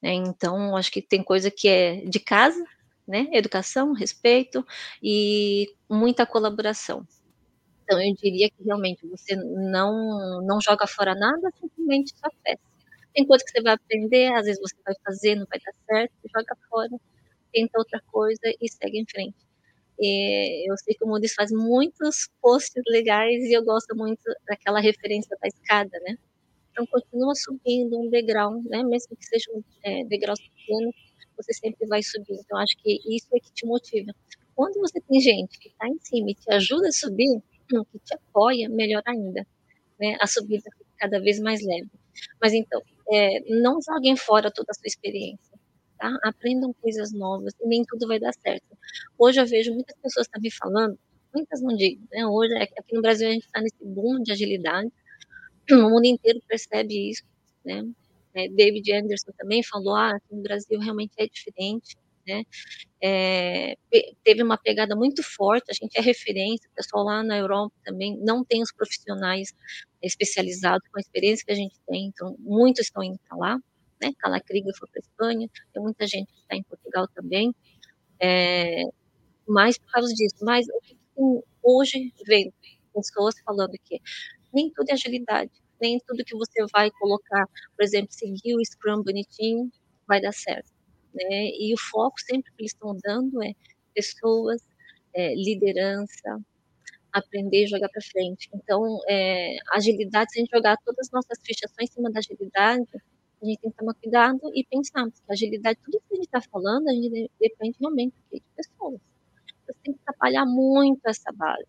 Né? 0.02 0.14
Então, 0.14 0.76
acho 0.76 0.90
que 0.90 1.02
tem 1.02 1.22
coisa 1.22 1.50
que 1.50 1.68
é 1.68 1.96
de 2.06 2.18
casa, 2.20 2.62
né? 3.10 3.28
Educação, 3.32 3.92
respeito 3.94 4.66
e 5.02 5.68
muita 5.90 6.26
colaboração. 6.26 7.06
Então, 7.84 8.00
eu 8.02 8.14
diria 8.14 8.48
que 8.50 8.62
realmente 8.64 9.06
você 9.06 9.36
não, 9.36 10.40
não 10.42 10.60
joga 10.60 10.86
fora 10.86 11.14
nada, 11.14 11.50
simplesmente 11.60 12.12
só 12.16 12.30
faz. 12.44 12.58
Tem 13.14 13.24
que 13.26 13.30
você 13.30 13.62
vai 13.62 13.74
aprender, 13.74 14.32
às 14.34 14.46
vezes 14.46 14.60
você 14.60 14.76
vai 14.84 14.94
fazer, 15.04 15.36
não 15.36 15.46
vai 15.50 15.58
dar 15.60 15.74
certo, 15.86 16.12
joga 16.36 16.56
fora, 16.70 16.90
tenta 17.52 17.78
outra 17.78 18.00
coisa 18.12 18.40
e 18.60 18.68
segue 18.70 19.00
em 19.00 19.06
frente. 19.10 19.36
E 20.00 20.70
eu 20.70 20.76
sei 20.78 20.94
que 20.94 21.04
o 21.04 21.08
Moody's 21.08 21.34
faz 21.34 21.50
muitos 21.52 22.28
posts 22.42 22.82
legais 22.88 23.44
e 23.44 23.52
eu 23.54 23.64
gosto 23.64 23.96
muito 23.96 24.22
daquela 24.48 24.80
referência 24.80 25.36
da 25.42 25.48
escada, 25.48 25.98
né? 26.06 26.16
Então, 26.72 26.86
continua 26.86 27.34
subindo 27.36 27.98
um 28.00 28.10
degrau, 28.10 28.62
né? 28.64 28.82
Mesmo 28.84 29.16
que 29.16 29.26
sejam 29.26 29.64
é, 29.84 30.04
degraus 30.04 30.40
pequenos, 30.40 30.94
você 31.42 31.52
sempre 31.52 31.86
vai 31.86 32.02
subir. 32.02 32.34
Então, 32.34 32.58
acho 32.58 32.76
que 32.78 33.00
isso 33.06 33.28
é 33.34 33.40
que 33.40 33.52
te 33.52 33.66
motiva. 33.66 34.12
Quando 34.54 34.80
você 34.80 35.00
tem 35.00 35.20
gente 35.20 35.58
que 35.58 35.68
está 35.68 35.88
em 35.88 35.98
cima 36.00 36.30
e 36.30 36.34
te 36.34 36.52
ajuda 36.52 36.88
a 36.88 36.92
subir, 36.92 37.42
que 37.68 37.98
te 38.00 38.14
apoia, 38.14 38.68
melhor 38.68 39.02
ainda. 39.06 39.46
Né? 39.98 40.16
A 40.20 40.26
subida 40.26 40.62
fica 40.62 40.90
cada 40.98 41.20
vez 41.20 41.38
mais 41.40 41.64
leve. 41.64 41.90
Mas 42.40 42.52
então, 42.52 42.82
é, 43.10 43.40
não 43.60 43.80
joguem 43.80 44.16
fora 44.16 44.50
toda 44.50 44.68
a 44.70 44.74
sua 44.74 44.86
experiência. 44.86 45.58
Tá? 45.98 46.16
Aprendam 46.22 46.72
coisas 46.80 47.12
novas 47.12 47.54
e 47.60 47.66
nem 47.66 47.84
tudo 47.84 48.06
vai 48.08 48.18
dar 48.18 48.32
certo. 48.32 48.76
Hoje 49.18 49.40
eu 49.40 49.46
vejo 49.46 49.72
muitas 49.74 49.96
pessoas 49.98 50.26
também 50.28 50.50
falando, 50.50 50.98
muitas 51.34 51.60
não 51.60 51.76
digo, 51.76 52.02
né? 52.10 52.26
Hoje 52.26 52.54
aqui 52.54 52.94
no 52.94 53.02
Brasil 53.02 53.28
a 53.28 53.32
gente 53.32 53.44
está 53.44 53.60
nesse 53.60 53.84
boom 53.84 54.22
de 54.22 54.32
agilidade, 54.32 54.90
o 55.70 55.90
mundo 55.90 56.06
inteiro 56.06 56.40
percebe 56.48 57.10
isso, 57.10 57.22
né? 57.64 57.86
É, 58.34 58.48
David 58.48 58.92
Anderson 58.92 59.32
também 59.36 59.62
falou, 59.62 59.94
ah, 59.96 60.18
no 60.30 60.42
Brasil 60.42 60.78
realmente 60.78 61.12
é 61.18 61.26
diferente, 61.26 61.96
né? 62.26 62.44
É, 63.02 63.76
teve 64.22 64.42
uma 64.42 64.58
pegada 64.58 64.94
muito 64.94 65.22
forte, 65.22 65.70
a 65.70 65.74
gente 65.74 65.96
é 65.98 66.00
referência, 66.00 66.68
o 66.70 66.74
pessoal 66.74 67.04
lá 67.04 67.22
na 67.22 67.38
Europa 67.38 67.74
também 67.84 68.16
não 68.18 68.44
tem 68.44 68.62
os 68.62 68.72
profissionais 68.72 69.52
especializados 70.02 70.86
com 70.90 70.98
a 70.98 71.00
experiência 71.00 71.44
que 71.44 71.52
a 71.52 71.56
gente 71.56 71.76
tem, 71.88 72.06
então 72.06 72.36
muitos 72.38 72.86
estão 72.86 73.02
indo 73.02 73.18
para 73.28 73.36
lá, 73.36 73.58
né? 74.00 74.12
Carla 74.18 74.40
Krieger 74.40 74.74
foi 74.78 74.88
para 74.88 75.00
Espanha, 75.00 75.48
tem 75.72 75.82
muita 75.82 76.06
gente 76.06 76.32
que 76.32 76.40
está 76.40 76.56
em 76.56 76.62
Portugal 76.62 77.08
também, 77.14 77.54
é, 78.20 78.84
mas 79.48 79.78
por 79.78 79.90
causa 79.90 80.12
disso, 80.14 80.36
mas 80.42 80.66
hoje 81.62 82.12
vem 82.26 82.52
pessoas 82.94 83.34
falando 83.44 83.72
que 83.84 84.00
nem 84.52 84.70
tudo 84.70 84.90
é 84.90 84.92
agilidade, 84.92 85.50
nem 85.80 85.98
tudo 86.06 86.24
que 86.24 86.36
você 86.36 86.64
vai 86.72 86.90
colocar, 86.92 87.46
por 87.76 87.82
exemplo, 87.82 88.12
seguir 88.12 88.54
o 88.54 88.64
Scrum 88.64 89.02
bonitinho, 89.02 89.70
vai 90.06 90.20
dar 90.20 90.32
certo. 90.32 90.70
Né? 91.14 91.50
E 91.58 91.74
o 91.74 91.78
foco 91.90 92.20
sempre 92.20 92.50
que 92.52 92.62
eles 92.62 92.72
estão 92.72 92.96
dando 93.02 93.42
é 93.42 93.52
pessoas, 93.94 94.62
é, 95.14 95.34
liderança, 95.34 96.40
aprender 97.12 97.64
e 97.64 97.66
jogar 97.66 97.88
para 97.88 98.02
frente. 98.02 98.48
Então, 98.54 99.00
é, 99.08 99.56
agilidade, 99.72 100.32
se 100.32 100.38
a 100.38 100.42
gente 100.42 100.54
jogar 100.54 100.76
todas 100.84 101.06
as 101.08 101.12
nossas 101.12 101.38
fichas 101.42 101.70
só 101.70 101.82
em 101.82 101.86
cima 101.86 102.10
da 102.10 102.20
agilidade, 102.20 102.88
a 103.42 103.46
gente 103.46 103.60
tem 103.60 103.70
que 103.70 103.76
tomar 103.76 103.94
cuidado 103.94 104.40
e 104.54 104.64
pensar, 104.64 105.04
porque 105.04 105.32
agilidade, 105.32 105.78
tudo 105.82 106.00
que 106.06 106.14
a 106.14 106.16
gente 106.16 106.26
está 106.26 106.40
falando, 106.40 106.88
a 106.88 106.92
gente 106.92 107.30
depende 107.40 107.76
realmente 107.80 108.14
de 108.32 108.42
pessoas. 108.54 109.00
Você 109.66 109.74
tem 109.82 109.94
que 109.94 110.00
trabalhar 110.04 110.44
muito 110.44 111.00
essa 111.06 111.32
base. 111.32 111.66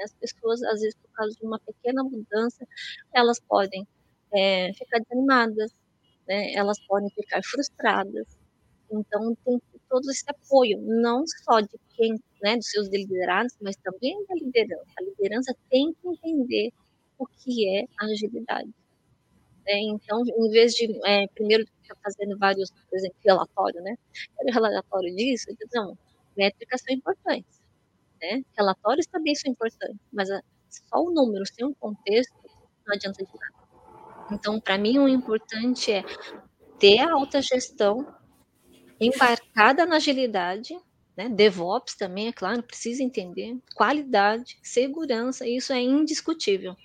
Né? 0.00 0.04
As 0.04 0.12
pessoas, 0.14 0.62
às 0.62 0.80
vezes, 0.80 0.94
por 0.96 1.10
causa 1.12 1.36
de 1.36 1.46
uma 1.46 1.58
pequena 1.58 2.02
mudança, 2.02 2.66
elas 3.12 3.38
podem 3.40 3.86
é, 4.32 4.72
ficar 4.72 4.98
desanimadas, 5.00 5.72
né? 6.26 6.54
elas 6.54 6.80
podem 6.86 7.10
ficar 7.10 7.40
frustradas. 7.44 8.26
Então, 8.90 9.36
tem 9.44 9.60
todo 9.88 10.10
esse 10.10 10.24
apoio, 10.28 10.80
não 10.80 11.24
só 11.44 11.60
de 11.60 11.78
quem, 11.96 12.14
né, 12.42 12.56
dos 12.56 12.70
seus 12.70 12.88
liderados, 12.88 13.56
mas 13.60 13.76
também 13.76 14.24
da 14.26 14.34
liderança. 14.34 14.90
A 14.98 15.02
liderança 15.02 15.54
tem 15.68 15.92
que 15.94 16.08
entender 16.08 16.72
o 17.18 17.26
que 17.26 17.68
é 17.68 17.84
agilidade. 18.00 18.72
Né? 19.64 19.80
Então, 19.82 20.24
em 20.26 20.50
vez 20.50 20.72
de, 20.72 20.88
é, 21.06 21.26
primeiro, 21.28 21.64
ficar 21.82 21.96
fazendo 22.02 22.36
vários, 22.36 22.70
por 22.70 22.96
exemplo, 22.96 23.16
relatório, 23.24 23.80
né? 23.82 23.96
Relatório 24.52 25.14
disso, 25.14 25.46
não, 25.72 25.96
métricas 26.36 26.80
são 26.80 26.94
importantes, 26.94 27.59
né? 28.20 28.42
Relatórios 28.56 29.06
também 29.06 29.34
são 29.34 29.50
importantes, 29.50 29.98
mas 30.12 30.30
a, 30.30 30.42
só 30.68 31.02
o 31.02 31.10
número 31.10 31.44
sem 31.46 31.66
um 31.66 31.74
contexto 31.74 32.34
não 32.86 32.94
adianta 32.94 33.24
de 33.24 33.30
nada. 33.32 33.60
Então, 34.32 34.60
para 34.60 34.78
mim, 34.78 34.98
o 34.98 35.08
importante 35.08 35.92
é 35.92 36.04
ter 36.78 37.00
a 37.00 37.12
alta 37.12 37.42
gestão 37.42 38.06
embarcada 39.00 39.86
na 39.86 39.96
agilidade, 39.96 40.78
né? 41.16 41.28
DevOps 41.28 41.96
também, 41.96 42.28
é 42.28 42.32
claro, 42.32 42.62
precisa 42.62 43.02
entender 43.02 43.58
qualidade, 43.74 44.58
segurança, 44.62 45.46
isso 45.46 45.72
é 45.72 45.80
indiscutível. 45.80 46.76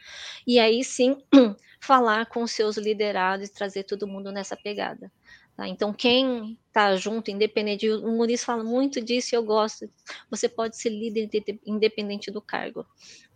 E 0.48 0.60
aí 0.60 0.84
sim, 0.84 1.18
falar 1.80 2.26
com 2.28 2.48
seus 2.48 2.78
liderados 2.78 3.48
e 3.50 3.54
trazer 3.54 3.84
todo 3.84 4.08
mundo 4.08 4.32
nessa 4.32 4.56
pegada. 4.58 5.12
Tá? 5.56 5.68
Então, 5.68 5.94
quem 5.94 6.58
está 6.76 6.94
junto, 6.98 7.32
independente, 7.32 7.90
o 7.90 8.12
Muniz 8.12 8.44
fala 8.44 8.62
muito 8.62 9.02
disso 9.02 9.34
e 9.34 9.36
eu 9.38 9.44
gosto. 9.44 9.90
Você 10.30 10.50
pode 10.50 10.76
ser 10.76 10.90
líder 10.90 11.30
independente 11.66 12.30
do 12.30 12.42
cargo. 12.42 12.86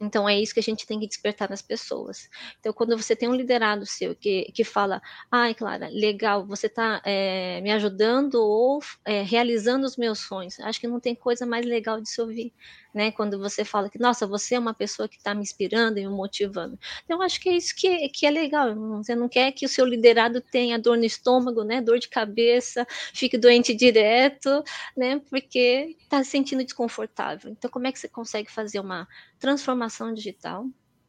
Então, 0.02 0.28
é 0.28 0.38
isso 0.38 0.54
que 0.54 0.60
a 0.60 0.64
gente 0.64 0.86
tem 0.86 1.00
que 1.00 1.08
despertar 1.08 1.50
nas 1.50 1.62
pessoas. 1.62 2.30
Então, 2.60 2.74
quando 2.74 2.98
você 2.98 3.16
tem 3.16 3.30
um 3.30 3.36
liderado 3.36 3.86
seu 3.86 4.14
que, 4.14 4.52
que 4.54 4.66
fala, 4.66 5.02
ai, 5.32 5.54
Clara, 5.54 5.88
legal, 5.90 6.46
você 6.46 6.68
está 6.68 7.02
é, 7.06 7.58
eh, 7.58 7.62
me 7.62 7.72
ajudando 7.72 8.36
ou 8.36 8.80
é, 9.06 9.22
realizando 9.22 9.86
os 9.86 9.96
meus 9.96 10.20
sonhos. 10.20 10.60
Acho 10.60 10.80
que 10.80 10.88
não 10.88 11.00
tem 11.00 11.16
coisa 11.16 11.46
mais 11.46 11.66
legal 11.66 12.02
de 12.02 12.10
se 12.10 12.20
ouvir 12.22 12.54
né? 12.94 13.12
Quando 13.12 13.38
você 13.38 13.64
fala 13.64 13.90
que, 13.90 14.00
nossa, 14.00 14.26
você 14.26 14.56
é 14.56 14.60
uma 14.60 14.74
pessoa 14.74 15.08
que 15.08 15.18
está 15.18 15.34
me 15.34 15.42
inspirando 15.42 16.00
e 16.00 16.06
me 16.06 16.12
motivando. 16.12 16.78
Então, 17.06 17.22
acho 17.22 17.40
que 17.40 17.50
é 17.50 17.56
isso 17.56 17.76
que, 17.76 18.10
que 18.10 18.26
é 18.26 18.32
legal. 18.32 18.76
Você 18.98 19.16
não 19.16 19.30
quer 19.30 19.52
que 19.52 19.66
o 19.66 19.70
seu 19.70 19.86
liderado 19.86 20.42
tenha 20.42 20.80
dor 20.80 20.98
no 20.98 21.06
estômago, 21.06 21.64
né? 21.64 21.82
Dor 21.82 22.00
de 22.00 22.10
cabeça, 22.10 22.86
fique 23.14 23.29
doente 23.38 23.74
direto, 23.74 24.64
né? 24.96 25.22
Porque 25.30 25.96
está 26.02 26.24
se 26.24 26.32
sentindo 26.32 26.64
desconfortável. 26.64 27.52
Então, 27.52 27.70
como 27.70 27.88
é 27.88 27.92
que 27.92 28.00
você 28.00 28.08
consegue 28.08 28.52
fazer 28.52 28.80
uma 28.80 29.08
transformação 29.40 30.14
digital 30.14 30.66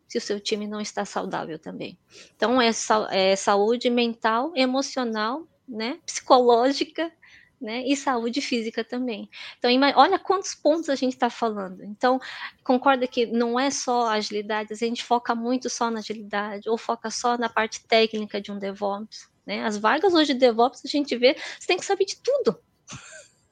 se 0.09 0.19
o 0.19 0.21
seu 0.21 0.41
time 0.41 0.67
não 0.67 0.81
está 0.81 1.05
saudável 1.05 1.59
também? 1.59 1.99
Então, 2.35 2.61
é, 2.61 2.71
é 3.11 3.37
saúde 3.37 3.89
mental, 3.91 4.53
emocional, 4.55 5.47
né? 5.69 5.99
Psicológica 6.05 7.13
né? 7.61 7.83
E 7.87 7.95
saúde 7.95 8.41
física 8.41 8.83
também. 8.83 9.29
Então, 9.59 9.71
olha 9.97 10.19
quantos 10.19 10.55
pontos 10.55 10.89
a 10.89 10.95
gente 10.95 11.13
está 11.13 11.29
falando. 11.29 11.85
Então, 11.85 12.19
concorda 12.65 13.07
que 13.07 13.27
não 13.27 13.61
é 13.61 13.71
só 13.71 14.09
agilidade, 14.09 14.73
a 14.73 14.77
gente 14.77 15.05
foca 15.05 15.35
muito 15.35 15.69
só 15.69 15.91
na 15.91 15.99
agilidade, 15.99 16.69
ou 16.69 16.79
foca 16.79 17.11
só 17.11 17.37
na 17.37 17.49
parte 17.49 17.87
técnica 17.87 18.41
de 18.41 18.51
um 18.51 18.59
DevOps. 18.59 19.29
Né? 19.45 19.63
As 19.65 19.77
vagas 19.77 20.15
hoje 20.15 20.33
de 20.33 20.41
DevOps 20.41 20.83
a 20.85 20.89
gente 20.89 21.17
vê, 21.17 21.37
você 21.59 21.67
tem 21.67 21.77
que 21.77 21.85
saber 21.85 22.07
de 22.07 22.17
tudo. 22.23 22.59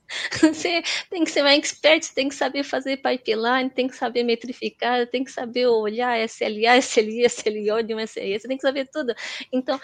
Você 0.40 0.82
tem 1.10 1.22
que 1.22 1.30
ser 1.30 1.42
um 1.42 1.46
expert, 1.46 2.02
você 2.02 2.14
tem 2.14 2.30
que 2.30 2.34
saber 2.34 2.64
fazer 2.64 2.96
pipeline, 2.96 3.68
tem 3.68 3.86
que 3.86 3.94
saber 3.94 4.22
metrificar, 4.24 5.06
tem 5.06 5.22
que 5.22 5.30
saber 5.30 5.66
olhar 5.66 6.18
SLA, 6.26 6.78
SLI, 6.80 7.26
SLO 7.28 7.82
de 7.82 7.94
um 7.94 7.98
você 7.98 8.38
tem 8.48 8.56
que 8.56 8.62
saber 8.62 8.88
tudo. 8.90 9.14
Então, 9.52 9.78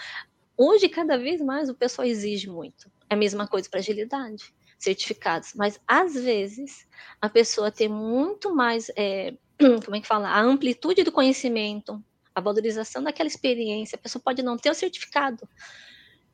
hoje, 0.57 0.89
cada 0.89 1.15
vez 1.15 1.39
mais, 1.41 1.69
o 1.69 1.75
pessoal 1.75 2.07
exige 2.07 2.49
muito. 2.49 2.89
É 3.09 3.13
a 3.13 3.17
mesma 3.17 3.47
coisa 3.47 3.69
para 3.69 3.79
agilidade, 3.79 4.53
certificados. 4.79 5.53
Mas 5.55 5.79
às 5.87 6.13
vezes 6.13 6.87
a 7.21 7.29
pessoa 7.29 7.71
tem 7.71 7.87
muito 7.87 8.53
mais, 8.53 8.89
é, 8.95 9.33
como 9.83 9.95
é 9.95 10.01
que 10.01 10.07
fala, 10.07 10.29
a 10.29 10.41
amplitude 10.41 11.03
do 11.03 11.11
conhecimento, 11.11 12.03
a 12.33 12.41
valorização 12.41 13.01
daquela 13.01 13.27
experiência. 13.27 13.95
A 13.95 13.99
pessoa 13.99 14.21
pode 14.21 14.43
não 14.43 14.57
ter 14.57 14.69
o 14.69 14.75
certificado, 14.75 15.47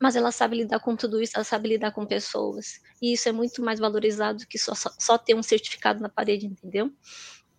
mas 0.00 0.16
ela 0.16 0.32
sabe 0.32 0.56
lidar 0.56 0.80
com 0.80 0.96
tudo 0.96 1.22
isso, 1.22 1.34
ela 1.36 1.44
sabe 1.44 1.68
lidar 1.68 1.92
com 1.92 2.04
pessoas. 2.04 2.80
E 3.00 3.12
isso 3.12 3.28
é 3.28 3.32
muito 3.32 3.62
mais 3.62 3.78
valorizado 3.78 4.40
do 4.40 4.46
que 4.48 4.58
só, 4.58 4.74
só, 4.74 4.90
só 4.98 5.16
ter 5.16 5.34
um 5.34 5.42
certificado 5.42 6.00
na 6.00 6.08
parede, 6.08 6.46
entendeu? 6.46 6.90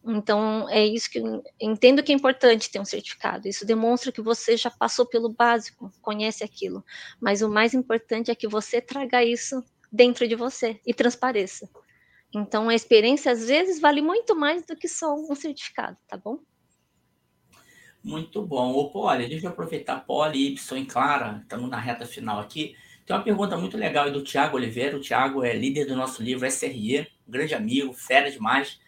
Então, 0.05 0.67
é 0.69 0.85
isso 0.85 1.09
que 1.09 1.21
entendo 1.59 2.03
que 2.03 2.11
é 2.11 2.15
importante 2.15 2.69
ter 2.69 2.79
um 2.79 2.85
certificado. 2.85 3.47
Isso 3.47 3.65
demonstra 3.65 4.11
que 4.11 4.21
você 4.21 4.57
já 4.57 4.69
passou 4.69 5.05
pelo 5.05 5.29
básico, 5.29 5.91
conhece 6.01 6.43
aquilo. 6.43 6.83
Mas 7.21 7.41
o 7.41 7.49
mais 7.49 7.73
importante 7.73 8.29
é 8.29 8.35
que 8.35 8.47
você 8.47 8.81
traga 8.81 9.23
isso 9.23 9.63
dentro 9.89 10.27
de 10.27 10.35
você 10.35 10.79
e 10.85 10.93
transpareça. 10.93 11.69
Então, 12.33 12.67
a 12.67 12.75
experiência 12.75 13.31
às 13.31 13.47
vezes 13.47 13.79
vale 13.79 14.01
muito 14.01 14.35
mais 14.35 14.65
do 14.65 14.75
que 14.75 14.89
só 14.89 15.15
um 15.15 15.35
certificado, 15.35 15.95
tá 16.07 16.17
bom? 16.17 16.39
Muito 18.03 18.41
bom. 18.41 18.73
Ô, 18.73 18.89
Poli, 18.89 19.29
deixa 19.29 19.45
eu 19.45 19.51
aproveitar 19.51 20.03
Poli, 20.05 20.47
Y 20.49 20.81
e 20.81 20.85
Clara, 20.85 21.39
estamos 21.41 21.69
na 21.69 21.79
reta 21.79 22.05
final 22.05 22.39
aqui. 22.39 22.75
Tem 23.05 23.15
uma 23.15 23.23
pergunta 23.23 23.55
muito 23.55 23.77
legal 23.77 24.05
aí 24.05 24.11
do 24.11 24.23
Tiago 24.23 24.57
Oliveira. 24.57 24.97
O 24.97 24.99
Tiago 24.99 25.43
é 25.43 25.53
líder 25.53 25.85
do 25.85 25.95
nosso 25.95 26.21
livro 26.21 26.45
SRE, 26.45 27.07
um 27.25 27.31
grande 27.31 27.53
amigo, 27.53 27.93
fera 27.93 28.29
demais 28.29 28.82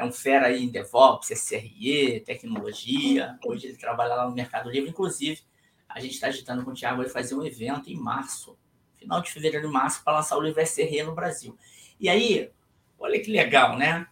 é 0.00 0.04
um 0.04 0.10
fera 0.10 0.46
aí 0.46 0.64
em 0.64 0.68
DevOps, 0.68 1.30
SRE, 1.30 2.20
tecnologia. 2.20 3.38
Hoje 3.44 3.66
ele 3.66 3.76
trabalha 3.76 4.14
lá 4.14 4.26
no 4.26 4.34
Mercado 4.34 4.70
Livre. 4.70 4.88
Inclusive, 4.88 5.42
a 5.86 6.00
gente 6.00 6.14
está 6.14 6.28
agitando 6.28 6.64
com 6.64 6.70
o 6.70 6.74
Thiago 6.74 7.02
ele 7.02 7.10
fazer 7.10 7.34
um 7.34 7.44
evento 7.44 7.90
em 7.90 7.96
março, 7.96 8.58
final 8.96 9.20
de 9.20 9.30
fevereiro 9.30 9.68
e 9.68 9.70
março, 9.70 10.02
para 10.02 10.14
lançar 10.14 10.38
o 10.38 10.40
livro 10.40 10.62
SRE 10.62 11.02
no 11.02 11.14
Brasil. 11.14 11.54
E 12.00 12.08
aí, 12.08 12.50
olha 12.98 13.20
que 13.20 13.30
legal, 13.30 13.76
né? 13.76 14.06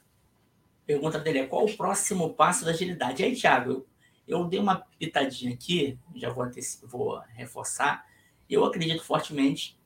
Pergunta 0.85 1.19
dele 1.19 1.39
é 1.39 1.47
qual 1.47 1.65
o 1.65 1.75
próximo 1.75 2.35
passo 2.35 2.67
da 2.67 2.71
agilidade? 2.71 3.23
E 3.23 3.25
aí, 3.25 3.35
Thiago, 3.35 3.71
eu, 3.71 3.87
eu 4.27 4.45
dei 4.45 4.61
uma 4.61 4.77
pitadinha 4.99 5.55
aqui, 5.55 5.99
já 6.17 6.29
vou, 6.29 6.47
vou 6.83 7.19
reforçar. 7.35 8.05
Eu 8.49 8.63
acredito 8.67 9.03
fortemente 9.03 9.79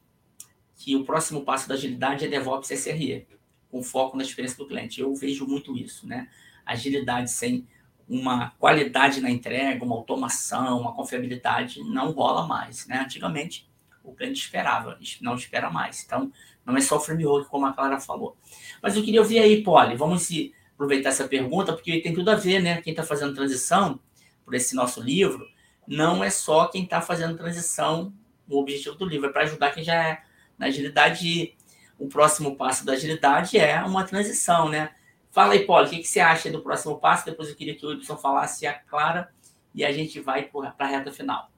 que 0.74 0.96
o 0.96 1.04
próximo 1.04 1.44
passo 1.44 1.68
da 1.68 1.74
agilidade 1.74 2.24
é 2.24 2.28
DevOps 2.28 2.70
SRE 2.70 3.24
com 3.72 3.82
foco 3.82 4.18
na 4.18 4.22
experiência 4.22 4.58
do 4.58 4.68
cliente. 4.68 5.00
Eu 5.00 5.14
vejo 5.14 5.46
muito 5.46 5.74
isso, 5.76 6.06
né? 6.06 6.28
Agilidade 6.64 7.30
sem 7.30 7.66
uma 8.06 8.50
qualidade 8.58 9.22
na 9.22 9.30
entrega, 9.30 9.82
uma 9.82 9.96
automação, 9.96 10.78
uma 10.78 10.92
confiabilidade, 10.92 11.82
não 11.82 12.10
rola 12.10 12.46
mais, 12.46 12.86
né? 12.86 13.00
Antigamente, 13.00 13.66
o 14.04 14.12
cliente 14.12 14.40
esperava, 14.40 14.98
não 15.22 15.34
espera 15.34 15.70
mais. 15.70 16.04
Então, 16.04 16.30
não 16.66 16.76
é 16.76 16.80
só 16.82 16.98
o 16.98 17.00
framework, 17.00 17.48
como 17.48 17.64
a 17.64 17.72
Clara 17.72 17.98
falou. 17.98 18.36
Mas 18.82 18.94
eu 18.94 19.02
queria 19.02 19.22
ouvir 19.22 19.38
aí, 19.38 19.62
Polly, 19.62 19.96
vamos 19.96 20.22
se 20.22 20.52
aproveitar 20.74 21.08
essa 21.08 21.26
pergunta, 21.26 21.72
porque 21.72 22.00
tem 22.00 22.12
tudo 22.12 22.30
a 22.30 22.34
ver, 22.34 22.60
né? 22.60 22.82
Quem 22.82 22.92
está 22.92 23.02
fazendo 23.02 23.34
transição 23.34 23.98
por 24.44 24.54
esse 24.54 24.74
nosso 24.74 25.00
livro, 25.00 25.46
não 25.86 26.22
é 26.22 26.28
só 26.28 26.66
quem 26.66 26.84
está 26.84 27.00
fazendo 27.00 27.38
transição, 27.38 28.12
o 28.46 28.58
objetivo 28.58 28.96
do 28.96 29.06
livro 29.06 29.30
é 29.30 29.32
para 29.32 29.44
ajudar 29.44 29.70
quem 29.70 29.82
já 29.82 29.94
é 29.94 30.22
na 30.58 30.66
agilidade 30.66 31.56
o 32.02 32.08
próximo 32.08 32.56
passo 32.56 32.84
da 32.84 32.94
agilidade 32.94 33.56
é 33.56 33.80
uma 33.84 34.04
transição, 34.04 34.68
né? 34.68 34.90
Fala 35.30 35.52
aí, 35.52 35.64
Paulo, 35.64 35.86
o 35.86 35.90
que, 35.90 35.98
que 35.98 36.08
você 36.08 36.18
acha 36.18 36.50
do 36.50 36.60
próximo 36.60 36.98
passo? 36.98 37.24
Depois 37.24 37.48
eu 37.48 37.54
queria 37.54 37.76
que 37.76 37.86
o 37.86 37.90
Wilson 37.90 38.16
falasse 38.16 38.66
a 38.66 38.74
Clara 38.74 39.32
e 39.72 39.84
a 39.84 39.92
gente 39.92 40.18
vai 40.18 40.42
para 40.42 40.74
a 40.78 40.86
reta 40.86 41.12
final. 41.12 41.48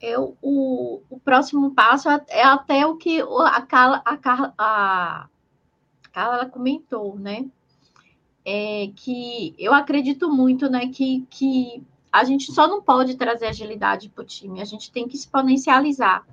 Eu, 0.00 0.36
o, 0.42 1.00
o 1.08 1.18
próximo 1.18 1.70
passo 1.72 2.08
é, 2.08 2.22
é 2.28 2.42
até 2.44 2.86
o 2.86 2.96
que 2.96 3.20
a 3.20 3.62
Carla, 3.62 4.02
a 4.04 4.16
Carla, 4.16 4.54
a 4.58 5.26
Carla 6.12 6.46
comentou, 6.46 7.18
né? 7.18 7.46
É 8.44 8.90
que 8.94 9.54
eu 9.58 9.72
acredito 9.72 10.30
muito, 10.30 10.70
né, 10.70 10.88
que, 10.88 11.26
que 11.28 11.82
a 12.12 12.24
gente 12.24 12.52
só 12.52 12.68
não 12.68 12.80
pode 12.80 13.16
trazer 13.16 13.46
agilidade 13.46 14.08
para 14.08 14.22
o 14.22 14.26
time, 14.26 14.60
a 14.60 14.64
gente 14.64 14.92
tem 14.92 15.08
que 15.08 15.16
exponencializar. 15.16 16.24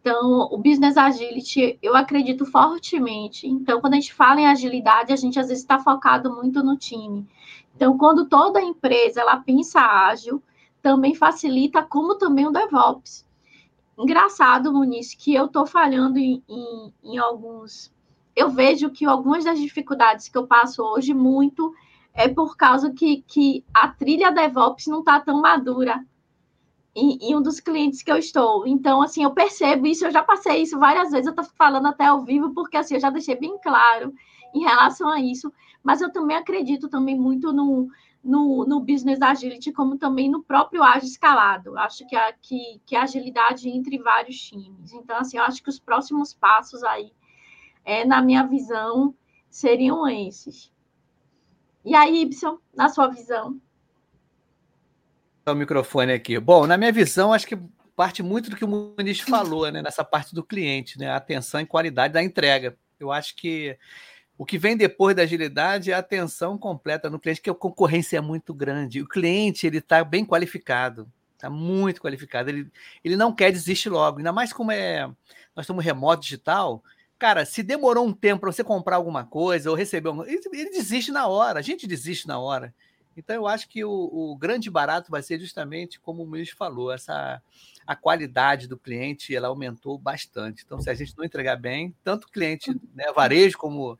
Então, 0.00 0.48
o 0.50 0.56
business 0.56 0.96
agility, 0.96 1.78
eu 1.82 1.94
acredito 1.94 2.46
fortemente. 2.46 3.46
Então, 3.46 3.80
quando 3.80 3.94
a 3.94 3.96
gente 3.96 4.14
fala 4.14 4.40
em 4.40 4.46
agilidade, 4.46 5.12
a 5.12 5.16
gente 5.16 5.38
às 5.38 5.48
vezes 5.48 5.62
está 5.62 5.78
focado 5.78 6.34
muito 6.34 6.62
no 6.62 6.76
time. 6.76 7.28
Então, 7.76 7.98
quando 7.98 8.26
toda 8.26 8.62
empresa 8.62 9.20
ela 9.20 9.36
pensa 9.36 9.80
ágil, 9.80 10.42
também 10.80 11.14
facilita, 11.14 11.82
como 11.82 12.16
também 12.16 12.46
o 12.46 12.50
DevOps. 12.50 13.26
Engraçado, 13.98 14.72
Muniz, 14.72 15.14
que 15.14 15.34
eu 15.34 15.44
estou 15.44 15.66
falhando 15.66 16.18
em, 16.18 16.42
em, 16.48 16.94
em 17.04 17.18
alguns. 17.18 17.92
Eu 18.34 18.48
vejo 18.48 18.88
que 18.90 19.04
algumas 19.04 19.44
das 19.44 19.58
dificuldades 19.58 20.28
que 20.28 20.38
eu 20.38 20.46
passo 20.46 20.82
hoje 20.82 21.12
muito 21.12 21.74
é 22.14 22.26
por 22.26 22.56
causa 22.56 22.90
que, 22.90 23.22
que 23.26 23.62
a 23.74 23.88
trilha 23.88 24.32
DevOps 24.32 24.86
não 24.86 25.00
está 25.00 25.20
tão 25.20 25.42
madura 25.42 26.02
em, 26.94 27.18
em, 27.20 27.36
um 27.36 27.42
dos 27.42 27.60
clientes 27.60 28.02
que 28.02 28.10
eu 28.10 28.16
estou. 28.16 28.66
Então, 28.66 29.02
assim, 29.02 29.22
eu 29.22 29.32
percebo 29.32 29.86
isso, 29.86 30.04
eu 30.04 30.10
já 30.10 30.22
passei 30.22 30.62
isso 30.62 30.78
várias 30.78 31.10
vezes, 31.10 31.26
eu 31.26 31.32
estou 31.32 31.44
falando 31.56 31.86
até 31.86 32.06
ao 32.06 32.24
vivo, 32.24 32.52
porque 32.52 32.76
assim, 32.76 32.94
eu 32.94 33.00
já 33.00 33.10
deixei 33.10 33.36
bem 33.36 33.58
claro 33.62 34.12
em 34.54 34.60
relação 34.60 35.08
a 35.08 35.20
isso, 35.20 35.52
mas 35.82 36.00
eu 36.00 36.12
também 36.12 36.36
acredito 36.36 36.88
também 36.88 37.18
muito 37.18 37.52
no, 37.52 37.88
no, 38.22 38.64
no 38.66 38.80
Business 38.80 39.20
Agility, 39.22 39.72
como 39.72 39.96
também 39.96 40.28
no 40.28 40.42
próprio 40.42 40.82
Agile 40.82 41.06
Escalado. 41.06 41.78
Acho 41.78 42.06
que 42.06 42.16
a, 42.16 42.32
que, 42.32 42.80
que 42.84 42.96
a 42.96 43.02
agilidade 43.02 43.68
entre 43.68 43.98
vários 43.98 44.38
times. 44.40 44.92
Então, 44.92 45.16
assim, 45.16 45.38
eu 45.38 45.44
acho 45.44 45.62
que 45.62 45.70
os 45.70 45.78
próximos 45.78 46.34
passos 46.34 46.82
aí, 46.82 47.12
é, 47.84 48.04
na 48.04 48.20
minha 48.20 48.42
visão, 48.46 49.14
seriam 49.48 50.06
esses. 50.08 50.70
E 51.84 51.94
aí, 51.94 52.22
Ibson, 52.22 52.58
na 52.74 52.88
sua 52.88 53.08
visão? 53.08 53.58
O 55.52 55.56
microfone 55.56 56.12
aqui. 56.12 56.38
Bom, 56.38 56.66
na 56.66 56.76
minha 56.76 56.92
visão, 56.92 57.32
acho 57.32 57.46
que 57.46 57.58
parte 57.96 58.22
muito 58.22 58.48
do 58.48 58.56
que 58.56 58.64
o 58.64 58.68
Muniz 58.68 59.20
falou, 59.20 59.70
né? 59.70 59.82
Nessa 59.82 60.02
parte 60.02 60.34
do 60.34 60.42
cliente, 60.42 60.98
né? 60.98 61.10
A 61.10 61.16
atenção 61.16 61.60
e 61.60 61.66
qualidade 61.66 62.14
da 62.14 62.22
entrega. 62.22 62.76
Eu 62.98 63.12
acho 63.12 63.36
que 63.36 63.76
o 64.38 64.46
que 64.46 64.56
vem 64.56 64.74
depois 64.74 65.14
da 65.14 65.22
agilidade 65.22 65.90
é 65.90 65.94
a 65.94 65.98
atenção 65.98 66.56
completa 66.56 67.10
no 67.10 67.18
cliente, 67.18 67.42
que 67.42 67.50
a 67.50 67.54
concorrência 67.54 68.16
é 68.16 68.20
muito 68.22 68.54
grande. 68.54 69.02
O 69.02 69.06
cliente 69.06 69.66
ele 69.66 69.78
está 69.78 70.02
bem 70.02 70.24
qualificado, 70.24 71.06
está 71.34 71.50
muito 71.50 72.00
qualificado. 72.00 72.48
Ele, 72.48 72.66
ele 73.04 73.16
não 73.16 73.34
quer 73.34 73.52
desistir 73.52 73.90
logo, 73.90 74.16
ainda 74.16 74.32
mais 74.32 74.50
como 74.50 74.72
é 74.72 75.06
nós 75.54 75.64
estamos 75.64 75.84
remoto 75.84 76.22
digital. 76.22 76.82
Cara, 77.18 77.44
se 77.44 77.62
demorou 77.62 78.06
um 78.06 78.14
tempo 78.14 78.40
para 78.40 78.52
você 78.52 78.64
comprar 78.64 78.96
alguma 78.96 79.24
coisa 79.24 79.68
ou 79.68 79.76
receber 79.76 80.08
alguma 80.08 80.26
ele, 80.26 80.40
ele 80.54 80.70
desiste 80.70 81.12
na 81.12 81.26
hora, 81.26 81.58
a 81.58 81.62
gente 81.62 81.86
desiste 81.86 82.26
na 82.26 82.38
hora. 82.38 82.74
Então, 83.16 83.36
eu 83.36 83.46
acho 83.46 83.68
que 83.68 83.84
o, 83.84 83.90
o, 83.90 84.36
grande 84.36 84.70
barato 84.70 85.10
vai 85.10 85.22
ser 85.22 85.38
justamente 85.38 86.00
como 86.00 86.22
o 86.22 86.26
Luiz 86.26 86.50
falou, 86.50 86.92
essa 86.92 87.42
a 87.86 87.96
qualidade 87.96 88.68
do 88.68 88.78
cliente 88.78 89.34
ela 89.34 89.48
aumentou 89.48 89.98
bastante. 89.98 90.62
Então, 90.64 90.80
se 90.80 90.88
a 90.88 90.94
gente 90.94 91.16
não 91.18 91.24
entregar 91.24 91.56
bem, 91.56 91.94
tanto 92.04 92.24
o 92.24 92.30
cliente 92.30 92.70
né, 92.94 93.12
varejo 93.12 93.58
como 93.58 93.98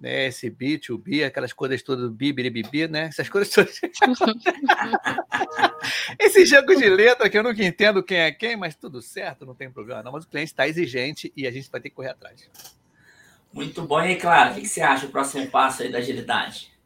né, 0.00 0.28
esse 0.28 0.50
B2B, 0.50 1.26
aquelas 1.26 1.52
coisas 1.52 1.82
todas, 1.82 2.10
bibiribibi, 2.10 2.88
né? 2.88 3.06
Essas 3.06 3.28
coisas 3.32 3.52
todas. 3.52 3.78
esse 6.18 6.46
jogo 6.46 6.74
de 6.74 6.88
letra 6.88 7.28
que 7.28 7.36
eu 7.36 7.42
nunca 7.42 7.62
entendo 7.62 8.02
quem 8.02 8.18
é 8.18 8.32
quem, 8.32 8.56
mas 8.56 8.74
tudo 8.74 9.02
certo, 9.02 9.44
não 9.44 9.54
tem 9.54 9.70
problema. 9.70 10.02
Não, 10.02 10.12
mas 10.12 10.24
o 10.24 10.28
cliente 10.28 10.52
está 10.52 10.66
exigente 10.66 11.32
e 11.36 11.46
a 11.46 11.50
gente 11.50 11.70
vai 11.70 11.80
ter 11.80 11.90
que 11.90 11.96
correr 11.96 12.10
atrás. 12.10 12.48
Muito 13.52 13.82
bom. 13.82 14.00
E 14.00 14.08
aí, 14.08 14.16
claro, 14.16 14.52
o 14.52 14.60
que 14.60 14.66
você 14.66 14.80
acha 14.80 15.06
do 15.06 15.12
próximo 15.12 15.46
passo 15.48 15.82
aí 15.82 15.90
da 15.90 15.98
agilidade? 15.98 16.77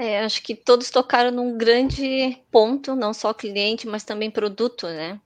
É, 0.00 0.20
acho 0.20 0.40
que 0.44 0.54
todos 0.54 0.90
tocaram 0.90 1.32
num 1.32 1.58
grande 1.58 2.40
ponto, 2.52 2.94
não 2.94 3.12
só 3.12 3.34
cliente, 3.34 3.84
mas 3.84 4.04
também 4.04 4.30
produto, 4.30 4.86
né? 4.86 5.20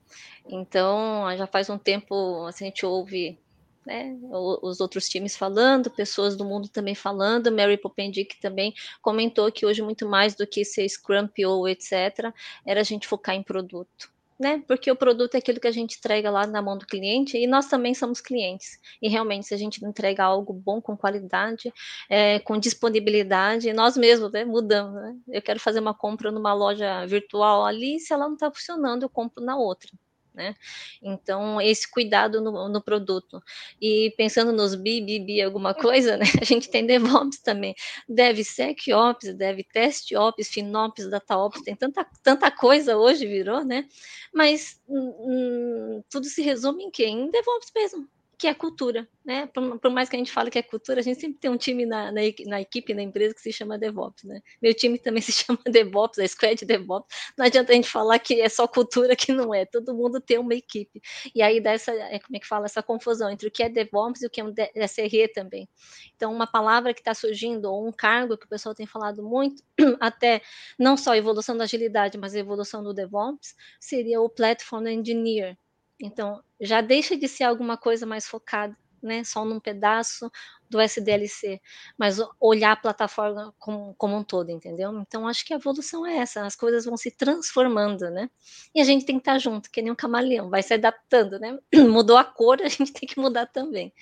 Então, 0.47 1.25
já 1.37 1.45
faz 1.45 1.69
um 1.69 1.77
tempo 1.77 2.43
assim, 2.47 2.65
a 2.65 2.67
gente 2.69 2.83
ouve 2.83 3.37
né, 3.85 4.17
os 4.31 4.81
outros 4.81 5.07
times 5.07 5.37
falando, 5.37 5.91
pessoas 5.91 6.35
do 6.35 6.43
mundo 6.43 6.69
também 6.69 6.95
falando, 6.95 7.51
Mary 7.51 7.77
Popendick 7.77 8.39
também 8.41 8.73
comentou 8.99 9.51
que 9.51 9.63
hoje 9.63 9.83
muito 9.83 10.09
mais 10.09 10.33
do 10.33 10.47
que 10.47 10.65
ser 10.65 10.89
Scrum, 10.89 11.29
ou 11.45 11.69
etc., 11.69 12.33
era 12.65 12.81
a 12.81 12.83
gente 12.83 13.07
focar 13.07 13.35
em 13.35 13.43
produto 13.43 14.11
né? 14.43 14.63
Porque 14.67 14.91
o 14.91 14.95
produto 14.95 15.35
é 15.35 15.37
aquilo 15.39 15.59
que 15.59 15.67
a 15.67 15.71
gente 15.71 15.97
entrega 15.97 16.29
lá 16.29 16.45
na 16.45 16.61
mão 16.61 16.77
do 16.77 16.85
cliente 16.85 17.37
e 17.37 17.47
nós 17.47 17.67
também 17.67 17.93
somos 17.93 18.21
clientes. 18.21 18.77
E 19.01 19.09
realmente, 19.09 19.47
se 19.47 19.53
a 19.53 19.57
gente 19.57 19.83
entrega 19.83 20.23
algo 20.23 20.53
bom, 20.53 20.81
com 20.81 20.95
qualidade, 20.95 21.73
é, 22.09 22.39
com 22.39 22.59
disponibilidade, 22.59 23.73
nós 23.73 23.97
mesmos 23.97 24.31
né, 24.31 24.45
mudamos. 24.45 24.93
Né? 25.01 25.15
Eu 25.29 25.41
quero 25.41 25.59
fazer 25.59 25.79
uma 25.79 25.93
compra 25.93 26.31
numa 26.31 26.53
loja 26.53 27.05
virtual 27.07 27.65
ali, 27.65 27.99
se 27.99 28.13
ela 28.13 28.25
não 28.27 28.35
está 28.35 28.51
funcionando, 28.51 29.03
eu 29.03 29.09
compro 29.09 29.43
na 29.43 29.57
outra 29.57 29.89
né? 30.33 30.55
Então, 31.01 31.61
esse 31.61 31.89
cuidado 31.89 32.41
no, 32.41 32.67
no, 32.69 32.81
produto. 32.81 33.41
E 33.81 34.13
pensando 34.17 34.51
nos 34.51 34.75
bi, 34.75 35.01
bi, 35.01 35.19
bi, 35.19 35.41
alguma 35.41 35.73
coisa, 35.73 36.17
né? 36.17 36.25
A 36.41 36.45
gente 36.45 36.69
tem 36.69 36.85
DevOps 36.85 37.39
também. 37.39 37.75
DevSecOps, 38.07 39.33
DevTestOps, 39.35 40.49
FinOps, 40.49 41.09
DataOps, 41.09 41.61
tem 41.61 41.75
tanta, 41.75 42.05
tanta 42.23 42.51
coisa 42.51 42.97
hoje 42.97 43.25
virou, 43.27 43.63
né? 43.63 43.87
Mas 44.33 44.81
hum, 44.87 45.15
hum 45.19 46.03
tudo 46.09 46.25
se 46.25 46.41
resume 46.41 46.83
em 46.85 46.91
quê? 46.91 47.05
Em 47.05 47.29
DevOps 47.29 47.71
mesmo 47.75 48.07
que 48.43 48.47
é 48.47 48.53
cultura, 48.53 49.07
né? 49.23 49.47
Por, 49.47 49.79
por, 49.79 49.89
mais 49.89 50.09
que 50.09 50.17
a 50.17 50.19
gente 50.19 50.29
fale 50.29 50.51
que 50.51 50.59
é 50.59 50.61
cultura, 50.61 50.99
a 50.99 51.01
gente 51.01 51.17
sempre 51.17 51.39
tem 51.39 51.49
um 51.49 51.55
time 51.55 51.85
na, 51.85 52.11
na, 52.11 52.19
na, 52.45 52.59
equipe, 52.59 52.93
na 52.93 53.01
empresa, 53.01 53.33
que 53.33 53.39
se 53.39 53.53
chama 53.53 53.77
DevOps, 53.77 54.25
né? 54.25 54.41
Meu 54.61 54.73
time 54.73 54.99
também 54.99 55.21
se 55.23 55.31
chama 55.31 55.59
DevOps, 55.65 56.19
a 56.19 56.27
Squad 56.27 56.65
DevOps. 56.65 57.07
Não 57.37 57.45
adianta 57.45 57.71
a 57.71 57.75
gente 57.75 57.89
falar 57.89 58.19
que 58.19 58.41
é 58.41 58.49
só 58.49 58.67
cultura, 58.67 59.15
que 59.15 59.31
não 59.31 59.55
é. 59.55 59.65
Todo 59.65 59.95
mundo 59.95 60.19
tem 60.19 60.37
uma 60.37 60.53
equipe. 60.53 61.01
E 61.33 61.41
aí 61.41 61.61
dessa, 61.61 61.93
é, 61.93 62.19
como 62.19 62.35
é 62.35 62.39
que 62.41 62.45
fala, 62.45 62.65
essa 62.65 62.83
confusão 62.83 63.29
entre 63.29 63.47
o 63.47 63.51
que 63.51 63.63
é 63.63 63.69
DevOps 63.69 64.21
e 64.21 64.27
o 64.27 64.29
que 64.29 64.41
é 64.41 64.43
um 64.43 64.53
SRE 64.89 65.29
também. 65.29 65.69
Então, 66.17 66.29
uma 66.29 66.45
palavra 66.45 66.93
que 66.93 66.99
está 66.99 67.13
surgindo, 67.13 67.71
ou 67.71 67.87
um 67.87 67.93
cargo 67.93 68.37
que 68.37 68.45
o 68.45 68.49
pessoal 68.49 68.75
tem 68.75 68.85
falado 68.85 69.23
muito, 69.23 69.63
até 70.01 70.41
não 70.77 70.97
só 70.97 71.13
a 71.13 71.17
evolução 71.17 71.55
da 71.55 71.63
agilidade, 71.63 72.17
mas 72.17 72.35
a 72.35 72.39
evolução 72.39 72.83
do 72.83 72.93
DevOps, 72.93 73.55
seria 73.79 74.19
o 74.19 74.27
Platform 74.27 74.87
Engineer, 74.87 75.57
então, 76.03 76.43
já 76.59 76.81
deixa 76.81 77.15
de 77.15 77.27
ser 77.27 77.45
alguma 77.45 77.77
coisa 77.77 78.05
mais 78.05 78.27
focada, 78.27 78.75
né, 79.01 79.23
só 79.23 79.43
num 79.43 79.59
pedaço 79.59 80.31
do 80.69 80.79
SDLC, 80.79 81.61
mas 81.97 82.17
olhar 82.39 82.71
a 82.71 82.75
plataforma 82.75 83.53
como, 83.59 83.93
como 83.95 84.17
um 84.17 84.23
todo, 84.23 84.49
entendeu? 84.49 84.97
Então, 84.99 85.27
acho 85.27 85.45
que 85.45 85.53
a 85.53 85.57
evolução 85.57 86.05
é 86.05 86.17
essa, 86.17 86.45
as 86.45 86.55
coisas 86.55 86.85
vão 86.85 86.97
se 86.97 87.11
transformando, 87.11 88.09
né? 88.09 88.29
E 88.73 88.81
a 88.81 88.83
gente 88.83 89.05
tem 89.05 89.15
que 89.15 89.21
estar 89.21 89.37
junto, 89.39 89.69
que 89.69 89.81
nem 89.81 89.91
um 89.91 89.95
camaleão, 89.95 90.49
vai 90.49 90.63
se 90.63 90.73
adaptando, 90.73 91.39
né? 91.39 91.57
Mudou 91.89 92.17
a 92.17 92.23
cor, 92.23 92.61
a 92.61 92.69
gente 92.69 92.91
tem 92.91 93.07
que 93.07 93.19
mudar 93.19 93.45
também. 93.45 93.93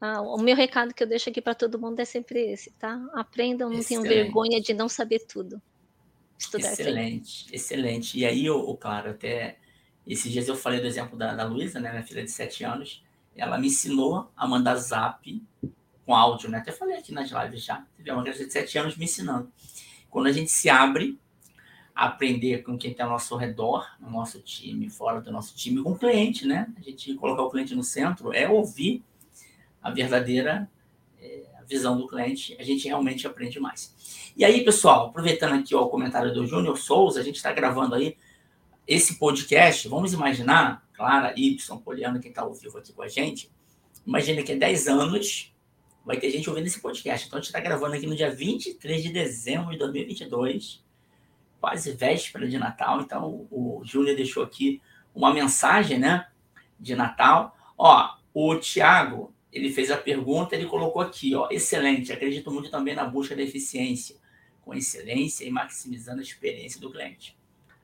Ah, 0.00 0.20
o 0.20 0.38
meu 0.38 0.56
recado 0.56 0.92
que 0.92 1.02
eu 1.02 1.06
deixo 1.06 1.30
aqui 1.30 1.40
para 1.40 1.54
todo 1.54 1.78
mundo 1.78 2.00
é 2.00 2.04
sempre 2.04 2.52
esse, 2.52 2.72
tá? 2.72 3.00
Aprendam, 3.14 3.70
não 3.70 3.78
excelente. 3.78 4.08
tenham 4.08 4.24
vergonha 4.24 4.60
de 4.60 4.74
não 4.74 4.88
saber 4.88 5.20
tudo. 5.26 5.62
Estudar 6.36 6.72
excelente, 6.72 7.40
sempre. 7.42 7.56
excelente. 7.56 8.18
E 8.18 8.26
aí, 8.26 8.50
o 8.50 8.76
claro, 8.76 9.10
até 9.10 9.58
esses 10.06 10.30
dias 10.32 10.48
eu 10.48 10.56
falei 10.56 10.80
do 10.80 10.86
exemplo 10.86 11.16
da, 11.16 11.34
da 11.34 11.44
Luísa, 11.44 11.78
né, 11.80 11.90
minha 11.90 12.02
filha 12.02 12.24
de 12.24 12.30
7 12.30 12.64
anos. 12.64 13.04
Ela 13.36 13.58
me 13.58 13.68
ensinou 13.68 14.30
a 14.36 14.46
mandar 14.46 14.76
zap 14.76 15.42
com 16.04 16.14
áudio, 16.14 16.50
né? 16.50 16.58
Até 16.58 16.72
falei 16.72 16.96
aqui 16.96 17.12
nas 17.12 17.30
lives 17.30 17.64
já. 17.64 17.86
Teve 17.96 18.10
uma 18.10 18.22
criança 18.22 18.44
de 18.44 18.52
7 18.52 18.78
anos 18.78 18.96
me 18.96 19.04
ensinando. 19.04 19.50
Quando 20.10 20.26
a 20.26 20.32
gente 20.32 20.50
se 20.50 20.68
abre 20.68 21.18
a 21.94 22.06
aprender 22.06 22.62
com 22.62 22.76
quem 22.76 22.90
está 22.90 23.04
ao 23.04 23.10
nosso 23.10 23.36
redor, 23.36 23.86
no 24.00 24.10
nosso 24.10 24.40
time, 24.40 24.90
fora 24.90 25.20
do 25.20 25.30
nosso 25.30 25.54
time, 25.54 25.82
com 25.82 25.92
o 25.92 25.98
cliente, 25.98 26.46
né? 26.46 26.66
A 26.76 26.80
gente 26.82 27.14
colocar 27.14 27.42
o 27.42 27.50
cliente 27.50 27.74
no 27.74 27.82
centro 27.82 28.32
é 28.32 28.48
ouvir 28.48 29.02
a 29.82 29.90
verdadeira 29.90 30.70
é, 31.20 31.44
visão 31.66 31.96
do 31.96 32.06
cliente, 32.06 32.56
a 32.58 32.62
gente 32.62 32.86
realmente 32.86 33.26
aprende 33.26 33.58
mais. 33.58 33.94
E 34.36 34.44
aí, 34.44 34.64
pessoal, 34.64 35.06
aproveitando 35.06 35.54
aqui 35.54 35.74
ó, 35.74 35.82
o 35.82 35.88
comentário 35.88 36.32
do 36.32 36.46
Júnior 36.46 36.78
Souza, 36.78 37.20
a 37.20 37.22
gente 37.22 37.36
está 37.36 37.52
gravando 37.52 37.94
aí 37.94 38.16
esse 38.86 39.14
podcast, 39.14 39.88
vamos 39.88 40.12
imaginar, 40.12 40.84
Clara, 40.92 41.32
Y, 41.36 41.56
Poliana, 41.84 42.18
quem 42.18 42.30
está 42.30 42.42
ao 42.42 42.52
vivo 42.52 42.78
aqui 42.78 42.92
com 42.92 43.02
a 43.02 43.08
gente, 43.08 43.50
imagina 44.06 44.42
que 44.42 44.52
há 44.52 44.56
10 44.56 44.88
anos 44.88 45.54
vai 46.04 46.18
ter 46.18 46.30
gente 46.30 46.48
ouvindo 46.50 46.66
esse 46.66 46.80
podcast. 46.80 47.26
Então, 47.26 47.38
a 47.38 47.40
gente 47.40 47.48
está 47.48 47.60
gravando 47.60 47.94
aqui 47.94 48.06
no 48.06 48.16
dia 48.16 48.30
23 48.30 49.02
de 49.02 49.12
dezembro 49.12 49.70
de 49.70 49.78
2022, 49.78 50.84
quase 51.60 51.92
véspera 51.92 52.48
de 52.48 52.58
Natal. 52.58 53.00
Então, 53.00 53.46
o 53.50 53.82
Júnior 53.84 54.16
deixou 54.16 54.42
aqui 54.42 54.82
uma 55.14 55.32
mensagem, 55.32 55.98
né, 55.98 56.26
de 56.78 56.96
Natal. 56.96 57.56
Ó, 57.78 58.16
o 58.34 58.56
Tiago, 58.56 59.32
ele 59.52 59.72
fez 59.72 59.92
a 59.92 59.96
pergunta, 59.96 60.56
ele 60.56 60.66
colocou 60.66 61.00
aqui, 61.00 61.36
ó, 61.36 61.46
excelente, 61.52 62.12
acredito 62.12 62.50
muito 62.50 62.68
também 62.68 62.96
na 62.96 63.04
busca 63.04 63.36
da 63.36 63.42
eficiência, 63.42 64.16
com 64.60 64.74
excelência 64.74 65.44
e 65.44 65.50
maximizando 65.50 66.18
a 66.18 66.24
experiência 66.24 66.80
do 66.80 66.90
cliente 66.90 67.40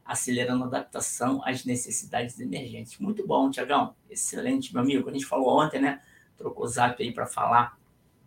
acelerando 0.09 0.65
a 0.65 0.67
adaptação 0.67 1.43
às 1.45 1.67
necessidades 1.67 2.41
emergentes. 2.41 2.99
Muito 2.99 3.27
bom, 3.27 3.51
Tiagão. 3.51 3.95
Excelente, 4.09 4.73
meu 4.73 4.83
amigo. 4.83 5.09
A 5.09 5.13
gente 5.13 5.27
falou 5.27 5.61
ontem, 5.63 5.79
né? 5.79 6.01
Trocou 6.39 6.65
o 6.65 6.69
zap 6.69 7.01
aí 7.03 7.13
para 7.13 7.27
falar 7.27 7.79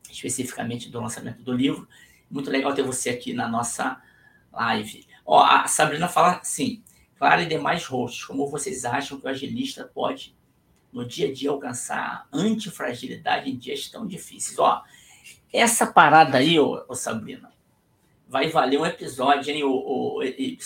especificamente 0.08 0.90
do 0.92 1.02
lançamento 1.02 1.42
do 1.42 1.52
livro. 1.52 1.88
Muito 2.30 2.52
legal 2.52 2.72
ter 2.76 2.84
você 2.84 3.10
aqui 3.10 3.34
na 3.34 3.48
nossa 3.48 4.00
live. 4.54 5.08
Ó, 5.26 5.44
a 5.44 5.68
Sabrina 5.68 6.08
fala 6.08 6.38
assim, 6.38 6.84
Clara 7.18 7.42
e 7.42 7.48
demais 7.48 7.86
hosts, 7.86 8.26
como 8.26 8.48
vocês 8.48 8.86
acham 8.86 9.20
que 9.20 9.26
o 9.26 9.30
agilista 9.30 9.84
pode, 9.84 10.36
no 10.94 11.04
dia 11.06 11.30
a 11.30 11.34
dia, 11.34 11.50
alcançar 11.50 12.28
antifragilidade 12.32 13.50
em 13.50 13.58
dias 13.58 13.90
tão 13.90 14.06
difíceis? 14.06 14.60
Ó, 14.60 14.84
essa 15.52 15.88
parada 15.88 16.38
aí, 16.38 16.60
ô, 16.60 16.86
ô 16.88 16.94
Sabrina, 16.94 17.51
vai 18.32 18.48
valer 18.48 18.80
um 18.80 18.86
episódio, 18.86 19.54
hein, 19.54 19.62
o, 19.66 19.74
o. 19.74 20.20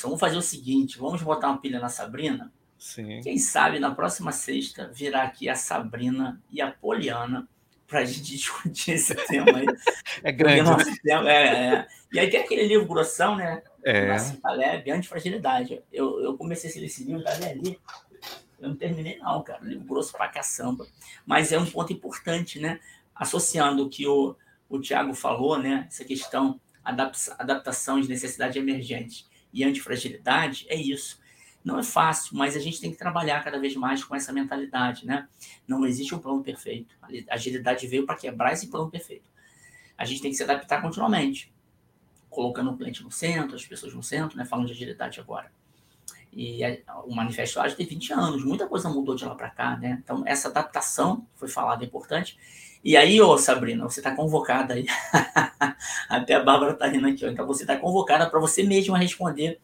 Vamos 0.03 0.19
fazer 0.19 0.37
o 0.37 0.41
seguinte: 0.41 0.99
vamos 0.99 1.23
botar 1.23 1.47
uma 1.47 1.57
pilha 1.57 1.79
na 1.79 1.89
Sabrina. 1.89 2.53
Sim. 2.77 3.19
Quem 3.21 3.39
sabe 3.39 3.79
na 3.79 3.89
próxima 3.89 4.31
sexta 4.31 4.87
virá 4.93 5.23
aqui 5.23 5.49
a 5.49 5.55
Sabrina 5.55 6.39
e 6.51 6.61
a 6.61 6.69
Poliana 6.69 7.49
para 7.87 8.01
a 8.01 8.05
gente 8.05 8.21
discutir 8.37 8.91
esse 8.91 9.15
tema 9.15 9.57
aí. 9.57 9.65
é 10.23 10.31
grande. 10.31 10.69
Né? 10.69 10.97
Tema, 11.03 11.31
é, 11.31 11.73
é. 11.73 11.87
E 12.13 12.19
aí 12.19 12.29
tem 12.29 12.39
aquele 12.39 12.67
livro 12.67 12.85
grossão, 12.85 13.35
né? 13.35 13.63
É. 13.83 14.09
Nassim 14.09 14.35
Taleb, 14.35 14.91
Antifragilidade. 14.91 15.81
Eu, 15.91 16.21
eu 16.21 16.37
comecei 16.37 16.69
esse 16.69 17.03
livro, 17.03 17.23
tá 17.23 17.31
ali. 17.31 17.79
Eu 18.59 18.69
não 18.69 18.75
terminei, 18.75 19.17
não, 19.17 19.41
cara. 19.41 19.59
Livro 19.63 19.85
grosso 19.85 20.13
pra 20.13 20.27
caçamba. 20.27 20.85
Mas 21.25 21.51
é 21.51 21.57
um 21.57 21.65
ponto 21.65 21.91
importante, 21.91 22.59
né? 22.59 22.79
Associando 23.15 23.83
o 23.83 23.89
que 23.89 24.05
o, 24.07 24.35
o 24.69 24.79
Tiago 24.79 25.15
falou, 25.15 25.57
né? 25.57 25.87
Essa 25.87 26.05
questão 26.05 26.59
adaptação 26.85 27.99
de 27.99 28.07
necessidade 28.07 28.59
emergente 28.59 29.25
e 29.51 29.63
antifragilidade, 29.63 30.65
é 30.69 30.75
isso. 30.75 31.19
Não 31.63 31.79
é 31.79 31.83
fácil, 31.83 32.37
mas 32.37 32.55
a 32.55 32.59
gente 32.59 32.79
tem 32.79 32.91
que 32.91 32.97
trabalhar 32.97 33.43
cada 33.43 33.59
vez 33.59 33.75
mais 33.75 34.03
com 34.03 34.15
essa 34.15 34.31
mentalidade, 34.31 35.05
né? 35.05 35.27
Não 35.67 35.85
existe 35.85 36.13
um 36.13 36.19
plano 36.19 36.43
perfeito. 36.43 36.95
A 37.01 37.33
agilidade 37.33 37.87
veio 37.87 38.05
para 38.05 38.15
quebrar 38.15 38.53
esse 38.53 38.67
plano 38.67 38.89
perfeito. 38.89 39.29
A 39.97 40.05
gente 40.05 40.21
tem 40.21 40.29
que 40.29 40.37
se 40.37 40.43
adaptar 40.43 40.81
continuamente, 40.81 41.51
colocando 42.29 42.69
o 42.69 42.77
cliente 42.77 43.01
no 43.01 43.09
centro, 43.09 43.55
as 43.55 43.65
pessoas 43.65 43.93
no 43.93 44.03
centro, 44.03 44.37
né? 44.37 44.45
Falando 44.45 44.67
de 44.67 44.73
agilidade 44.73 45.19
agora. 45.19 45.51
E 46.31 46.59
o 47.05 47.15
Manifesto 47.15 47.61
Ágil 47.61 47.77
tem 47.77 47.85
20 47.85 48.13
anos, 48.13 48.43
muita 48.43 48.67
coisa 48.67 48.89
mudou 48.89 49.15
de 49.15 49.23
lá 49.23 49.33
para 49.33 49.49
cá, 49.49 49.77
né? 49.77 50.01
Então, 50.03 50.21
essa 50.27 50.49
adaptação 50.49 51.25
foi 51.35 51.47
falada 51.47 51.83
é 51.83 51.87
importante. 51.87 52.37
E 52.85 52.95
aí, 52.95 53.19
ô 53.19 53.35
Sabrina, 53.35 53.83
você 53.83 53.99
está 53.99 54.15
convocada 54.15 54.75
aí. 54.75 54.85
Até 56.07 56.35
a 56.35 56.43
Bárbara 56.43 56.73
está 56.73 56.85
rindo 56.85 57.07
aqui, 57.07 57.25
ó. 57.25 57.29
Então, 57.29 57.47
você 57.47 57.63
está 57.63 57.75
convocada 57.75 58.29
para 58.29 58.39
você 58.39 58.61
mesma 58.61 58.95
responder 58.95 59.59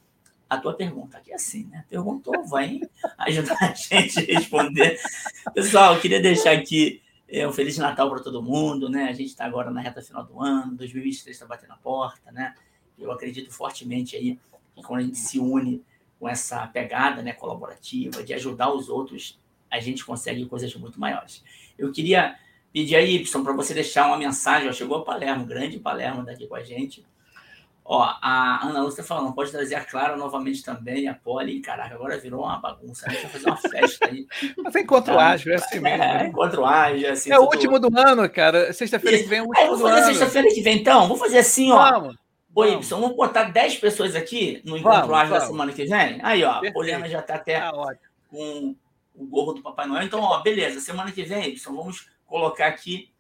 a 0.50 0.58
tua 0.58 0.74
pergunta. 0.74 1.20
Aqui 1.20 1.32
é 1.32 1.36
assim, 1.36 1.66
né? 1.66 1.86
Perguntou, 1.88 2.34
vai 2.48 2.82
ajudar 3.20 3.58
a 3.62 3.74
gente 3.76 4.18
a 4.18 4.40
responder. 4.40 5.00
Pessoal, 5.54 5.94
eu 5.94 6.02
queria 6.02 6.20
deixar 6.20 6.54
aqui 6.54 7.00
é, 7.30 7.48
um 7.48 7.54
Feliz 7.54 7.78
Natal 7.78 8.10
para 8.10 8.24
todo 8.24 8.42
mundo, 8.42 8.90
né? 8.90 9.04
A 9.04 9.14
gente 9.14 9.28
está 9.28 9.46
agora 9.46 9.70
na 9.70 9.82
reta 9.82 10.02
final 10.02 10.26
do 10.26 10.42
ano, 10.42 10.74
2023 10.74 11.36
está 11.36 11.46
batendo 11.46 11.74
a 11.74 11.78
porta, 11.78 12.32
né? 12.32 12.56
Eu 12.98 13.12
acredito 13.12 13.54
fortemente 13.54 14.16
aí 14.16 14.40
que 14.76 14.82
quando 14.82 15.02
a 15.02 15.04
gente 15.04 15.20
se 15.20 15.38
une 15.38 15.84
com 16.20 16.28
essa 16.28 16.66
pegada 16.66 17.22
né, 17.22 17.34
colaborativa, 17.34 18.24
de 18.24 18.34
ajudar 18.34 18.74
os 18.74 18.90
outros, 18.90 19.40
a 19.70 19.80
gente 19.80 20.04
consegue 20.04 20.44
coisas 20.48 20.74
muito 20.74 21.00
maiores. 21.00 21.44
Eu 21.78 21.92
queria 21.92 22.36
pedir 22.72 22.96
a 22.96 23.02
Y 23.02 23.44
para 23.44 23.54
você 23.54 23.74
deixar 23.74 24.08
uma 24.08 24.18
mensagem. 24.18 24.70
Ó, 24.70 24.72
chegou 24.72 24.98
a 24.98 25.04
Palermo, 25.04 25.46
grande 25.46 25.80
Palermo 25.80 26.24
daqui 26.24 26.48
com 26.48 26.56
a 26.56 26.64
gente. 26.64 27.06
Ó, 27.84 28.02
a 28.02 28.66
Ana 28.66 28.84
Lúcia 28.84 29.04
falando, 29.04 29.34
pode 29.34 29.52
trazer 29.52 29.76
a 29.76 29.84
Clara 29.84 30.16
novamente 30.16 30.64
também, 30.64 31.08
a 31.08 31.14
Poli. 31.14 31.60
Caraca, 31.62 31.96
agora 31.96 32.18
virou 32.18 32.44
uma 32.44 32.58
bagunça. 32.58 33.08
A 33.08 33.12
gente 33.12 33.24
vai 33.24 33.32
fazer 33.32 33.48
uma 33.48 33.58
festa 33.58 34.08
aí. 34.08 34.26
Mas 34.64 34.76
é 34.76 34.80
encontro 34.82 35.16
tá? 35.16 35.32
ágil, 35.32 35.52
é 35.52 35.56
assim 35.56 35.80
mesmo. 35.80 36.04
É, 36.04 36.18
né? 36.20 36.28
encontro 36.28 36.66
ágil, 36.66 37.08
é 37.08 37.12
assim. 37.12 37.32
É 37.32 37.40
o 37.40 37.44
último 37.44 37.80
do 37.80 37.90
ano, 38.00 38.30
cara. 38.30 38.72
Sexta-feira 38.72 39.18
que 39.18 39.28
vem 39.28 39.40
é 39.40 39.42
o 39.42 39.46
último 39.46 39.66
ano. 39.66 39.78
Vamos 39.78 39.92
fazer 39.94 40.14
sexta-feira 40.14 40.48
que 40.50 40.62
vem, 40.62 40.78
então? 40.78 41.02
Vamos 41.02 41.20
fazer 41.20 41.40
assim, 41.40 41.72
ó. 41.72 41.92
Vamos. 41.92 42.16
Ô, 42.54 42.66
Y, 42.66 42.82
vamos 42.82 43.16
botar 43.16 43.46
10 43.46 43.78
pessoas 43.78 44.16
aqui 44.16 44.62
no 44.66 44.78
encontro 44.78 45.08
vamos, 45.08 45.18
ágil 45.18 45.30
vamos. 45.30 45.44
da 45.44 45.48
semana 45.48 45.74
que 45.74 45.86
vem? 45.86 46.20
Aí, 46.22 46.44
ó, 46.44 46.52
a 46.52 46.72
Poliana 46.72 47.08
já 47.08 47.20
está 47.20 47.36
até 47.36 47.58
ah, 47.58 47.72
com 48.30 48.76
o 49.16 49.26
gorro 49.26 49.54
do 49.54 49.62
Papai 49.62 49.88
Noel. 49.88 50.04
Então, 50.04 50.20
ó, 50.22 50.42
beleza, 50.42 50.80
semana 50.82 51.12
que 51.12 51.24
vem, 51.24 51.50
Y, 51.50 51.76
vamos 51.76 52.11
colocar 52.32 52.68
aqui 52.68 53.12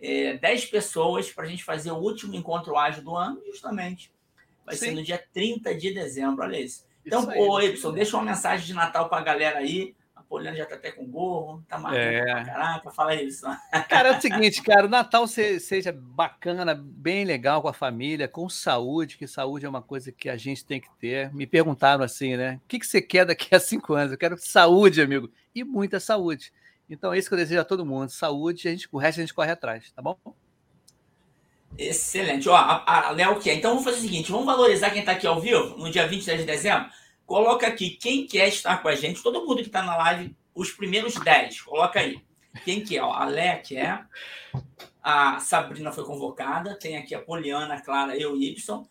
é, 0.00 0.38
10 0.38 0.64
pessoas 0.66 1.30
para 1.30 1.44
a 1.44 1.46
gente 1.46 1.62
fazer 1.62 1.90
o 1.90 1.96
último 1.96 2.34
encontro 2.34 2.78
ágil 2.78 3.04
do 3.04 3.14
ano, 3.14 3.42
justamente. 3.46 4.10
Vai 4.64 4.74
Sim. 4.74 4.86
ser 4.86 4.90
no 4.92 5.02
dia 5.02 5.22
30 5.34 5.74
de 5.74 5.92
dezembro, 5.92 6.42
olha 6.42 6.58
isso. 6.58 6.86
Então, 7.04 7.20
isso 7.20 7.30
aí, 7.58 7.78
ô, 7.84 7.92
deixa 7.92 8.16
uma 8.16 8.24
mensagem 8.24 8.66
de 8.66 8.72
Natal 8.72 9.10
para 9.10 9.18
a 9.18 9.24
galera 9.24 9.58
aí. 9.58 9.94
A 10.16 10.22
Poliana 10.22 10.56
já 10.56 10.62
está 10.62 10.76
até 10.76 10.90
com 10.90 11.06
gorro, 11.06 11.62
tá 11.68 11.78
marcando 11.78 12.00
é. 12.00 12.24
pra 12.24 12.44
caraca, 12.46 12.90
fala 12.90 13.14
isso. 13.14 13.44
Cara, 13.90 14.08
é 14.08 14.16
o 14.16 14.20
seguinte, 14.20 14.62
cara, 14.62 14.86
o 14.86 14.88
Natal 14.88 15.26
seja 15.26 15.92
bacana, 15.92 16.74
bem 16.74 17.26
legal 17.26 17.60
com 17.60 17.68
a 17.68 17.74
família, 17.74 18.26
com 18.26 18.48
saúde, 18.48 19.18
que 19.18 19.26
saúde 19.26 19.66
é 19.66 19.68
uma 19.68 19.82
coisa 19.82 20.10
que 20.10 20.30
a 20.30 20.36
gente 20.38 20.64
tem 20.64 20.80
que 20.80 20.88
ter. 20.98 21.30
Me 21.34 21.46
perguntaram 21.46 22.02
assim, 22.02 22.36
né? 22.36 22.58
O 22.64 22.68
que, 22.68 22.78
que 22.78 22.86
você 22.86 23.02
quer 23.02 23.26
daqui 23.26 23.54
a 23.54 23.60
cinco 23.60 23.92
anos? 23.92 24.12
Eu 24.12 24.18
quero 24.18 24.38
saúde, 24.38 25.02
amigo, 25.02 25.30
e 25.54 25.62
muita 25.62 26.00
saúde. 26.00 26.50
Então 26.88 27.12
é 27.12 27.18
isso 27.18 27.28
que 27.28 27.34
eu 27.34 27.38
desejo 27.38 27.60
a 27.60 27.64
todo 27.64 27.84
mundo: 27.84 28.10
saúde, 28.10 28.68
a 28.68 28.70
gente, 28.70 28.88
o 28.90 28.98
resto 28.98 29.20
a 29.20 29.22
gente 29.22 29.34
corre 29.34 29.50
atrás, 29.50 29.90
tá 29.92 30.02
bom? 30.02 30.18
Excelente. 31.76 32.48
Ó, 32.48 32.54
a, 32.54 33.08
a 33.08 33.10
Léo 33.10 33.40
quer. 33.40 33.54
Então 33.54 33.70
vamos 33.70 33.84
fazer 33.84 33.98
o 33.98 34.02
seguinte: 34.02 34.30
vamos 34.30 34.46
valorizar 34.46 34.90
quem 34.90 35.00
está 35.00 35.12
aqui 35.12 35.26
ao 35.26 35.40
vivo, 35.40 35.76
no 35.76 35.90
dia 35.90 36.06
23 36.06 36.40
de 36.40 36.46
dezembro. 36.46 36.88
Coloca 37.26 37.66
aqui 37.66 37.90
quem 37.90 38.26
quer 38.26 38.48
estar 38.48 38.82
com 38.82 38.88
a 38.88 38.94
gente, 38.94 39.22
todo 39.22 39.46
mundo 39.46 39.56
que 39.56 39.68
está 39.68 39.82
na 39.82 39.96
live, 39.96 40.36
os 40.54 40.70
primeiros 40.70 41.14
10. 41.14 41.62
Coloca 41.62 42.00
aí. 42.00 42.22
Quem 42.64 42.84
quer? 42.84 43.00
Ó, 43.00 43.12
a 43.12 43.24
Léa 43.24 43.58
quer. 43.58 44.06
A 45.02 45.40
Sabrina 45.40 45.90
foi 45.90 46.04
convocada. 46.04 46.78
Tem 46.78 46.96
aqui 46.96 47.14
a 47.14 47.20
Poliana, 47.20 47.74
a 47.74 47.80
Clara, 47.80 48.16
eu 48.16 48.36
e 48.36 48.52
Y 48.52 48.86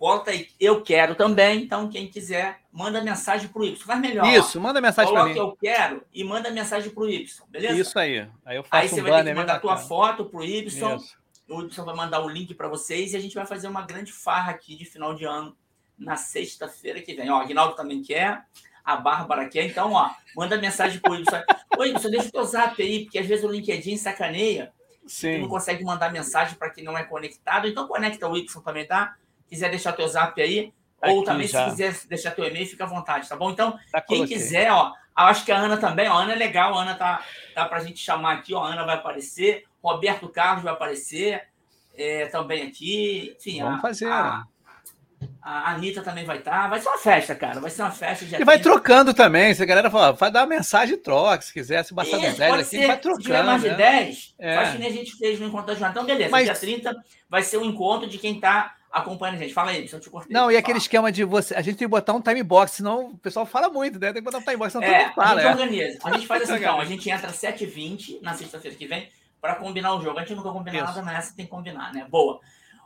bota 0.00 0.30
aí, 0.30 0.48
eu 0.58 0.82
quero 0.82 1.14
também. 1.14 1.62
Então, 1.62 1.90
quem 1.90 2.08
quiser, 2.08 2.60
manda 2.72 3.02
mensagem 3.02 3.48
para 3.48 3.60
o 3.60 3.64
Y. 3.66 3.76
Faz 3.76 4.00
melhor. 4.00 4.26
Isso, 4.26 4.58
ó. 4.58 4.62
manda 4.62 4.80
mensagem 4.80 5.12
para 5.12 5.24
mim. 5.26 5.36
eu 5.36 5.54
quero 5.60 6.02
e 6.10 6.24
manda 6.24 6.50
mensagem 6.50 6.90
para 6.90 7.02
o 7.02 7.08
Y, 7.08 7.44
beleza? 7.50 7.78
Isso 7.78 7.98
aí. 7.98 8.26
Aí, 8.46 8.56
eu 8.56 8.64
faço 8.64 8.82
aí 8.82 8.88
você 8.88 9.00
um 9.02 9.04
vai 9.04 9.22
ter 9.22 9.28
que 9.28 9.36
mandar 9.36 9.56
a 9.56 9.60
tua 9.60 9.76
foto 9.76 10.24
para 10.24 10.40
o 10.40 10.42
Y. 10.42 10.66
Isso. 10.66 11.18
O 11.46 11.62
Y 11.62 11.84
vai 11.84 11.94
mandar 11.94 12.24
o 12.24 12.28
link 12.28 12.54
para 12.54 12.66
vocês 12.66 13.12
e 13.12 13.16
a 13.16 13.20
gente 13.20 13.34
vai 13.34 13.44
fazer 13.44 13.68
uma 13.68 13.82
grande 13.82 14.10
farra 14.10 14.52
aqui 14.52 14.74
de 14.74 14.86
final 14.86 15.14
de 15.14 15.24
ano 15.26 15.54
na 15.98 16.16
sexta-feira 16.16 17.02
que 17.02 17.14
vem. 17.14 17.28
Ó, 17.28 17.38
o 17.38 17.42
Aguinaldo 17.42 17.76
também 17.76 18.02
quer, 18.02 18.42
a 18.82 18.96
Bárbara 18.96 19.48
quer. 19.48 19.66
Então, 19.66 19.92
ó, 19.92 20.10
manda 20.34 20.56
mensagem 20.56 20.98
para 20.98 21.12
o 21.12 21.16
Y. 21.16 21.44
Oi, 21.76 21.90
Y, 21.90 22.10
deixa 22.10 22.28
o 22.28 22.32
teu 22.32 22.44
zap 22.44 22.80
aí, 22.82 23.02
porque 23.04 23.18
às 23.18 23.26
vezes 23.26 23.44
o 23.44 23.48
LinkedIn 23.48 23.98
sacaneia. 23.98 24.72
Sim. 25.06 25.34
Tu 25.34 25.40
não 25.42 25.48
consegue 25.48 25.84
mandar 25.84 26.10
mensagem 26.10 26.54
para 26.54 26.70
quem 26.70 26.84
não 26.84 26.96
é 26.96 27.04
conectado. 27.04 27.68
Então, 27.68 27.86
conecta 27.86 28.26
o 28.26 28.36
Y 28.36 28.62
também, 28.62 28.86
tá? 28.86 29.16
Quiser 29.50 29.68
deixar 29.68 29.92
teu 29.92 30.08
zap 30.08 30.40
aí, 30.40 30.72
Aqui 31.02 31.12
ou 31.12 31.24
também 31.24 31.46
já. 31.46 31.64
se 31.64 31.70
quiser 31.70 31.94
deixar 32.08 32.30
teu 32.30 32.44
e-mail, 32.44 32.66
fica 32.66 32.84
à 32.84 32.86
vontade, 32.86 33.28
tá 33.28 33.36
bom? 33.36 33.50
Então, 33.50 33.78
já 33.92 34.00
quem 34.00 34.18
coloquei. 34.18 34.36
quiser, 34.36 34.70
ó, 34.70 34.92
acho 35.14 35.44
que 35.44 35.52
a 35.52 35.58
Ana 35.58 35.76
também, 35.76 36.08
ó, 36.08 36.14
a 36.14 36.22
Ana 36.22 36.32
é 36.32 36.36
legal, 36.36 36.74
a 36.74 36.82
Ana 36.82 36.94
tá, 36.94 37.22
tá 37.54 37.66
pra 37.66 37.80
gente 37.80 37.98
chamar 37.98 38.34
aqui, 38.34 38.54
ó, 38.54 38.62
a 38.62 38.72
Ana 38.72 38.84
vai 38.84 38.94
aparecer, 38.94 39.64
Roberto 39.82 40.28
Carlos 40.28 40.62
vai 40.62 40.72
aparecer 40.72 41.42
é, 41.96 42.26
também 42.26 42.62
aqui, 42.62 43.34
enfim. 43.36 43.60
Vamos 43.60 43.78
a, 43.78 43.82
fazer. 43.82 44.06
A, 44.06 44.44
a 45.42 45.72
Anitta 45.72 46.02
também 46.02 46.24
vai 46.24 46.38
estar. 46.38 46.62
Tá. 46.62 46.68
Vai 46.68 46.80
ser 46.80 46.88
uma 46.88 46.98
festa, 46.98 47.34
cara. 47.34 47.60
Vai 47.60 47.70
ser 47.70 47.82
uma 47.82 47.90
festa. 47.90 48.24
e 48.24 48.44
vai 48.44 48.58
trocando 48.58 49.12
também. 49.12 49.54
Se 49.54 49.62
a 49.62 49.66
galera 49.66 49.90
falar, 49.90 50.12
vai 50.12 50.30
dar 50.30 50.40
uma 50.40 50.46
mensagem 50.46 50.96
troca, 50.96 51.42
se 51.42 51.52
quiser. 51.52 51.84
Se 51.84 51.94
bastar 51.94 52.18
Isso, 52.18 52.38
10 52.38 52.54
aqui, 52.54 52.64
ser. 52.64 52.86
vai 52.86 52.98
trocando. 52.98 53.22
Se 53.22 53.26
tiver 53.26 53.42
mais 53.42 53.62
de 53.62 53.70
10, 53.70 54.34
né? 54.38 54.52
é. 54.52 54.56
faz 54.56 54.72
que 54.72 54.78
nem 54.78 54.88
a 54.88 54.92
gente 54.92 55.16
fez 55.16 55.40
no 55.40 55.46
encontro 55.46 55.66
da 55.66 55.72
jornada. 55.74 55.92
Então, 55.92 56.06
beleza. 56.06 56.30
Mas... 56.30 56.44
Dia 56.44 56.54
30 56.54 57.04
vai 57.28 57.42
ser 57.42 57.58
o 57.58 57.62
um 57.62 57.64
encontro 57.64 58.08
de 58.08 58.18
quem 58.18 58.36
está 58.36 58.74
acompanha 58.90 59.34
a 59.34 59.36
gente. 59.36 59.54
Fala 59.54 59.70
aí, 59.70 59.88
eu 59.90 60.00
te 60.00 60.10
cortei. 60.10 60.32
Não, 60.32 60.50
e 60.50 60.56
aquele 60.56 60.78
esquema 60.78 61.12
de 61.12 61.24
você. 61.24 61.54
A 61.54 61.62
gente 61.62 61.76
tem 61.76 61.86
que 61.86 61.90
botar 61.90 62.12
um 62.12 62.20
time 62.20 62.42
box, 62.42 62.72
senão 62.72 63.10
o 63.10 63.18
pessoal 63.18 63.46
fala 63.46 63.68
muito, 63.68 63.98
né? 63.98 64.12
Tem 64.12 64.22
que 64.22 64.22
botar 64.22 64.38
um 64.38 64.42
time 64.42 64.56
box, 64.56 64.72
senão 64.72 64.86
é, 64.86 65.04
todo 65.04 65.14
fala. 65.14 65.28
A 65.28 65.34
gente 65.34 65.46
é. 65.46 65.50
organiza. 65.50 65.98
A 66.04 66.12
gente 66.12 66.26
faz 66.26 66.42
assim, 66.50 66.60
então. 66.60 66.80
A 66.80 66.84
gente 66.84 67.10
entra 67.10 67.28
às 67.28 67.36
7h20 67.36 68.20
na 68.22 68.34
sexta-feira 68.34 68.76
que 68.76 68.86
vem 68.86 69.08
para 69.40 69.54
combinar 69.54 69.94
o 69.94 70.02
jogo. 70.02 70.18
A 70.18 70.22
gente 70.22 70.34
nunca 70.34 70.50
combina 70.50 70.78
Isso. 70.78 70.86
nada, 70.86 71.02
mas 71.02 71.18
essa 71.18 71.36
tem 71.36 71.44
que 71.44 71.50
combinar, 71.50 71.92
né? 71.92 72.06
Boa. 72.10 72.40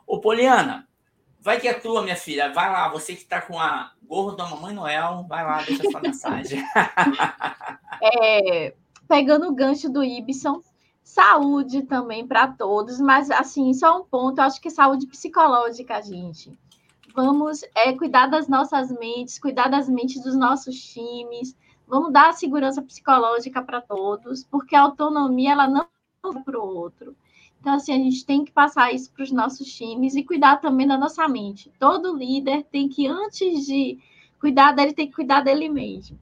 Ô, 0.05 0.19
Poliana, 0.19 0.87
vai 1.41 1.59
que 1.59 1.67
é 1.67 1.73
tua, 1.73 2.03
minha 2.03 2.15
filha. 2.15 2.53
Vai 2.53 2.71
lá, 2.71 2.87
você 2.89 3.15
que 3.15 3.25
tá 3.25 3.41
com 3.41 3.59
a 3.59 3.91
gorro 4.03 4.31
da 4.31 4.45
Mamãe 4.45 4.73
Noel, 4.73 5.25
vai 5.27 5.43
lá, 5.43 5.61
deixa 5.63 5.83
sua 5.89 5.99
mensagem. 6.01 6.63
é, 8.01 8.73
pegando 9.07 9.47
o 9.47 9.55
gancho 9.55 9.89
do 9.89 10.03
Ibson, 10.03 10.61
saúde 11.05 11.83
também 11.83 12.27
para 12.27 12.47
todos, 12.47 12.99
mas 12.99 13.29
assim, 13.29 13.71
só 13.75 14.01
um 14.01 14.03
ponto, 14.03 14.39
eu 14.39 14.43
acho 14.43 14.59
que 14.59 14.71
saúde 14.71 15.05
psicológica, 15.05 16.01
gente. 16.01 16.57
Vamos 17.13 17.61
é, 17.75 17.93
cuidar 17.93 18.25
das 18.25 18.47
nossas 18.49 18.91
mentes, 18.91 19.37
cuidar 19.39 19.69
das 19.69 19.87
mentes 19.87 20.21
dos 20.23 20.35
nossos 20.35 20.75
times, 20.75 21.55
vamos 21.87 22.11
dar 22.11 22.33
segurança 22.33 22.81
psicológica 22.81 23.61
para 23.61 23.81
todos, 23.81 24.43
porque 24.43 24.75
a 24.75 24.81
autonomia 24.81 25.51
ela 25.51 25.67
não 25.67 25.81
é 25.83 26.39
para 26.43 26.59
o 26.59 26.75
outro. 26.75 27.15
Então, 27.61 27.75
assim, 27.75 27.93
a 27.93 27.97
gente 27.97 28.25
tem 28.25 28.43
que 28.43 28.51
passar 28.51 28.91
isso 28.91 29.11
para 29.11 29.23
os 29.23 29.31
nossos 29.31 29.71
times 29.71 30.15
e 30.15 30.23
cuidar 30.23 30.57
também 30.57 30.87
da 30.87 30.97
nossa 30.97 31.27
mente. 31.27 31.71
Todo 31.79 32.17
líder 32.17 32.63
tem 32.71 32.89
que, 32.89 33.07
antes 33.07 33.65
de 33.67 33.99
cuidar 34.39 34.71
dele, 34.71 34.93
tem 34.93 35.07
que 35.07 35.15
cuidar 35.15 35.41
dele 35.41 35.69
mesmo. 35.69 36.19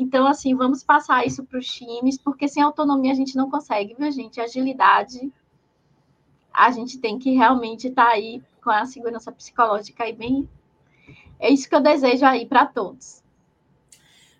Então, 0.00 0.28
assim, 0.28 0.54
vamos 0.54 0.84
passar 0.84 1.26
isso 1.26 1.44
para 1.44 1.58
os 1.58 1.66
times, 1.66 2.16
porque 2.16 2.46
sem 2.46 2.62
autonomia 2.62 3.10
a 3.10 3.16
gente 3.16 3.36
não 3.36 3.50
consegue, 3.50 3.94
viu, 3.94 4.08
gente? 4.12 4.40
Agilidade, 4.40 5.32
a 6.54 6.70
gente 6.70 6.98
tem 6.98 7.18
que 7.18 7.32
realmente 7.32 7.88
estar 7.88 8.06
tá 8.06 8.12
aí 8.12 8.40
com 8.62 8.70
a 8.70 8.86
segurança 8.86 9.32
psicológica 9.32 10.04
aí 10.04 10.12
bem. 10.12 10.48
É 11.40 11.50
isso 11.50 11.68
que 11.68 11.74
eu 11.74 11.80
desejo 11.80 12.24
aí 12.24 12.46
para 12.46 12.64
todos. 12.64 13.24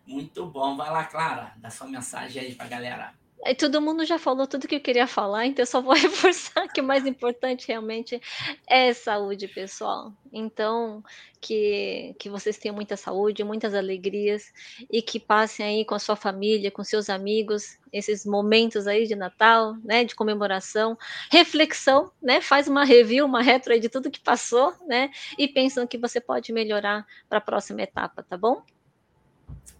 Muito 0.06 0.46
bom. 0.46 0.76
Vai 0.76 0.90
lá, 0.92 1.04
Clara, 1.04 1.52
dá 1.56 1.70
sua 1.70 1.88
mensagem 1.88 2.40
aí 2.40 2.54
para 2.54 2.66
a 2.66 2.68
galera. 2.68 3.14
E 3.45 3.55
todo 3.55 3.80
mundo 3.80 4.05
já 4.05 4.18
falou 4.18 4.47
tudo 4.47 4.66
que 4.66 4.74
eu 4.74 4.80
queria 4.80 5.07
falar, 5.07 5.47
então 5.47 5.62
eu 5.62 5.66
só 5.66 5.80
vou 5.80 5.95
reforçar 5.97 6.66
que 6.68 6.80
o 6.80 6.84
mais 6.84 7.07
importante 7.07 7.68
realmente 7.68 8.20
é 8.66 8.93
saúde, 8.93 9.47
pessoal. 9.47 10.12
Então, 10.32 11.03
que, 11.41 12.14
que 12.18 12.28
vocês 12.28 12.59
tenham 12.59 12.74
muita 12.74 12.97
saúde, 12.97 13.45
muitas 13.45 13.74
alegrias 13.74 14.53
e 14.91 15.01
que 15.01 15.20
passem 15.20 15.64
aí 15.64 15.84
com 15.84 15.95
a 15.95 15.99
sua 15.99 16.16
família, 16.16 16.70
com 16.70 16.82
seus 16.82 17.09
amigos, 17.09 17.78
esses 17.93 18.26
momentos 18.26 18.86
aí 18.86 19.07
de 19.07 19.14
Natal, 19.14 19.76
né, 19.84 20.05
de 20.05 20.14
comemoração, 20.14 20.99
reflexão, 21.30 22.11
né, 22.20 22.41
faz 22.41 22.66
uma 22.66 22.84
review, 22.84 23.24
uma 23.24 23.43
retro 23.43 23.72
aí 23.72 23.80
de 23.80 23.89
tudo 23.89 24.11
que 24.11 24.20
passou, 24.20 24.74
né, 24.86 25.11
e 25.39 25.47
pensam 25.47 25.86
que 25.86 25.97
você 25.97 26.20
pode 26.20 26.53
melhorar 26.53 27.07
para 27.28 27.39
a 27.39 27.43
próxima 27.43 27.82
etapa, 27.82 28.22
tá 28.22 28.36
bom? 28.36 28.62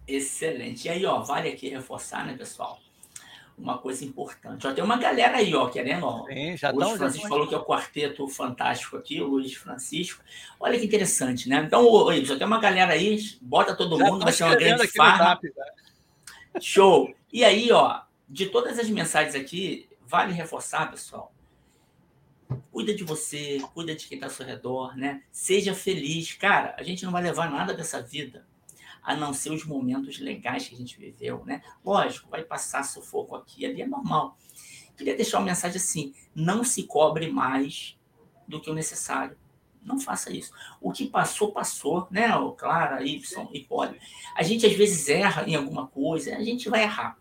Excelente. 0.07 0.87
E 0.87 0.89
aí, 0.89 1.05
ó, 1.05 1.19
vale 1.21 1.49
aqui 1.49 1.69
reforçar, 1.69 2.25
né, 2.25 2.35
pessoal? 2.35 2.79
Uma 3.59 3.77
coisa 3.77 4.05
importante. 4.05 4.65
Ó, 4.65 4.73
tem 4.73 4.83
uma 4.83 4.97
galera 4.97 5.37
aí, 5.37 5.53
ó, 5.53 5.67
querendo. 5.67 6.05
Ó, 6.05 6.25
Sim, 6.25 6.55
já 6.55 6.69
o 6.69 6.79
estão. 6.79 6.97
Francisco 6.97 7.27
falou 7.27 7.47
que 7.47 7.53
é 7.53 7.57
o 7.57 7.65
quarteto 7.65 8.27
fantástico 8.27 8.97
aqui, 8.97 9.21
o 9.21 9.27
Luiz 9.27 9.53
Francisco. 9.53 10.23
Olha 10.59 10.79
que 10.79 10.85
interessante, 10.85 11.49
né? 11.49 11.63
Então, 11.65 11.85
ô, 11.85 12.11
Ibson, 12.11 12.37
tem 12.37 12.47
uma 12.47 12.59
galera 12.59 12.93
aí, 12.93 13.19
bota 13.41 13.75
todo 13.75 13.97
Já 13.97 14.05
mundo, 14.05 14.23
vai 14.23 14.33
ser 14.33 14.43
uma 14.45 14.55
grande 14.55 14.87
farra. 14.87 15.25
Zap, 15.25 15.43
né? 15.43 16.61
Show! 16.61 17.13
E 17.31 17.43
aí, 17.43 17.71
ó, 17.71 18.01
de 18.27 18.47
todas 18.47 18.79
as 18.79 18.89
mensagens 18.89 19.35
aqui, 19.35 19.87
vale 20.05 20.33
reforçar, 20.33 20.89
pessoal. 20.89 21.33
Cuida 22.71 22.95
de 22.95 23.03
você, 23.03 23.61
cuida 23.73 23.93
de 23.93 24.07
quem 24.07 24.15
está 24.15 24.27
ao 24.27 24.31
seu 24.31 24.45
redor, 24.45 24.97
né? 24.97 25.21
Seja 25.31 25.75
feliz. 25.75 26.33
Cara, 26.33 26.75
a 26.79 26.83
gente 26.83 27.05
não 27.05 27.11
vai 27.11 27.21
levar 27.21 27.51
nada 27.51 27.73
dessa 27.73 28.01
vida 28.01 28.47
a 29.03 29.15
não 29.15 29.33
ser 29.33 29.51
os 29.51 29.65
momentos 29.65 30.19
legais 30.19 30.67
que 30.67 30.75
a 30.75 30.77
gente 30.77 30.97
viveu, 30.97 31.43
né? 31.45 31.61
Lógico, 31.83 32.29
vai 32.29 32.43
passar 32.43 32.83
sufoco 32.83 33.35
aqui, 33.35 33.65
ali 33.65 33.81
é 33.81 33.87
normal. 33.87 34.37
Queria 34.97 35.15
deixar 35.15 35.39
uma 35.39 35.45
mensagem 35.45 35.77
assim: 35.77 36.13
não 36.35 36.63
se 36.63 36.83
cobre 36.83 37.31
mais 37.31 37.97
do 38.47 38.59
que 38.59 38.69
o 38.69 38.73
necessário. 38.73 39.37
Não 39.81 39.99
faça 39.99 40.31
isso. 40.31 40.51
O 40.81 40.91
que 40.91 41.07
passou, 41.07 41.53
passou, 41.53 42.07
né? 42.11 42.35
O 42.35 42.51
Clara, 42.51 43.01
Y 43.03 43.49
e 43.53 43.63
Poli. 43.63 43.97
A 44.35 44.43
gente 44.43 44.65
às 44.65 44.73
vezes 44.73 45.07
erra 45.07 45.47
em 45.47 45.55
alguma 45.55 45.87
coisa, 45.87 46.35
a 46.35 46.43
gente 46.43 46.69
vai 46.69 46.83
errar. 46.83 47.17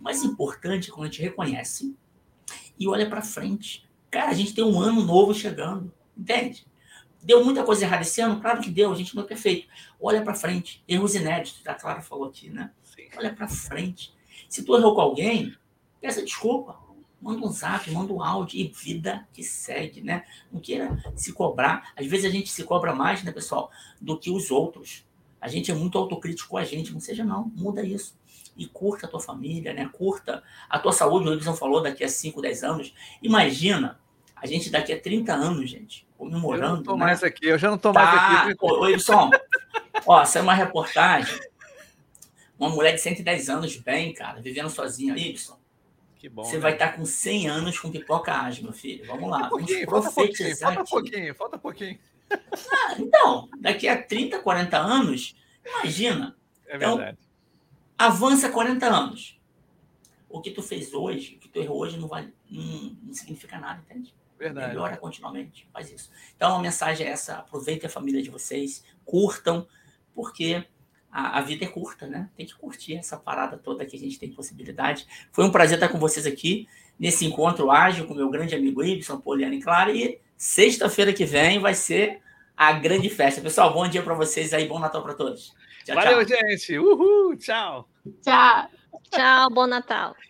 O 0.00 0.04
mais 0.04 0.22
importante 0.22 0.90
é 0.90 0.92
quando 0.92 1.08
a 1.08 1.10
gente 1.10 1.22
reconhece 1.22 1.96
e 2.78 2.86
olha 2.86 3.08
para 3.08 3.20
frente. 3.20 3.88
Cara, 4.10 4.30
a 4.30 4.34
gente 4.34 4.54
tem 4.54 4.64
um 4.64 4.80
ano 4.80 5.02
novo 5.02 5.34
chegando, 5.34 5.92
entende? 6.16 6.66
Deu 7.22 7.44
muita 7.44 7.64
coisa 7.64 7.84
errada 7.84 8.02
esse 8.02 8.20
ano? 8.20 8.40
Claro 8.40 8.60
que 8.60 8.70
deu, 8.70 8.92
a 8.92 8.94
gente 8.94 9.14
não 9.14 9.22
é 9.22 9.26
perfeito. 9.26 9.68
Olha 10.00 10.22
para 10.22 10.34
frente. 10.34 10.82
Erros 10.86 11.14
inéditos, 11.14 11.66
a 11.66 11.74
Clara 11.74 12.00
falou 12.00 12.28
aqui, 12.28 12.48
né? 12.48 12.70
Olha 13.16 13.32
para 13.32 13.48
frente. 13.48 14.12
Se 14.48 14.64
tu 14.64 14.76
errou 14.76 14.94
com 14.94 15.00
alguém, 15.00 15.54
peça 16.00 16.22
desculpa. 16.22 16.78
Manda 17.20 17.44
um 17.44 17.50
zap, 17.50 17.90
manda 17.90 18.12
um 18.12 18.22
áudio 18.22 18.60
e 18.60 18.68
vida 18.68 19.26
que 19.32 19.42
segue, 19.42 20.00
né? 20.00 20.24
Não 20.52 20.60
queira 20.60 20.96
se 21.16 21.32
cobrar. 21.32 21.92
Às 21.96 22.06
vezes 22.06 22.26
a 22.26 22.30
gente 22.30 22.48
se 22.48 22.62
cobra 22.62 22.94
mais, 22.94 23.24
né, 23.24 23.32
pessoal, 23.32 23.70
do 24.00 24.16
que 24.16 24.30
os 24.30 24.52
outros. 24.52 25.04
A 25.40 25.48
gente 25.48 25.70
é 25.70 25.74
muito 25.74 25.98
autocrítico 25.98 26.50
com 26.50 26.56
a 26.56 26.64
gente. 26.64 26.92
Não 26.92 27.00
seja, 27.00 27.24
não. 27.24 27.52
Muda 27.56 27.82
isso. 27.82 28.16
E 28.56 28.66
curta 28.66 29.06
a 29.06 29.08
tua 29.08 29.20
família, 29.20 29.72
né? 29.72 29.88
Curta 29.92 30.42
a 30.70 30.78
tua 30.78 30.92
saúde. 30.92 31.28
O 31.28 31.32
Wilson 31.32 31.54
falou 31.54 31.82
daqui 31.82 32.04
a 32.04 32.08
5, 32.08 32.40
10 32.40 32.62
anos. 32.62 32.94
Imagina 33.20 33.98
a 34.34 34.46
gente 34.46 34.70
daqui 34.70 34.92
a 34.92 35.00
30 35.00 35.34
anos, 35.34 35.68
gente, 35.68 36.06
comemorando. 36.18 36.64
Eu 36.66 36.76
não 36.76 36.82
tô 36.82 36.92
né? 36.92 36.98
mais 36.98 37.22
aqui, 37.24 37.46
eu 37.46 37.56
já 37.58 37.70
não 37.70 37.78
tô 37.78 37.92
Tá, 37.92 38.02
mais 38.04 38.48
aqui. 38.50 38.56
ô, 38.60 38.66
ô, 38.66 38.80
Wilson, 38.82 39.30
ó, 40.04 40.24
saiu 40.24 40.42
uma 40.42 40.52
reportagem. 40.54 41.38
Uma 42.58 42.68
mulher 42.70 42.92
de 42.92 43.00
110 43.00 43.48
anos, 43.48 43.76
bem, 43.76 44.12
cara, 44.12 44.40
vivendo 44.40 44.68
sozinha. 44.68 45.14
Wilson, 45.14 45.56
Que 46.18 46.28
bom. 46.28 46.42
você 46.42 46.56
né? 46.56 46.60
vai 46.60 46.72
estar 46.72 46.92
com 46.96 47.04
100 47.04 47.48
anos 47.48 47.78
com 47.78 47.90
pipoca 47.90 48.32
ágil, 48.34 48.64
meu 48.64 48.72
filho. 48.72 49.06
Vamos 49.06 49.30
lá, 49.30 49.48
Falta 49.48 49.50
vamos 49.50 49.66
pouquinho, 49.66 49.88
falta 49.90 50.10
pouquinho, 50.10 50.36
profetizar 50.36 50.74
falta 50.74 50.90
pouquinho, 50.90 51.34
falta 51.34 51.58
pouquinho. 51.58 51.98
Ah, 52.30 52.94
então, 52.98 53.48
daqui 53.60 53.88
a 53.88 54.02
30, 54.02 54.40
40 54.40 54.76
anos, 54.76 55.34
imagina, 55.64 56.36
É 56.66 56.76
Então, 56.76 56.96
verdade. 56.96 57.18
avança 57.96 58.50
40 58.50 58.86
anos. 58.86 59.38
O 60.28 60.40
que 60.42 60.50
tu 60.50 60.60
fez 60.62 60.92
hoje, 60.92 61.36
o 61.36 61.38
que 61.38 61.48
tu 61.48 61.58
errou 61.58 61.78
hoje, 61.80 61.96
não, 61.96 62.06
vale, 62.08 62.34
não, 62.50 62.96
não 63.02 63.14
significa 63.14 63.58
nada, 63.58 63.80
entende? 63.88 64.14
Verdade. 64.38 64.68
Melhora 64.68 64.96
continuamente, 64.96 65.68
faz 65.72 65.90
isso. 65.90 66.10
Então, 66.36 66.56
a 66.56 66.62
mensagem 66.62 67.06
é 67.06 67.10
essa: 67.10 67.38
aproveitem 67.38 67.86
a 67.86 67.90
família 67.90 68.22
de 68.22 68.30
vocês, 68.30 68.84
curtam, 69.04 69.66
porque 70.14 70.64
a, 71.10 71.38
a 71.38 71.40
vida 71.40 71.64
é 71.64 71.68
curta, 71.68 72.06
né? 72.06 72.30
Tem 72.36 72.46
que 72.46 72.54
curtir 72.54 72.96
essa 72.96 73.16
parada 73.16 73.56
toda 73.58 73.84
que 73.84 73.96
a 73.96 73.98
gente 73.98 74.18
tem 74.18 74.30
possibilidade. 74.30 75.06
Foi 75.32 75.44
um 75.44 75.50
prazer 75.50 75.76
estar 75.76 75.88
com 75.88 75.98
vocês 75.98 76.26
aqui 76.26 76.68
nesse 76.98 77.24
encontro 77.26 77.70
ágil 77.70 78.06
com 78.06 78.14
meu 78.14 78.30
grande 78.30 78.54
amigo 78.54 78.82
Ibson, 78.82 79.20
Poliana 79.20 79.54
e 79.54 79.62
Clara. 79.62 79.92
E 79.92 80.20
sexta-feira 80.36 81.12
que 81.12 81.24
vem 81.24 81.58
vai 81.58 81.74
ser 81.74 82.20
a 82.56 82.72
grande 82.72 83.08
festa. 83.08 83.40
Pessoal, 83.40 83.72
bom 83.72 83.88
dia 83.88 84.02
para 84.02 84.14
vocês 84.14 84.52
aí, 84.52 84.66
bom 84.66 84.78
Natal 84.78 85.02
para 85.02 85.14
todos. 85.14 85.54
Tchau, 85.84 85.94
Valeu, 85.94 86.24
tchau. 86.24 86.36
gente. 86.36 86.78
Uhul, 86.78 87.36
tchau. 87.36 87.88
Tchau. 88.22 88.68
Tchau, 89.10 89.50
bom 89.50 89.66
Natal. 89.66 90.14